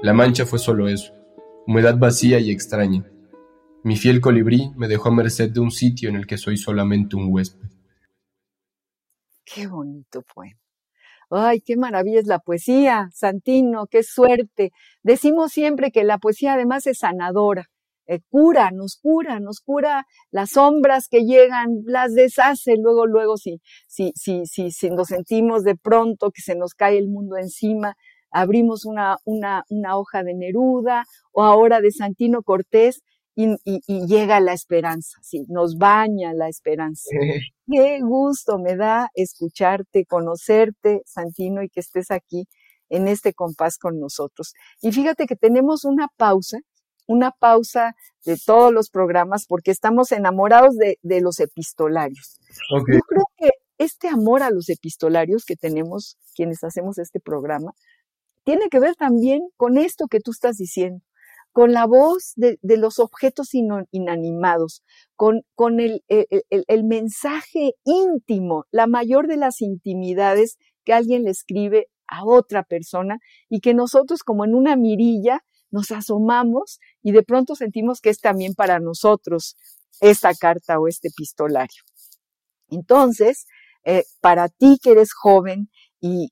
La 0.00 0.12
mancha 0.12 0.46
fue 0.46 0.60
solo 0.60 0.86
eso, 0.86 1.12
humedad 1.66 1.98
vacía 1.98 2.38
y 2.38 2.52
extraña. 2.52 3.04
Mi 3.82 3.96
fiel 3.96 4.20
colibrí 4.20 4.70
me 4.76 4.86
dejó 4.86 5.08
a 5.08 5.12
merced 5.12 5.50
de 5.50 5.58
un 5.58 5.72
sitio 5.72 6.08
en 6.08 6.14
el 6.14 6.24
que 6.24 6.38
soy 6.38 6.56
solamente 6.56 7.16
un 7.16 7.32
huésped. 7.32 7.68
Qué 9.44 9.66
bonito 9.66 10.22
poema. 10.22 10.60
Ay, 11.30 11.62
qué 11.62 11.76
maravilla 11.76 12.20
es 12.20 12.28
la 12.28 12.38
poesía, 12.38 13.08
Santino, 13.12 13.88
qué 13.88 14.04
suerte. 14.04 14.70
Decimos 15.02 15.50
siempre 15.50 15.90
que 15.90 16.04
la 16.04 16.18
poesía 16.18 16.54
además 16.54 16.86
es 16.86 16.98
sanadora. 16.98 17.68
Eh, 18.10 18.18
cura, 18.28 18.72
nos 18.72 18.96
cura, 18.96 19.38
nos 19.38 19.60
cura 19.60 20.04
las 20.32 20.50
sombras 20.50 21.06
que 21.06 21.20
llegan, 21.20 21.82
las 21.84 22.12
deshace 22.12 22.74
luego, 22.76 23.06
luego, 23.06 23.36
si, 23.36 23.60
si, 23.86 24.10
si, 24.16 24.46
si, 24.46 24.72
si 24.72 24.90
nos 24.90 25.06
sentimos 25.08 25.62
de 25.62 25.76
pronto 25.76 26.32
que 26.32 26.42
se 26.42 26.56
nos 26.56 26.74
cae 26.74 26.98
el 26.98 27.06
mundo 27.06 27.36
encima, 27.36 27.94
abrimos 28.32 28.84
una, 28.84 29.18
una, 29.24 29.62
una 29.68 29.96
hoja 29.96 30.24
de 30.24 30.34
Neruda 30.34 31.04
o 31.30 31.44
ahora 31.44 31.80
de 31.80 31.92
Santino 31.92 32.42
Cortés 32.42 33.04
y, 33.36 33.54
y, 33.64 34.06
llega 34.08 34.40
la 34.40 34.54
esperanza, 34.54 35.16
sí, 35.22 35.44
nos 35.48 35.78
baña 35.78 36.34
la 36.34 36.48
esperanza. 36.48 37.08
Qué 37.70 38.00
gusto 38.00 38.58
me 38.58 38.74
da 38.74 39.08
escucharte, 39.14 40.04
conocerte, 40.04 41.02
Santino, 41.06 41.62
y 41.62 41.68
que 41.68 41.78
estés 41.78 42.10
aquí 42.10 42.48
en 42.88 43.06
este 43.06 43.34
compás 43.34 43.78
con 43.78 44.00
nosotros. 44.00 44.52
Y 44.82 44.90
fíjate 44.90 45.26
que 45.26 45.36
tenemos 45.36 45.84
una 45.84 46.08
pausa 46.16 46.58
una 47.10 47.32
pausa 47.32 47.96
de 48.24 48.36
todos 48.36 48.72
los 48.72 48.88
programas 48.88 49.44
porque 49.48 49.72
estamos 49.72 50.12
enamorados 50.12 50.76
de, 50.76 51.20
los 51.20 51.40
epistolarios. 51.40 52.38
Yo 52.70 53.00
creo 53.00 53.24
que 53.36 53.50
este 53.78 54.06
amor 54.06 54.44
a 54.44 54.50
los 54.50 54.68
epistolarios 54.68 55.44
que 55.44 55.56
tenemos 55.56 56.16
quienes 56.36 56.62
hacemos 56.62 56.98
este 56.98 57.18
programa 57.18 57.72
tiene 58.44 58.68
que 58.70 58.78
ver 58.78 58.94
también 58.94 59.40
con 59.56 59.76
esto 59.76 60.06
que 60.06 60.20
tú 60.20 60.30
estás 60.30 60.56
diciendo, 60.56 61.04
con 61.50 61.72
la 61.72 61.84
voz 61.84 62.32
de, 62.36 62.58
los 62.62 63.00
objetos 63.00 63.54
inanimados, 63.54 64.84
con, 65.16 65.42
con 65.56 65.80
el, 65.80 66.04
el, 66.06 66.84
mensaje 66.84 67.72
íntimo, 67.84 68.66
la 68.70 68.86
mayor 68.86 69.26
de 69.26 69.36
las 69.36 69.62
intimidades 69.62 70.58
que 70.84 70.92
alguien 70.92 71.24
le 71.24 71.30
escribe 71.30 71.88
a 72.06 72.24
otra 72.24 72.62
persona 72.62 73.18
y 73.48 73.60
que 73.60 73.74
nosotros 73.74 74.22
como 74.22 74.44
en 74.44 74.54
una 74.54 74.76
mirilla 74.76 75.42
nos 75.70 75.90
asomamos 75.90 76.78
y 77.02 77.12
de 77.12 77.22
pronto 77.22 77.54
sentimos 77.54 78.00
que 78.00 78.10
es 78.10 78.20
también 78.20 78.54
para 78.54 78.80
nosotros 78.80 79.56
esta 80.00 80.34
carta 80.34 80.78
o 80.78 80.88
este 80.88 81.08
epistolario. 81.08 81.82
Entonces, 82.68 83.46
eh, 83.84 84.04
para 84.20 84.48
ti 84.48 84.78
que 84.82 84.92
eres 84.92 85.12
joven 85.12 85.70
y, 86.00 86.30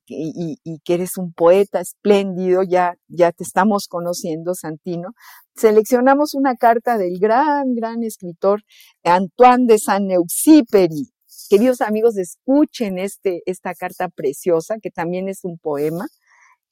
que 0.84 0.94
eres 0.94 1.18
un 1.18 1.32
poeta 1.32 1.80
espléndido, 1.80 2.62
ya, 2.62 2.94
ya 3.08 3.32
te 3.32 3.44
estamos 3.44 3.86
conociendo, 3.86 4.54
Santino, 4.54 5.10
seleccionamos 5.54 6.34
una 6.34 6.56
carta 6.56 6.96
del 6.96 7.18
gran, 7.18 7.74
gran 7.74 8.02
escritor 8.02 8.62
Antoine 9.04 9.66
de 9.66 9.78
Saint-Exupéry. 9.78 11.12
Queridos 11.50 11.80
amigos, 11.82 12.16
escuchen 12.16 12.98
este, 12.98 13.42
esta 13.46 13.74
carta 13.74 14.08
preciosa, 14.08 14.76
que 14.82 14.90
también 14.90 15.28
es 15.28 15.44
un 15.44 15.58
poema, 15.58 16.06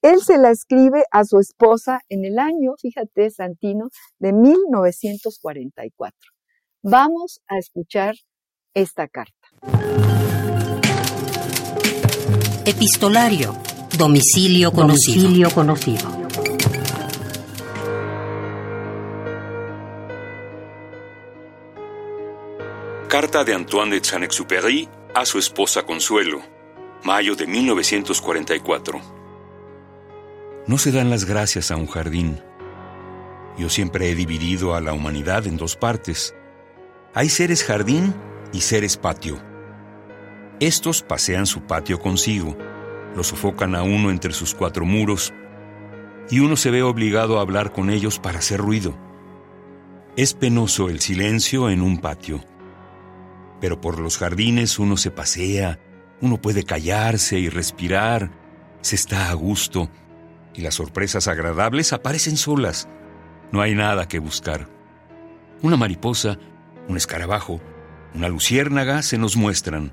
él 0.07 0.21
se 0.23 0.39
la 0.39 0.51
escribe 0.51 1.05
a 1.11 1.25
su 1.25 1.39
esposa 1.41 2.01
en 2.09 2.25
el 2.25 2.39
año, 2.39 2.75
fíjate, 2.81 3.31
Santino, 3.31 3.89
de 4.19 4.33
1944. 4.33 6.17
Vamos 6.83 7.41
a 7.49 7.59
escuchar 7.59 8.15
esta 8.73 9.09
carta. 9.09 9.49
Epistolario. 12.65 13.57
Domicilio 13.99 14.71
conocido. 14.71 15.23
Domicilio 15.23 15.51
conocido. 15.51 16.27
Carta 23.09 23.45
de 23.45 23.55
Antoine 23.55 23.95
de 23.95 24.05
Saint-Exupéry 24.05 24.89
a 25.15 25.25
su 25.25 25.39
esposa 25.39 25.85
Consuelo, 25.85 26.43
mayo 27.03 27.35
de 27.35 27.47
1944. 27.47 29.16
No 30.67 30.79
se 30.79 30.91
dan 30.91 31.11
las 31.11 31.27
gracias 31.27 31.71
a 31.71 31.77
un 31.77 31.87
jardín. 31.87 32.41
Yo 33.57 33.69
siempre 33.69 34.11
he 34.11 34.17
dividido 34.17 34.75
a 34.75 34.81
la 34.81 34.93
humanidad 34.95 35.47
en 35.47 35.57
dos 35.57 35.77
partes. 35.77 36.35
Hay 37.15 37.29
seres 37.29 37.63
jardín 37.63 38.13
y 38.53 38.63
seres 38.63 38.97
patio. 38.97 39.41
Estos 40.59 41.03
pasean 41.03 41.47
su 41.47 41.63
patio 41.63 42.01
consigo, 42.01 42.57
lo 43.15 43.23
sofocan 43.23 43.77
a 43.77 43.85
uno 43.85 44.11
entre 44.11 44.33
sus 44.33 44.55
cuatro 44.55 44.85
muros, 44.85 45.33
y 46.31 46.41
uno 46.41 46.57
se 46.57 46.73
ve 46.73 46.83
obligado 46.83 47.39
a 47.39 47.43
hablar 47.43 47.73
con 47.73 47.89
ellos 47.89 48.19
para 48.19 48.41
hacer 48.41 48.59
ruido. 48.59 48.97
Es 50.17 50.35
penoso 50.35 50.89
el 50.89 50.99
silencio 51.01 51.71
en 51.71 51.81
un 51.81 51.99
patio, 51.99 52.43
pero 53.61 53.81
por 53.81 54.01
los 54.01 54.19
jardines 54.19 54.81
uno 54.81 54.97
se 54.97 55.13
pasea, 55.13 55.79
uno 56.21 56.41
puede 56.41 56.65
callarse 56.65 57.39
y 57.39 57.51
respirar, 57.51 58.33
se 58.81 58.97
está 58.97 59.31
a 59.31 59.35
gusto, 59.35 59.91
y 60.57 60.63
las 60.63 60.75
sorpresas 60.75 61.29
agradables 61.29 61.93
aparecen 61.93 62.37
solas. 62.37 62.89
No 63.53 63.61
hay 63.61 63.75
nada 63.75 64.09
que 64.09 64.19
buscar. 64.19 64.69
Una 65.63 65.77
mariposa, 65.77 66.39
un 66.89 66.97
escarabajo, 66.97 67.61
una 68.15 68.29
luciérnaga 68.29 69.03
se 69.03 69.19
nos 69.19 69.37
muestran. 69.37 69.93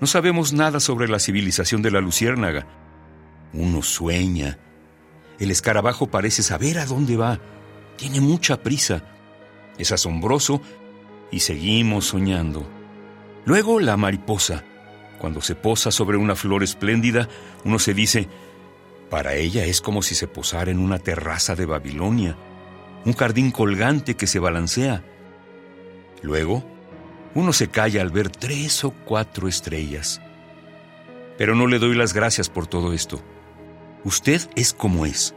No 0.00 0.06
sabemos 0.06 0.52
nada 0.52 0.78
sobre 0.78 1.08
la 1.08 1.18
civilización 1.18 1.82
de 1.82 1.90
la 1.90 2.00
luciérnaga. 2.00 2.66
Uno 3.52 3.82
sueña. 3.82 4.58
El 5.38 5.50
escarabajo 5.50 6.08
parece 6.08 6.42
saber 6.42 6.78
a 6.78 6.86
dónde 6.86 7.16
va. 7.16 7.40
Tiene 7.96 8.20
mucha 8.20 8.62
prisa. 8.62 9.02
Es 9.78 9.90
asombroso 9.90 10.60
y 11.30 11.40
seguimos 11.40 12.06
soñando. 12.06 12.68
Luego 13.44 13.80
la 13.80 13.96
mariposa. 13.96 14.64
Cuando 15.18 15.40
se 15.40 15.54
posa 15.54 15.90
sobre 15.90 16.16
una 16.16 16.36
flor 16.36 16.62
espléndida, 16.62 17.28
uno 17.64 17.78
se 17.78 17.92
dice, 17.92 18.28
para 19.10 19.34
ella 19.34 19.64
es 19.64 19.80
como 19.80 20.02
si 20.02 20.14
se 20.14 20.28
posara 20.28 20.70
en 20.70 20.78
una 20.78 20.98
terraza 20.98 21.54
de 21.54 21.66
Babilonia, 21.66 22.36
un 23.04 23.14
jardín 23.14 23.50
colgante 23.50 24.14
que 24.14 24.26
se 24.26 24.38
balancea. 24.38 25.02
Luego, 26.22 26.64
uno 27.34 27.52
se 27.52 27.68
calla 27.68 28.02
al 28.02 28.10
ver 28.10 28.28
tres 28.30 28.84
o 28.84 28.90
cuatro 28.90 29.48
estrellas. 29.48 30.20
Pero 31.36 31.54
no 31.54 31.66
le 31.66 31.78
doy 31.78 31.94
las 31.94 32.12
gracias 32.12 32.48
por 32.50 32.66
todo 32.66 32.92
esto. 32.92 33.22
Usted 34.04 34.42
es 34.56 34.72
como 34.72 35.06
es. 35.06 35.34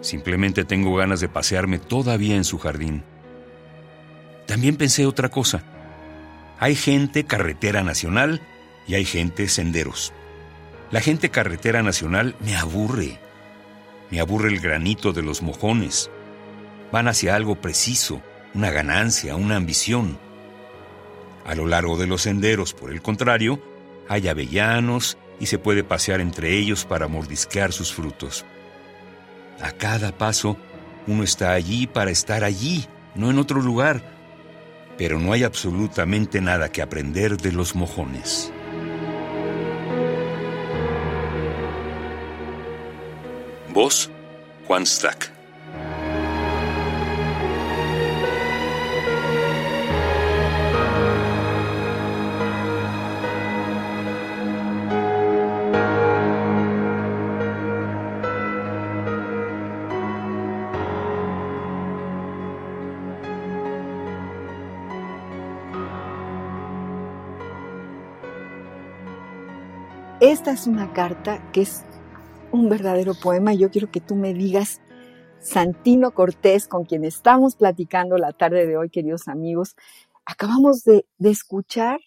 Simplemente 0.00 0.64
tengo 0.64 0.96
ganas 0.96 1.20
de 1.20 1.28
pasearme 1.28 1.78
todavía 1.78 2.36
en 2.36 2.44
su 2.44 2.58
jardín. 2.58 3.04
También 4.46 4.76
pensé 4.76 5.06
otra 5.06 5.28
cosa. 5.28 5.62
Hay 6.58 6.74
gente 6.74 7.24
carretera 7.24 7.82
nacional 7.82 8.40
y 8.86 8.94
hay 8.94 9.04
gente 9.04 9.48
senderos. 9.48 10.12
La 10.90 11.00
gente 11.00 11.30
carretera 11.30 11.84
nacional 11.84 12.34
me 12.40 12.56
aburre. 12.56 13.18
Me 14.10 14.18
aburre 14.18 14.48
el 14.48 14.58
granito 14.58 15.12
de 15.12 15.22
los 15.22 15.40
mojones. 15.40 16.10
Van 16.90 17.06
hacia 17.06 17.36
algo 17.36 17.54
preciso, 17.54 18.20
una 18.54 18.72
ganancia, 18.72 19.36
una 19.36 19.54
ambición. 19.54 20.18
A 21.46 21.54
lo 21.54 21.66
largo 21.66 21.96
de 21.96 22.08
los 22.08 22.22
senderos, 22.22 22.74
por 22.74 22.90
el 22.90 23.02
contrario, 23.02 23.62
hay 24.08 24.26
avellanos 24.26 25.16
y 25.38 25.46
se 25.46 25.58
puede 25.58 25.84
pasear 25.84 26.20
entre 26.20 26.58
ellos 26.58 26.84
para 26.84 27.06
mordisquear 27.06 27.72
sus 27.72 27.92
frutos. 27.92 28.44
A 29.62 29.70
cada 29.70 30.10
paso, 30.10 30.56
uno 31.06 31.22
está 31.22 31.52
allí 31.52 31.86
para 31.86 32.10
estar 32.10 32.42
allí, 32.42 32.86
no 33.14 33.30
en 33.30 33.38
otro 33.38 33.60
lugar, 33.60 34.02
pero 34.98 35.20
no 35.20 35.32
hay 35.32 35.44
absolutamente 35.44 36.40
nada 36.40 36.72
que 36.72 36.82
aprender 36.82 37.36
de 37.36 37.52
los 37.52 37.76
mojones. 37.76 38.52
Voz, 43.72 44.10
Juan 44.66 44.84
Stack. 44.84 45.30
Esta 70.20 70.50
es 70.50 70.66
una 70.66 70.92
carta 70.92 71.40
que 71.52 71.62
es 71.62 71.84
un 72.52 72.68
verdadero 72.68 73.14
poema. 73.14 73.54
Yo 73.54 73.70
quiero 73.70 73.90
que 73.90 74.00
tú 74.00 74.14
me 74.14 74.34
digas, 74.34 74.80
Santino 75.40 76.12
Cortés, 76.12 76.68
con 76.68 76.84
quien 76.84 77.04
estamos 77.04 77.56
platicando 77.56 78.16
la 78.16 78.32
tarde 78.32 78.66
de 78.66 78.76
hoy, 78.76 78.90
queridos 78.90 79.28
amigos, 79.28 79.74
acabamos 80.24 80.84
de, 80.84 81.06
escuchar 81.18 81.98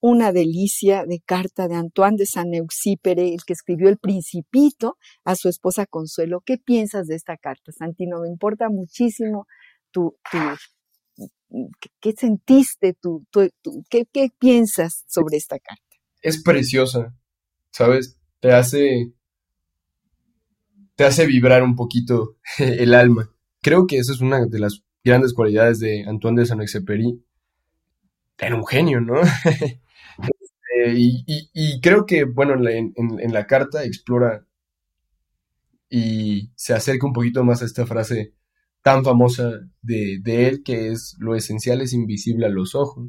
una 0.00 0.30
delicia 0.30 1.04
de 1.04 1.20
carta 1.20 1.68
de 1.68 1.74
Antoine 1.74 2.16
de 2.16 2.26
Saint-Exupéry, 2.26 3.34
el 3.34 3.44
que 3.44 3.54
escribió 3.54 3.88
El 3.88 3.98
Principito 3.98 4.98
a 5.24 5.34
su 5.34 5.48
esposa 5.48 5.86
Consuelo. 5.86 6.42
¿Qué 6.44 6.58
piensas 6.58 7.06
de 7.06 7.16
esta 7.16 7.36
carta, 7.36 7.72
Santino? 7.72 8.20
Me 8.20 8.28
importa 8.28 8.68
muchísimo 8.68 9.46
tu, 9.90 10.16
¿qué, 12.00 12.12
sentiste 12.12 12.94
tú? 12.94 13.26
¿qué, 13.88 14.04
¿Qué 14.12 14.28
piensas 14.38 15.04
sobre 15.08 15.38
esta 15.38 15.58
carta? 15.58 15.82
Es 16.22 16.42
preciosa, 16.42 17.16
¿sabes? 17.70 18.18
Te 18.40 18.52
hace, 18.52 19.12
te 20.96 21.04
hace 21.04 21.26
vibrar 21.26 21.62
un 21.62 21.76
poquito 21.76 22.36
el 22.58 22.94
alma. 22.94 23.30
Creo 23.62 23.86
que 23.86 23.98
esa 23.98 24.12
es 24.12 24.20
una 24.20 24.44
de 24.46 24.58
las 24.58 24.82
grandes 25.04 25.32
cualidades 25.32 25.78
de 25.78 26.04
Antoine 26.06 26.40
de 26.40 26.46
Saint-Exupéry. 26.46 27.22
Era 28.38 28.56
un 28.56 28.66
genio, 28.66 29.00
¿no? 29.00 29.20
Este, 30.18 30.94
y, 30.96 31.80
creo 31.80 32.06
que, 32.06 32.24
bueno, 32.24 32.54
en 32.68 33.32
la, 33.32 33.46
carta 33.46 33.84
explora 33.84 34.46
y 35.90 36.50
se 36.56 36.72
acerca 36.72 37.06
un 37.06 37.12
poquito 37.12 37.44
más 37.44 37.62
a 37.62 37.66
esta 37.66 37.86
frase 37.86 38.32
tan 38.82 39.04
famosa 39.04 39.60
de, 39.82 40.20
él, 40.24 40.62
que 40.64 40.88
es 40.88 41.16
lo 41.18 41.34
esencial 41.34 41.82
es 41.82 41.92
invisible 41.92 42.46
a 42.46 42.50
los 42.50 42.74
ojos. 42.74 43.08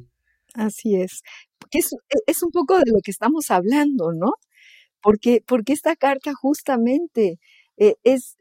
Así 0.53 0.95
es. 0.95 1.23
Es, 1.71 1.91
es 2.25 2.43
un 2.43 2.51
poco 2.51 2.77
de 2.77 2.91
lo 2.91 2.99
que 3.01 3.11
estamos 3.11 3.51
hablando, 3.51 4.11
¿no? 4.11 4.33
Porque, 5.01 5.41
porque 5.45 5.73
esta 5.73 5.95
carta 5.95 6.33
justamente 6.33 7.39
eh, 7.78 7.95
es, 8.03 8.36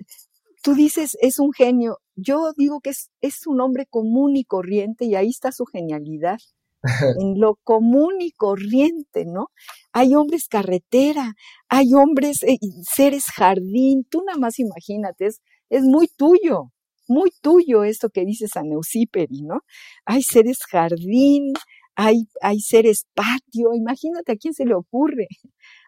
tú 0.63 0.75
dices, 0.75 1.17
es 1.21 1.39
un 1.39 1.53
genio. 1.53 1.99
Yo 2.17 2.53
digo 2.57 2.81
que 2.81 2.91
es, 2.91 3.11
es 3.21 3.47
un 3.47 3.61
hombre 3.61 3.87
común 3.87 4.37
y 4.37 4.45
corriente 4.45 5.05
y 5.05 5.15
ahí 5.15 5.29
está 5.29 5.53
su 5.53 5.65
genialidad. 5.67 6.39
en 7.21 7.41
lo 7.41 7.57
común 7.65 8.15
y 8.21 8.31
corriente, 8.33 9.25
¿no? 9.27 9.49
Hay 9.93 10.15
hombres 10.15 10.47
carretera, 10.49 11.35
hay 11.69 11.95
hombres, 11.95 12.43
eh, 12.43 12.59
seres 12.95 13.25
jardín, 13.35 14.05
tú 14.09 14.23
nada 14.25 14.39
más 14.39 14.59
imagínate, 14.59 15.27
es, 15.27 15.41
es 15.71 15.83
muy 15.83 16.09
tuyo, 16.17 16.73
muy 17.09 17.31
tuyo 17.43 17.85
esto 17.85 18.11
que 18.11 18.25
dices 18.25 18.57
a 18.57 18.63
Neusíperi, 18.63 19.43
¿no? 19.43 19.61
Hay 20.05 20.23
seres 20.23 20.59
jardín, 20.71 21.55
hay, 21.97 22.29
hay 22.43 22.61
seres 22.61 23.07
patio, 23.15 23.75
imagínate 23.75 24.33
a 24.33 24.37
quién 24.37 24.55
se 24.55 24.67
le 24.67 24.75
ocurre, 24.75 25.29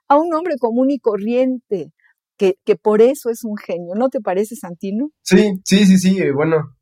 a 0.09 0.17
un 0.17 0.35
hombre 0.35 0.57
común 0.59 0.91
y 0.91 0.99
corriente, 0.99 1.93
que, 2.39 2.57
que 2.65 2.77
por 2.77 3.03
eso 3.03 3.29
es 3.29 3.45
un 3.45 3.57
genio, 3.57 3.95
¿no 3.95 4.09
te 4.09 4.21
parece, 4.21 4.57
Santino? 4.57 5.11
Sí, 5.23 5.61
sí, 5.65 5.85
sí, 5.85 5.99
sí, 5.99 6.19
eh, 6.19 6.33
bueno, 6.33 6.77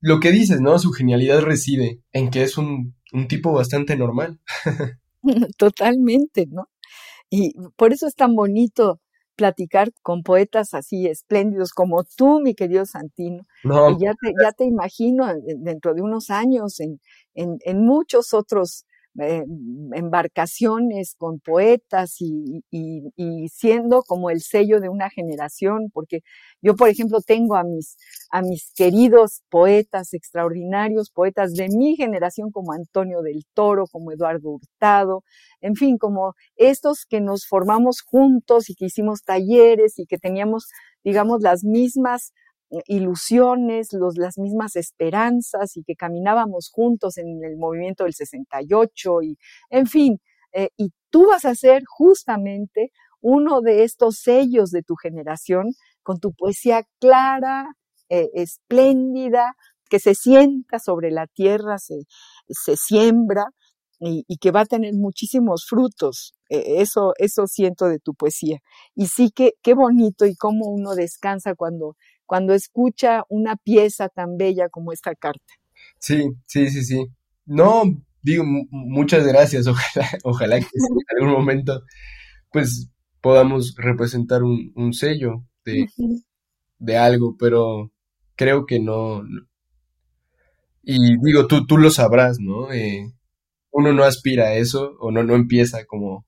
lo 0.00 0.20
que 0.20 0.32
dices, 0.32 0.60
¿no? 0.60 0.78
Su 0.78 0.90
genialidad 0.90 1.40
reside 1.40 2.02
en 2.12 2.30
que 2.30 2.42
es 2.42 2.58
un, 2.58 2.94
un 3.12 3.28
tipo 3.28 3.52
bastante 3.52 3.96
normal. 3.96 4.40
Totalmente, 5.56 6.46
¿no? 6.50 6.68
Y 7.30 7.54
por 7.76 7.92
eso 7.92 8.06
es 8.06 8.14
tan 8.14 8.34
bonito 8.34 9.00
platicar 9.36 9.90
con 10.02 10.22
poetas 10.22 10.74
así 10.74 11.06
espléndidos 11.06 11.72
como 11.72 12.04
tú, 12.04 12.40
mi 12.40 12.54
querido 12.54 12.84
Santino. 12.86 13.42
No. 13.64 13.98
ya 13.98 14.12
te, 14.12 14.32
ya 14.40 14.52
te 14.52 14.64
imagino 14.64 15.26
dentro 15.58 15.94
de 15.94 16.02
unos 16.02 16.30
años 16.30 16.78
en, 16.80 17.00
en, 17.34 17.58
en 17.64 17.84
muchos 17.84 18.32
otros 18.32 18.84
eh, 19.20 19.44
embarcaciones 19.92 21.14
con 21.16 21.38
poetas 21.38 22.16
y, 22.20 22.64
siendo 23.48 24.02
como 24.02 24.30
el 24.30 24.40
sello 24.40 24.80
de 24.80 24.88
una 24.88 25.08
generación, 25.10 25.90
porque 25.92 26.20
yo, 26.60 26.74
por 26.74 26.88
ejemplo, 26.88 27.20
tengo 27.20 27.54
a 27.54 27.62
mis, 27.62 27.96
a 28.30 28.42
mis 28.42 28.72
queridos 28.74 29.42
poetas 29.50 30.14
extraordinarios, 30.14 31.10
poetas 31.10 31.54
de 31.54 31.68
mi 31.68 31.96
generación 31.96 32.50
como 32.50 32.72
Antonio 32.72 33.22
del 33.22 33.44
Toro, 33.54 33.84
como 33.90 34.10
Eduardo 34.10 34.50
Hurtado, 34.50 35.22
en 35.60 35.76
fin, 35.76 35.96
como 35.98 36.34
estos 36.56 37.06
que 37.08 37.20
nos 37.20 37.46
formamos 37.46 38.00
juntos 38.02 38.68
y 38.68 38.74
que 38.74 38.86
hicimos 38.86 39.22
talleres 39.22 39.98
y 39.98 40.06
que 40.06 40.18
teníamos, 40.18 40.68
digamos, 41.04 41.40
las 41.40 41.62
mismas 41.64 42.32
ilusiones, 42.86 43.92
los, 43.92 44.16
las 44.16 44.38
mismas 44.38 44.76
esperanzas 44.76 45.76
y 45.76 45.84
que 45.84 45.94
caminábamos 45.94 46.70
juntos 46.72 47.18
en 47.18 47.44
el 47.44 47.56
movimiento 47.56 48.04
del 48.04 48.14
68 48.14 49.22
y, 49.22 49.38
en 49.70 49.86
fin, 49.86 50.20
eh, 50.52 50.68
y 50.76 50.92
tú 51.10 51.28
vas 51.28 51.44
a 51.44 51.54
ser 51.54 51.82
justamente 51.86 52.90
uno 53.20 53.60
de 53.60 53.84
estos 53.84 54.18
sellos 54.18 54.70
de 54.70 54.82
tu 54.82 54.96
generación 54.96 55.72
con 56.02 56.20
tu 56.20 56.32
poesía 56.32 56.84
clara, 57.00 57.68
eh, 58.08 58.28
espléndida, 58.34 59.54
que 59.88 59.98
se 59.98 60.14
sienta 60.14 60.78
sobre 60.78 61.10
la 61.10 61.26
tierra, 61.26 61.78
se, 61.78 62.02
se 62.48 62.76
siembra 62.76 63.46
y, 64.00 64.36
que 64.38 64.50
va 64.50 64.60
a 64.60 64.66
tener 64.66 64.94
muchísimos 64.94 65.66
frutos. 65.68 66.34
E, 66.48 66.82
eso, 66.82 67.12
eso 67.18 67.46
siento 67.46 67.86
de 67.86 67.98
tu 67.98 68.14
poesía. 68.14 68.58
Y 68.94 69.06
sí 69.06 69.30
que 69.30 69.52
qué 69.62 69.74
bonito 69.74 70.26
y 70.26 70.34
cómo 70.36 70.66
uno 70.66 70.94
descansa 70.94 71.54
cuando 71.54 71.96
cuando 72.26 72.54
escucha 72.54 73.24
una 73.28 73.56
pieza 73.56 74.08
tan 74.08 74.36
bella 74.36 74.68
como 74.68 74.92
esta 74.92 75.14
carta. 75.14 75.54
Sí, 75.98 76.30
sí, 76.46 76.70
sí, 76.70 76.84
sí. 76.84 77.06
No, 77.46 77.82
digo, 78.22 78.44
muchas 78.70 79.26
gracias. 79.26 79.66
Ojalá, 79.68 80.08
ojalá 80.24 80.60
que 80.60 80.66
en 80.66 81.18
algún 81.20 81.32
momento, 81.38 81.82
pues, 82.50 82.90
podamos 83.20 83.74
representar 83.76 84.42
un, 84.42 84.92
sello 84.92 85.44
de, 85.64 85.86
de, 86.78 86.96
algo, 86.96 87.36
pero 87.38 87.90
creo 88.36 88.66
que 88.66 88.80
no. 88.80 89.22
Y 90.82 91.16
digo, 91.22 91.46
tú, 91.46 91.66
tú 91.66 91.78
lo 91.78 91.90
sabrás, 91.90 92.38
¿no? 92.38 92.70
Eh, 92.72 93.10
uno 93.70 93.92
no 93.92 94.04
aspira 94.04 94.48
a 94.48 94.54
eso 94.54 94.92
o 95.00 95.10
no, 95.10 95.22
no 95.24 95.34
empieza 95.34 95.84
como 95.86 96.26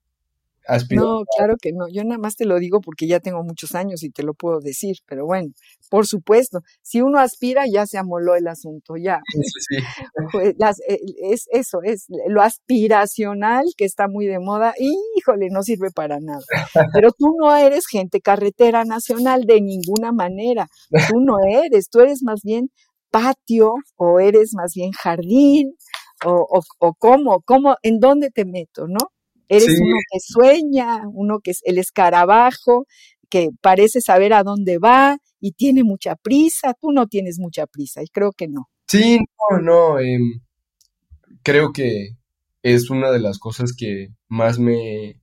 no, 0.91 1.25
claro 1.37 1.57
que 1.61 1.73
no. 1.73 1.87
Yo 1.89 2.03
nada 2.05 2.19
más 2.19 2.37
te 2.37 2.45
lo 2.45 2.59
digo 2.59 2.81
porque 2.81 3.07
ya 3.07 3.21
tengo 3.21 3.43
muchos 3.43 3.75
años 3.75 4.03
y 4.03 4.11
te 4.11 4.23
lo 4.23 4.35
puedo 4.35 4.61
decir. 4.61 4.97
Pero 5.07 5.27
bueno, 5.27 5.51
por 5.91 6.07
supuesto, 6.07 6.61
si 6.83 7.01
uno 7.01 7.19
aspira, 7.21 7.65
ya 7.71 7.87
se 7.87 7.99
amoló 7.99 8.35
el 8.35 8.49
asunto, 8.49 8.97
ya. 8.97 9.21
Sí, 9.33 9.77
pues, 10.33 10.55
eh, 10.89 10.99
es 11.31 11.47
eso, 11.51 11.81
es 11.83 12.07
lo 12.29 12.43
aspiracional 12.43 13.65
que 13.77 13.85
está 13.85 14.09
muy 14.09 14.27
de 14.27 14.39
moda. 14.39 14.75
Híjole, 14.79 15.49
no 15.51 15.63
sirve 15.63 15.91
para 15.95 16.19
nada. 16.21 16.43
Pero 16.93 17.11
tú 17.13 17.35
no 17.39 17.55
eres 17.57 17.87
gente 17.87 18.21
carretera 18.21 18.85
nacional 18.85 19.43
de 19.45 19.61
ninguna 19.61 20.13
manera. 20.13 20.67
Tú 21.11 21.21
no 21.21 21.39
eres, 21.47 21.89
tú 21.91 22.01
eres 22.01 22.23
más 22.23 22.41
bien 22.43 22.71
patio 23.11 23.75
o 23.97 24.21
eres 24.21 24.53
más 24.55 24.73
bien 24.75 24.91
jardín 24.93 25.75
o, 26.25 26.33
o, 26.33 26.61
o 26.79 26.95
cómo, 26.95 27.41
cómo, 27.43 27.77
en 27.83 28.01
dónde 28.01 28.31
te 28.31 28.45
meto, 28.45 28.87
¿no? 28.89 28.99
Eres 29.49 29.81
uno 29.81 29.97
que 30.11 30.19
sueña, 30.21 31.03
uno 31.13 31.41
que 31.41 31.53
es 31.53 31.61
el 31.65 31.79
escarabajo, 31.79 32.87
que 33.29 33.51
parece 33.61 34.01
saber 34.01 34.33
a 34.33 34.43
dónde 34.43 34.79
va 34.79 35.19
y 35.41 35.53
tiene 35.53 35.85
mucha 35.85 36.17
prisa. 36.17 36.75
Tú 36.81 36.93
no 36.93 37.07
tienes 37.07 37.39
mucha 37.39 37.67
prisa 37.67 38.03
y 38.03 38.09
creo 38.09 38.33
que 38.33 38.49
no. 38.49 38.69
Sí, 38.89 39.19
no, 39.51 39.61
no. 39.61 39.99
Em, 40.01 40.41
creo 41.43 41.73
que 41.73 42.17
es 42.63 42.91
una 42.91 43.11
de 43.11 43.21
las 43.21 43.39
cosas 43.39 43.73
que 43.77 44.09
más 44.29 44.59
me, 44.59 45.21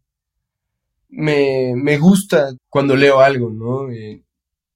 me, 1.09 1.73
me 1.75 1.97
gusta 1.97 2.53
cuando 2.69 2.95
leo 2.95 3.19
algo, 3.19 3.49
¿no? 3.49 3.91
Eh, 3.91 4.23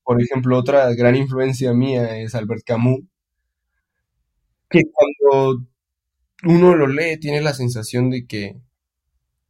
por 0.04 0.22
ejemplo, 0.22 0.58
otra 0.58 0.94
gran 0.94 1.16
influencia 1.16 1.74
mía 1.74 2.18
es 2.20 2.36
Albert 2.36 2.64
Camus, 2.66 3.02
que 4.70 4.84
cuando 4.92 5.66
uno 6.44 6.76
lo 6.76 6.88
lee 6.88 7.20
tiene 7.20 7.42
la 7.42 7.54
sensación 7.54 8.10
de 8.10 8.26
que 8.26 8.56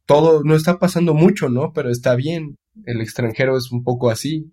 todo 0.08 0.42
no 0.42 0.56
está 0.56 0.78
pasando 0.78 1.12
mucho, 1.12 1.50
¿no? 1.50 1.72
Pero 1.74 1.90
está 1.90 2.16
bien. 2.16 2.56
El 2.86 3.02
extranjero 3.02 3.58
es 3.58 3.70
un 3.70 3.84
poco 3.84 4.10
así. 4.10 4.52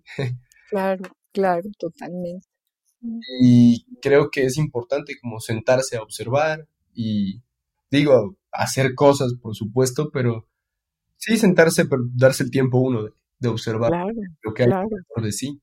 Claro, 0.68 1.04
claro, 1.32 1.62
totalmente. 1.78 2.46
Y 3.40 3.86
creo 4.02 4.30
que 4.30 4.44
es 4.44 4.58
importante 4.58 5.14
como 5.22 5.38
sentarse 5.38 5.96
a 5.96 6.02
observar 6.02 6.66
y 6.92 7.40
digo, 7.88 8.36
hacer 8.50 8.94
cosas, 8.94 9.34
por 9.40 9.54
supuesto, 9.54 10.10
pero 10.12 10.48
sí 11.16 11.36
sentarse, 11.38 11.86
pero 11.86 12.02
darse 12.12 12.42
el 12.42 12.50
tiempo 12.50 12.78
uno 12.78 13.04
de, 13.38 13.48
observar 13.48 13.92
lo 14.42 14.54
que 14.54 14.64
hay 14.64 14.68
dentro 14.68 15.22
de 15.22 15.32
sí. 15.32 15.60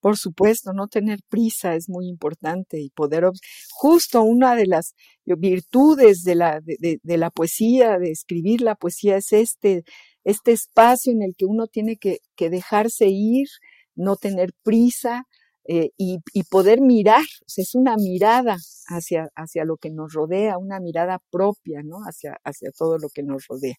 Por 0.00 0.16
supuesto, 0.16 0.72
no 0.72 0.88
tener 0.88 1.20
prisa 1.28 1.74
es 1.74 1.88
muy 1.88 2.08
importante 2.08 2.80
y 2.80 2.90
poder, 2.90 3.24
justo 3.70 4.22
una 4.22 4.56
de 4.56 4.66
las 4.66 4.94
virtudes 5.24 6.22
de 6.22 6.34
la, 6.34 6.60
de, 6.62 7.16
la 7.18 7.30
poesía, 7.30 7.98
de 7.98 8.10
escribir 8.10 8.62
la 8.62 8.74
poesía, 8.74 9.16
es 9.16 9.32
este, 9.32 9.84
este 10.24 10.52
espacio 10.52 11.12
en 11.12 11.22
el 11.22 11.34
que 11.36 11.46
uno 11.46 11.66
tiene 11.66 11.96
que 11.96 12.20
dejarse 12.50 13.08
ir, 13.08 13.48
no 13.94 14.16
tener 14.16 14.52
prisa, 14.62 15.26
eh, 15.72 15.92
y, 15.96 16.18
poder 16.50 16.80
mirar, 16.80 17.22
es 17.56 17.76
una 17.76 17.94
mirada 17.94 18.56
hacia, 18.88 19.28
hacia 19.36 19.64
lo 19.64 19.76
que 19.76 19.88
nos 19.90 20.12
rodea, 20.12 20.58
una 20.58 20.80
mirada 20.80 21.20
propia, 21.30 21.82
¿no? 21.84 21.98
Hacia, 21.98 22.38
hacia 22.42 22.72
todo 22.76 22.98
lo 22.98 23.08
que 23.08 23.22
nos 23.22 23.46
rodea. 23.46 23.76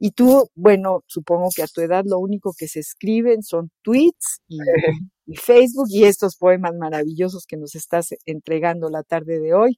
Y 0.00 0.10
tú, 0.10 0.48
bueno, 0.56 1.04
supongo 1.06 1.50
que 1.54 1.62
a 1.62 1.68
tu 1.68 1.82
edad 1.82 2.02
lo 2.04 2.18
único 2.18 2.52
que 2.58 2.66
se 2.66 2.80
escriben 2.80 3.44
son 3.44 3.70
tweets 3.82 4.40
y, 4.48 4.58
y 5.26 5.36
Facebook 5.36 5.86
y 5.88 6.02
estos 6.02 6.34
poemas 6.36 6.72
maravillosos 6.76 7.44
que 7.46 7.56
nos 7.56 7.76
estás 7.76 8.08
entregando 8.26 8.88
la 8.90 9.04
tarde 9.04 9.38
de 9.38 9.54
hoy. 9.54 9.76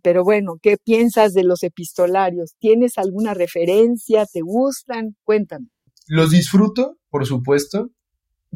Pero 0.00 0.22
bueno, 0.22 0.58
¿qué 0.62 0.76
piensas 0.76 1.34
de 1.34 1.42
los 1.42 1.64
epistolarios? 1.64 2.54
¿Tienes 2.60 2.98
alguna 2.98 3.34
referencia? 3.34 4.26
¿Te 4.32 4.42
gustan? 4.42 5.16
Cuéntame. 5.24 5.66
Los 6.06 6.30
disfruto, 6.30 6.98
por 7.10 7.26
supuesto, 7.26 7.90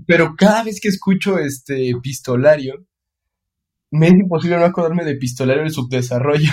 pero 0.06 0.34
cada 0.36 0.64
vez 0.64 0.80
que 0.80 0.88
escucho 0.88 1.38
este 1.38 1.90
epistolario, 1.90 2.86
me 3.90 4.08
es 4.08 4.14
imposible 4.14 4.58
no 4.58 4.64
acordarme 4.64 5.04
de 5.04 5.12
epistolario 5.12 5.62
del 5.62 5.72
subdesarrollo. 5.72 6.50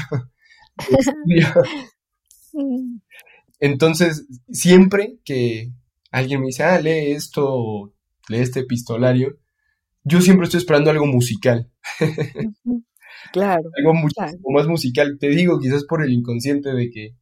Entonces, 3.60 4.28
siempre 4.50 5.20
que 5.24 5.72
alguien 6.12 6.42
me 6.42 6.48
dice, 6.48 6.64
ah, 6.64 6.80
lee 6.80 7.12
esto, 7.12 7.94
lee 8.30 8.40
este 8.40 8.62
epistolario, 8.62 9.38
yo 10.04 10.22
siempre 10.22 10.46
estoy 10.46 10.60
esperando 10.60 10.92
algo 10.92 11.08
musical. 11.08 11.70
claro. 13.34 13.70
algo 13.78 13.94
mucho 13.94 14.22
más 14.50 14.68
musical. 14.68 15.18
Te 15.20 15.30
digo, 15.30 15.60
quizás 15.60 15.84
por 15.86 16.04
el 16.04 16.14
inconsciente 16.14 16.74
de 16.74 16.90
que, 16.90 17.16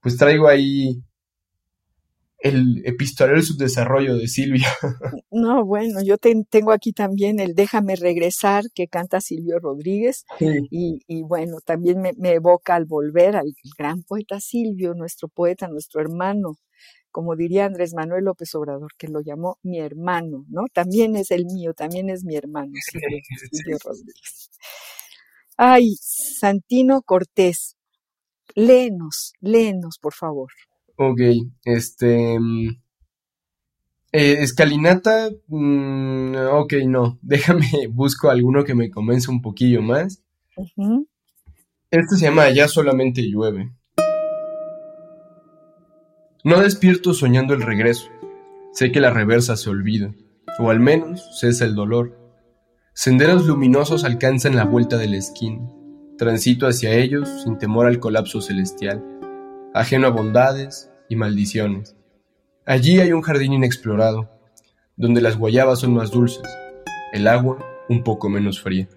pues 0.00 0.16
traigo 0.16 0.48
ahí 0.48 1.02
el 2.42 2.82
epistolario 2.84 3.36
del 3.36 3.46
subdesarrollo 3.46 4.16
de 4.16 4.28
Silvia. 4.28 4.68
No, 5.30 5.64
bueno, 5.64 6.02
yo 6.02 6.18
tengo 6.18 6.72
aquí 6.72 6.92
también 6.92 7.40
el 7.40 7.54
Déjame 7.54 7.96
regresar 7.96 8.64
que 8.74 8.86
canta 8.86 9.20
Silvio 9.20 9.58
Rodríguez 9.58 10.24
y, 10.38 11.22
bueno, 11.22 11.58
también 11.64 12.00
me, 12.00 12.32
evoca 12.32 12.74
al 12.74 12.84
volver 12.84 13.36
al 13.36 13.54
gran 13.78 14.02
poeta 14.02 14.40
Silvio, 14.40 14.94
nuestro 14.94 15.28
poeta, 15.28 15.68
nuestro 15.68 16.00
hermano, 16.00 16.58
como 17.10 17.34
diría 17.34 17.64
Andrés 17.64 17.94
Manuel 17.94 18.24
López 18.24 18.54
Obrador, 18.54 18.92
que 18.98 19.08
lo 19.08 19.20
llamó 19.20 19.58
mi 19.62 19.80
hermano, 19.80 20.44
¿no? 20.48 20.64
También 20.72 21.16
es 21.16 21.30
el 21.30 21.46
mío, 21.46 21.72
también 21.72 22.10
es 22.10 22.24
mi 22.24 22.36
hermano, 22.36 22.72
Silvio 23.50 23.78
Rodríguez. 23.82 24.50
Ay, 25.56 25.94
Santino 26.00 27.02
Cortés, 27.02 27.76
léenos, 28.54 29.32
léenos, 29.40 29.98
por 29.98 30.14
favor. 30.14 30.50
Ok, 30.96 31.20
este... 31.64 32.38
Mm, 32.38 32.68
eh, 34.14 34.42
escalinata, 34.42 35.30
mm, 35.48 36.34
ok, 36.52 36.74
no, 36.86 37.18
déjame, 37.22 37.66
busco 37.90 38.28
alguno 38.28 38.64
que 38.64 38.74
me 38.74 38.90
convence 38.90 39.30
un 39.30 39.40
poquillo 39.40 39.80
más. 39.80 40.22
Este 41.90 42.16
se 42.16 42.26
llama 42.26 42.50
Ya 42.50 42.68
solamente 42.68 43.22
llueve. 43.22 43.72
No 46.44 46.60
despierto 46.60 47.14
soñando 47.14 47.54
el 47.54 47.62
regreso. 47.62 48.10
Sé 48.72 48.92
que 48.92 49.00
la 49.00 49.10
reversa 49.10 49.56
se 49.56 49.70
olvida, 49.70 50.14
o 50.58 50.70
al 50.70 50.80
menos 50.80 51.38
cesa 51.40 51.64
el 51.64 51.74
dolor. 51.74 52.18
Senderos 52.94 53.46
luminosos 53.46 54.04
alcanzan 54.04 54.56
la 54.56 54.64
vuelta 54.64 54.98
de 54.98 55.08
la 55.08 55.16
esquina. 55.16 55.66
Transito 56.18 56.66
hacia 56.66 56.92
ellos 56.94 57.28
sin 57.44 57.56
temor 57.56 57.86
al 57.86 57.98
colapso 57.98 58.42
celestial 58.42 59.02
ajeno 59.74 60.06
a 60.06 60.10
bondades 60.10 60.90
y 61.08 61.16
maldiciones. 61.16 61.96
Allí 62.66 63.00
hay 63.00 63.12
un 63.12 63.22
jardín 63.22 63.52
inexplorado, 63.52 64.28
donde 64.96 65.20
las 65.20 65.36
guayabas 65.36 65.80
son 65.80 65.94
más 65.94 66.10
dulces, 66.10 66.42
el 67.12 67.26
agua 67.26 67.58
un 67.88 68.04
poco 68.04 68.28
menos 68.28 68.60
fría. 68.60 68.88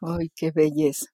¡Ay, 0.00 0.30
qué 0.34 0.52
belleza! 0.52 1.06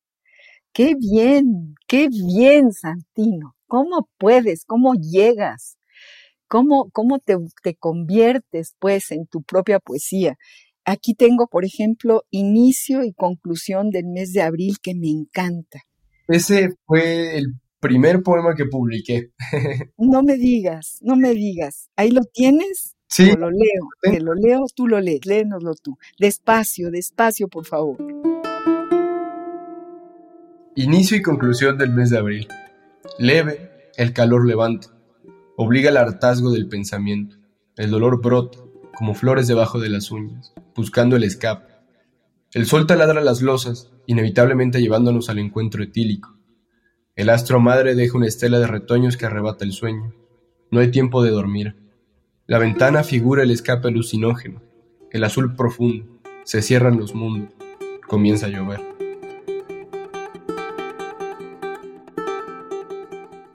¡Qué 0.72 0.94
bien! 0.94 1.74
¡Qué 1.86 2.08
bien, 2.08 2.72
Santino! 2.72 3.56
¿Cómo 3.66 4.08
puedes? 4.18 4.64
¿Cómo 4.66 4.94
llegas? 4.94 5.78
¿Cómo, 6.48 6.90
cómo 6.90 7.18
te, 7.18 7.36
te 7.62 7.74
conviertes, 7.74 8.74
pues, 8.78 9.10
en 9.10 9.26
tu 9.26 9.42
propia 9.42 9.80
poesía? 9.80 10.36
Aquí 10.86 11.14
tengo, 11.14 11.46
por 11.46 11.64
ejemplo, 11.64 12.24
inicio 12.30 13.04
y 13.04 13.12
conclusión 13.14 13.90
del 13.90 14.06
mes 14.06 14.32
de 14.32 14.42
abril 14.42 14.76
que 14.82 14.94
me 14.94 15.08
encanta. 15.08 15.80
Ese 16.28 16.74
fue 16.86 17.38
el 17.38 17.54
primer 17.80 18.22
poema 18.22 18.54
que 18.54 18.66
publiqué. 18.66 19.30
no 19.98 20.22
me 20.22 20.36
digas, 20.36 20.98
no 21.00 21.16
me 21.16 21.34
digas. 21.34 21.90
¿Ahí 21.96 22.10
lo 22.10 22.22
tienes? 22.24 22.96
Sí. 23.08 23.30
lo 23.32 23.50
leo, 23.50 23.88
te 24.02 24.20
lo 24.20 24.34
leo, 24.34 24.64
tú 24.74 24.86
lo 24.86 25.00
lees, 25.00 25.24
léenoslo 25.24 25.74
tú. 25.74 25.96
Despacio, 26.18 26.90
despacio, 26.90 27.48
por 27.48 27.64
favor. 27.64 27.96
Inicio 30.74 31.16
y 31.16 31.22
conclusión 31.22 31.78
del 31.78 31.90
mes 31.90 32.10
de 32.10 32.18
abril. 32.18 32.48
Leve, 33.18 33.70
el 33.96 34.12
calor 34.12 34.46
levanta, 34.46 34.88
obliga 35.56 35.90
al 35.90 35.98
hartazgo 35.98 36.50
del 36.50 36.68
pensamiento, 36.68 37.36
el 37.76 37.90
dolor 37.90 38.20
brota, 38.20 38.58
como 38.94 39.14
flores 39.14 39.46
debajo 39.46 39.78
de 39.80 39.88
las 39.88 40.10
uñas, 40.10 40.54
buscando 40.74 41.16
el 41.16 41.24
escape. 41.24 41.74
El 42.52 42.66
sol 42.66 42.86
taladra 42.86 43.20
las 43.20 43.42
losas, 43.42 43.90
inevitablemente 44.06 44.80
llevándonos 44.80 45.28
al 45.28 45.38
encuentro 45.38 45.82
etílico. 45.82 46.36
El 47.16 47.30
astro 47.30 47.60
madre 47.60 47.94
deja 47.94 48.16
una 48.16 48.26
estela 48.26 48.58
de 48.58 48.66
retoños 48.66 49.16
que 49.16 49.26
arrebata 49.26 49.64
el 49.64 49.72
sueño. 49.72 50.14
No 50.70 50.80
hay 50.80 50.90
tiempo 50.90 51.22
de 51.22 51.30
dormir. 51.30 51.76
La 52.46 52.58
ventana 52.58 53.04
figura 53.04 53.42
el 53.42 53.50
escape 53.50 53.88
alucinógeno. 53.88 54.62
El 55.10 55.24
azul 55.24 55.54
profundo. 55.54 56.06
Se 56.44 56.62
cierran 56.62 56.98
los 56.98 57.14
mundos. 57.14 57.50
Comienza 58.08 58.46
a 58.46 58.48
llover. 58.50 58.80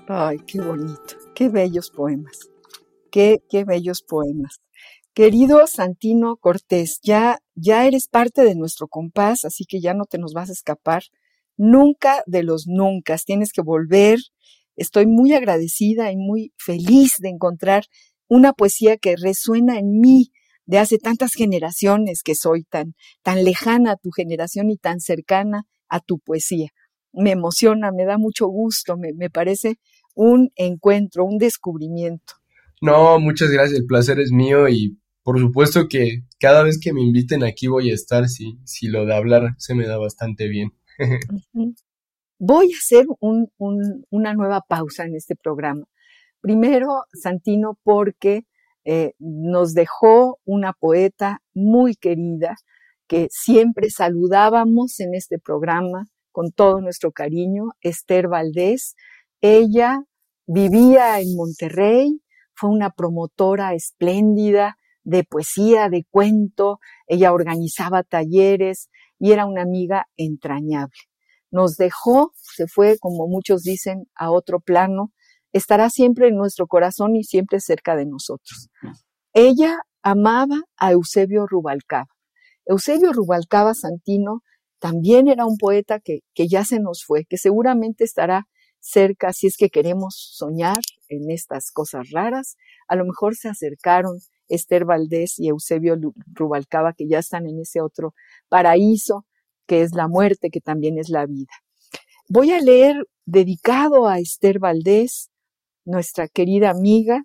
Ay, 0.08 0.40
qué 0.48 0.60
bonito. 0.60 1.16
Qué 1.36 1.50
bellos 1.50 1.92
poemas. 1.92 2.50
Qué, 3.12 3.44
qué 3.50 3.64
bellos 3.64 4.02
poemas. 4.02 4.60
Querido 5.20 5.68
Santino 5.68 6.38
Cortés, 6.38 7.02
ya, 7.04 7.40
ya 7.54 7.86
eres 7.86 8.08
parte 8.08 8.42
de 8.44 8.56
nuestro 8.56 8.88
compás, 8.88 9.44
así 9.44 9.66
que 9.66 9.82
ya 9.82 9.94
no 9.94 10.06
te 10.06 10.18
nos 10.18 10.32
vas 10.32 10.50
a 10.50 10.54
escapar. 10.54 11.04
Nunca 11.58 12.24
de 12.26 12.42
los 12.42 12.68
nunca, 12.68 13.18
tienes 13.18 13.52
que 13.52 13.62
volver. 13.62 14.20
Estoy 14.78 15.08
muy 15.08 15.34
agradecida 15.34 16.10
y 16.14 16.16
muy 16.16 16.54
feliz 16.56 17.18
de 17.20 17.28
encontrar 17.28 17.84
una 18.30 18.54
poesía 18.54 18.96
que 18.96 19.18
resuena 19.18 19.78
en 19.78 20.00
mí 20.00 20.32
de 20.66 20.78
hace 20.78 20.98
tantas 20.98 21.34
generaciones 21.34 22.24
que 22.24 22.34
soy 22.34 22.64
tan, 22.64 22.96
tan 23.22 23.44
lejana 23.44 23.92
a 23.92 23.98
tu 23.98 24.12
generación 24.12 24.70
y 24.70 24.78
tan 24.78 25.02
cercana 25.02 25.66
a 25.90 26.00
tu 26.00 26.20
poesía. 26.20 26.70
Me 27.12 27.32
emociona, 27.32 27.92
me 27.92 28.06
da 28.06 28.18
mucho 28.18 28.48
gusto, 28.48 28.96
me, 28.96 29.12
me 29.14 29.30
parece 29.30 29.80
un 30.16 30.50
encuentro, 30.56 31.26
un 31.26 31.40
descubrimiento. 31.40 32.36
No, 32.82 33.20
muchas 33.20 33.50
gracias, 33.50 33.80
el 33.80 33.86
placer 33.86 34.22
es 34.22 34.32
mío 34.32 34.70
y 34.70 34.98
por 35.24 35.40
supuesto 35.40 35.88
que 35.90 36.24
cada 36.40 36.64
vez 36.64 36.80
que 36.80 36.94
me 36.94 37.02
inviten 37.02 37.44
aquí 37.44 37.68
voy 37.68 37.92
a 37.92 37.94
estar, 37.94 38.28
si, 38.28 38.60
si 38.66 38.88
lo 38.88 39.06
de 39.06 39.16
hablar 39.16 39.56
se 39.58 39.76
me 39.76 39.86
da 39.86 39.98
bastante 39.98 40.48
bien. 40.48 40.72
voy 42.40 42.72
a 42.74 42.78
hacer 42.78 43.06
una 43.20 44.34
nueva 44.34 44.62
pausa 44.62 45.04
en 45.04 45.16
este 45.16 45.36
programa. 45.36 45.86
Primero, 46.42 47.04
Santino, 47.14 47.78
porque 47.84 48.46
eh, 48.86 49.14
nos 49.20 49.74
dejó 49.74 50.40
una 50.46 50.74
poeta 50.74 51.42
muy 51.54 51.96
querida 51.96 52.56
que 53.08 53.28
siempre 53.30 53.90
saludábamos 53.90 55.00
en 55.00 55.16
este 55.16 55.38
programa 55.38 56.08
con 56.32 56.52
todo 56.52 56.80
nuestro 56.80 57.12
cariño, 57.12 57.72
Esther 57.82 58.30
Valdés. 58.30 58.96
Ella 59.42 60.04
vivía 60.48 61.20
en 61.20 61.36
Monterrey, 61.36 62.22
fue 62.54 62.70
una 62.70 62.92
promotora 62.92 63.74
espléndida 63.74 64.78
de 65.10 65.24
poesía, 65.24 65.90
de 65.90 66.06
cuento, 66.10 66.80
ella 67.08 67.34
organizaba 67.34 68.04
talleres 68.04 68.90
y 69.18 69.32
era 69.32 69.46
una 69.46 69.64
amiga 69.64 70.06
entrañable. 70.18 70.94
Nos 71.52 71.78
dejó, 71.78 72.32
se 72.36 72.68
fue, 72.68 72.98
como 73.00 73.28
muchos 73.28 73.64
dicen, 73.64 74.06
a 74.16 74.30
otro 74.32 74.60
plano, 74.60 75.12
estará 75.52 75.90
siempre 75.90 76.28
en 76.28 76.36
nuestro 76.36 76.68
corazón 76.68 77.16
y 77.16 77.24
siempre 77.24 77.60
cerca 77.60 77.96
de 77.96 78.06
nosotros. 78.06 78.70
Ella 79.34 79.80
amaba 80.04 80.62
a 80.78 80.92
Eusebio 80.92 81.48
Rubalcaba. 81.48 82.08
Eusebio 82.66 83.12
Rubalcaba 83.12 83.74
Santino 83.74 84.42
también 84.80 85.28
era 85.28 85.46
un 85.46 85.58
poeta 85.58 86.00
que, 86.00 86.20
que 86.36 86.48
ya 86.48 86.64
se 86.64 86.80
nos 86.80 87.04
fue, 87.04 87.26
que 87.26 87.38
seguramente 87.38 88.04
estará 88.04 88.48
cerca 88.80 89.34
si 89.34 89.48
es 89.48 89.58
que 89.58 89.70
queremos 89.70 90.16
soñar 90.36 90.80
en 91.10 91.32
estas 91.32 91.72
cosas 91.72 92.12
raras. 92.12 92.56
A 92.88 92.96
lo 92.96 93.06
mejor 93.06 93.36
se 93.36 93.50
acercaron 93.50 94.20
Esther 94.50 94.86
Valdés 94.86 95.40
y 95.40 95.48
Eusebio 95.48 95.98
Rubalcaba, 96.34 96.94
que 96.94 97.08
ya 97.08 97.20
están 97.20 97.48
en 97.48 97.60
ese 97.60 97.82
otro 97.82 98.14
paraíso, 98.50 99.26
que 99.66 99.82
es 99.82 99.94
la 99.94 100.08
muerte, 100.08 100.50
que 100.50 100.62
también 100.62 100.98
es 100.98 101.10
la 101.10 101.26
vida. 101.26 101.54
Voy 102.28 102.52
a 102.52 102.60
leer 102.60 103.08
dedicado 103.26 104.08
a 104.08 104.20
Esther 104.20 104.60
Valdés, 104.60 105.30
nuestra 105.86 106.28
querida 106.28 106.70
amiga, 106.70 107.24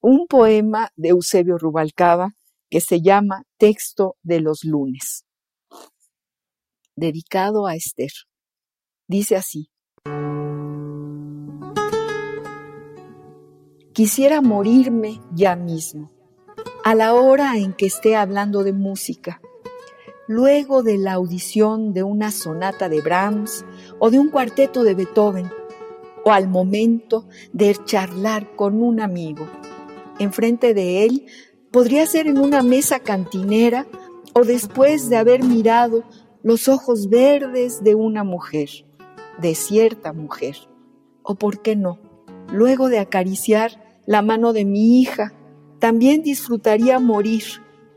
un 0.00 0.26
poema 0.26 0.90
de 0.96 1.10
Eusebio 1.10 1.58
Rubalcaba 1.58 2.34
que 2.70 2.80
se 2.80 3.02
llama 3.02 3.44
Texto 3.58 4.16
de 4.22 4.40
los 4.40 4.64
lunes, 4.64 5.26
dedicado 6.94 7.66
a 7.66 7.74
Esther. 7.74 8.12
Dice 9.08 9.36
así. 9.36 9.70
Quisiera 13.92 14.40
morirme 14.40 15.20
ya 15.34 15.56
mismo, 15.56 16.12
a 16.82 16.94
la 16.94 17.14
hora 17.14 17.56
en 17.56 17.74
que 17.74 17.86
esté 17.86 18.16
hablando 18.16 18.64
de 18.64 18.72
música, 18.72 19.40
luego 20.26 20.82
de 20.82 20.96
la 20.96 21.12
audición 21.14 21.92
de 21.92 22.02
una 22.02 22.30
sonata 22.30 22.88
de 22.88 23.00
Brahms 23.00 23.64
o 23.98 24.10
de 24.10 24.18
un 24.18 24.30
cuarteto 24.30 24.82
de 24.82 24.94
Beethoven, 24.94 25.50
o 26.24 26.32
al 26.32 26.48
momento 26.48 27.26
de 27.52 27.76
charlar 27.84 28.54
con 28.56 28.82
un 28.82 29.00
amigo. 29.00 29.46
Enfrente 30.18 30.74
de 30.74 31.04
él 31.04 31.26
podría 31.70 32.06
ser 32.06 32.26
en 32.26 32.38
una 32.38 32.62
mesa 32.62 33.00
cantinera 33.00 33.86
o 34.34 34.44
después 34.44 35.08
de 35.10 35.16
haber 35.16 35.44
mirado 35.44 36.04
los 36.42 36.68
ojos 36.68 37.08
verdes 37.08 37.82
de 37.82 37.94
una 37.94 38.24
mujer, 38.24 38.68
de 39.38 39.54
cierta 39.54 40.12
mujer, 40.12 40.56
o 41.22 41.34
por 41.34 41.60
qué 41.60 41.76
no, 41.76 41.98
luego 42.50 42.88
de 42.88 42.98
acariciar 42.98 43.82
la 44.06 44.22
mano 44.22 44.52
de 44.52 44.64
mi 44.64 45.00
hija, 45.00 45.34
también 45.80 46.22
disfrutaría 46.22 47.00
morir 47.00 47.42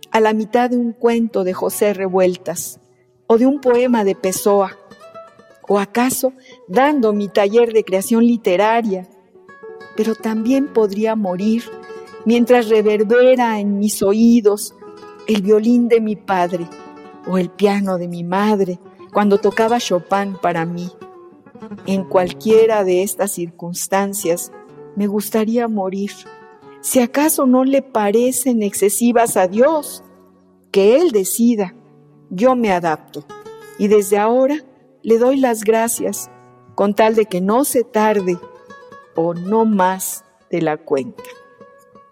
a 0.10 0.20
la 0.20 0.34
mitad 0.34 0.70
de 0.70 0.78
un 0.78 0.94
cuento 0.94 1.44
de 1.44 1.54
José 1.54 1.94
Revueltas 1.94 2.80
o 3.28 3.38
de 3.38 3.46
un 3.46 3.62
poema 3.62 4.04
de 4.04 4.16
Pessoa, 4.16 4.78
o 5.68 5.80
acaso 5.80 6.34
dando 6.68 7.14
mi 7.14 7.28
taller 7.28 7.74
de 7.74 7.84
creación 7.84 8.26
literaria, 8.26 9.08
pero 9.96 10.16
también 10.16 10.74
podría 10.74 11.16
morir 11.16 11.64
mientras 12.26 12.70
reverbera 12.70 13.60
en 13.60 13.80
mis 13.80 14.02
oídos 14.02 14.74
el 15.28 15.42
violín 15.42 15.88
de 15.88 16.02
mi 16.02 16.16
padre 16.16 16.68
o 17.28 17.38
el 17.38 17.50
piano 17.50 17.98
de 17.98 18.08
mi 18.08 18.24
madre 18.24 18.80
cuando 19.14 19.38
tocaba 19.38 19.80
Chopin 19.80 20.36
para 20.42 20.66
mí. 20.66 20.90
En 21.86 22.04
cualquiera 22.04 22.84
de 22.84 23.04
estas 23.04 23.32
circunstancias 23.32 24.52
me 24.96 25.08
gustaría 25.08 25.68
morir. 25.68 26.12
Si 26.84 27.00
acaso 27.00 27.46
no 27.46 27.64
le 27.64 27.82
parecen 27.82 28.62
excesivas 28.62 29.38
a 29.38 29.48
Dios, 29.48 30.04
que 30.70 30.98
Él 30.98 31.12
decida, 31.12 31.74
yo 32.30 32.58
me 32.58 32.74
adapto. 32.74 33.24
Y 33.80 33.88
desde 33.88 34.18
ahora 34.18 34.58
le 35.02 35.18
doy 35.18 35.38
las 35.38 35.64
gracias 35.64 36.30
con 36.76 36.94
tal 36.94 37.16
de 37.16 37.26
que 37.26 37.40
no 37.40 37.64
se 37.64 37.86
tarde 37.86 38.38
o 39.16 39.34
no 39.34 39.64
más 39.64 40.26
de 40.52 40.62
la 40.62 40.76
cuenta. 40.76 41.24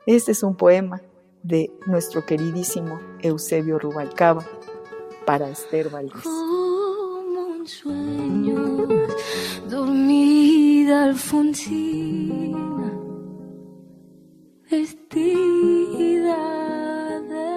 Este 0.06 0.32
es 0.32 0.42
un 0.42 0.56
poema 0.56 1.02
de 1.44 1.70
nuestro 1.86 2.26
queridísimo 2.26 2.98
Eusebio 3.22 3.78
Rubalcaba 3.78 4.46
para 5.26 5.50
Esther 5.50 5.90
Valdés. 5.90 6.24
Como 6.24 7.42
un 7.42 7.68
sueño, 7.68 8.88
dormida 9.70 11.04
Alfonsina, 11.04 12.81
vestida 14.72 16.38
de 17.30 17.52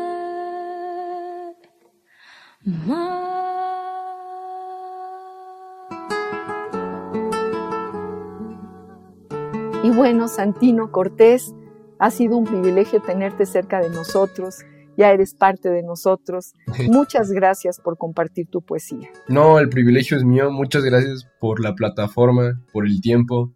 Y 9.84 9.90
bueno, 9.90 10.28
Santino 10.28 10.90
Cortés, 10.90 11.54
ha 11.98 12.10
sido 12.10 12.36
un 12.36 12.44
privilegio 12.44 13.00
tenerte 13.00 13.46
cerca 13.46 13.80
de 13.80 13.90
nosotros, 13.90 14.64
ya 14.96 15.12
eres 15.12 15.34
parte 15.34 15.68
de 15.70 15.82
nosotros. 15.82 16.54
Muchas 16.88 17.30
gracias 17.30 17.80
por 17.80 17.96
compartir 17.96 18.48
tu 18.48 18.62
poesía. 18.62 19.10
No, 19.28 19.58
el 19.58 19.68
privilegio 19.68 20.16
es 20.16 20.24
mío. 20.24 20.50
Muchas 20.50 20.82
gracias 20.84 21.28
por 21.38 21.60
la 21.60 21.74
plataforma, 21.74 22.60
por 22.72 22.86
el 22.86 23.00
tiempo. 23.00 23.53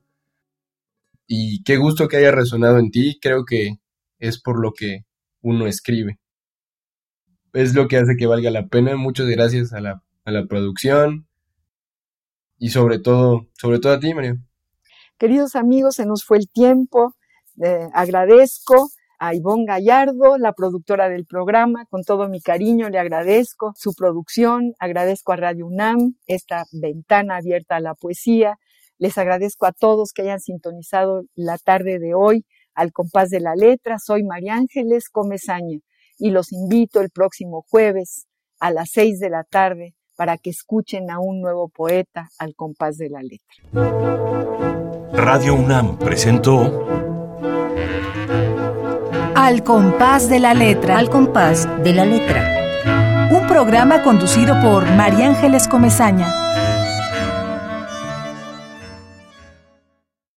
Y 1.29 1.62
qué 1.62 1.76
gusto 1.76 2.09
que 2.09 2.16
haya 2.16 2.33
resonado 2.33 2.79
en 2.79 2.91
ti. 2.91 3.18
Creo 3.20 3.45
que 3.45 3.76
es 4.18 4.41
por 4.41 4.61
lo 4.61 4.72
que 4.72 5.05
uno 5.43 5.68
escribe. 5.68 6.18
Es 7.53 7.74
lo 7.74 7.87
que 7.87 7.99
hace 7.99 8.16
que 8.16 8.26
valga 8.26 8.51
la 8.51 8.66
pena. 8.66 8.97
Muchas 8.97 9.29
gracias 9.29 9.72
a 9.72 9.81
la, 9.81 10.03
a 10.24 10.31
la 10.33 10.47
producción 10.47 11.29
y 12.59 12.70
sobre 12.70 12.99
todo, 12.99 13.47
sobre 13.53 13.79
todo 13.79 13.93
a 13.93 14.01
ti, 14.01 14.14
María. 14.14 14.37
Queridos 15.16 15.55
amigos, 15.55 15.97
se 15.97 16.07
nos 16.07 16.24
fue 16.24 16.39
el 16.39 16.49
tiempo. 16.51 17.14
Eh, 17.62 17.89
agradezco 17.93 18.91
a 19.18 19.35
Ivonne 19.35 19.64
Gallardo, 19.66 20.39
la 20.39 20.53
productora 20.53 21.09
del 21.09 21.26
programa, 21.26 21.87
con 21.87 22.05
todo 22.05 22.29
mi 22.29 22.41
cariño 22.41 22.89
le 22.89 23.01
agradezco 23.01 23.72
su 23.76 23.93
producción, 23.95 24.74
agradezco 24.79 25.33
a 25.33 25.37
Radio 25.37 25.66
UNAM 25.66 26.14
esta 26.26 26.66
ventana 26.72 27.37
abierta 27.37 27.76
a 27.76 27.81
la 27.81 27.95
poesía, 27.95 28.59
les 28.99 29.16
agradezco 29.16 29.66
a 29.66 29.72
todos 29.72 30.12
que 30.12 30.22
hayan 30.22 30.40
sintonizado 30.40 31.22
la 31.34 31.59
tarde 31.59 31.99
de 31.99 32.14
hoy 32.14 32.44
al 32.74 32.92
compás 32.92 33.30
de 33.30 33.40
la 33.40 33.57
letra, 33.57 33.99
soy 33.99 34.22
María 34.22 34.55
Ángeles 34.55 35.09
Comezaña 35.11 35.78
y 36.16 36.30
los 36.30 36.53
invito 36.53 37.01
el 37.01 37.11
próximo 37.11 37.64
jueves 37.68 38.26
a 38.61 38.70
las 38.70 38.90
seis 38.90 39.18
de 39.18 39.30
la 39.30 39.44
tarde 39.44 39.94
para 40.16 40.36
que 40.36 40.51
escuchen 40.51 41.11
a 41.11 41.18
un 41.18 41.40
nuevo 41.40 41.68
poeta 41.68 42.28
al 42.38 42.55
compás 42.55 42.96
de 42.96 43.09
la 43.09 43.20
letra. 43.22 43.57
Radio 45.12 45.55
UNAM 45.55 45.99
presentó 45.99 46.86
Al 49.34 49.62
compás 49.64 50.28
de 50.28 50.38
la 50.38 50.55
letra. 50.55 50.99
Al 50.99 51.11
compás 51.11 51.68
de 51.82 51.92
la 51.92 52.05
letra. 52.05 53.28
Un 53.30 53.46
programa 53.46 54.03
conducido 54.03 54.61
por 54.61 54.84
María 54.92 55.28
Ángeles 55.28 55.68
Comezaña. 55.68 56.47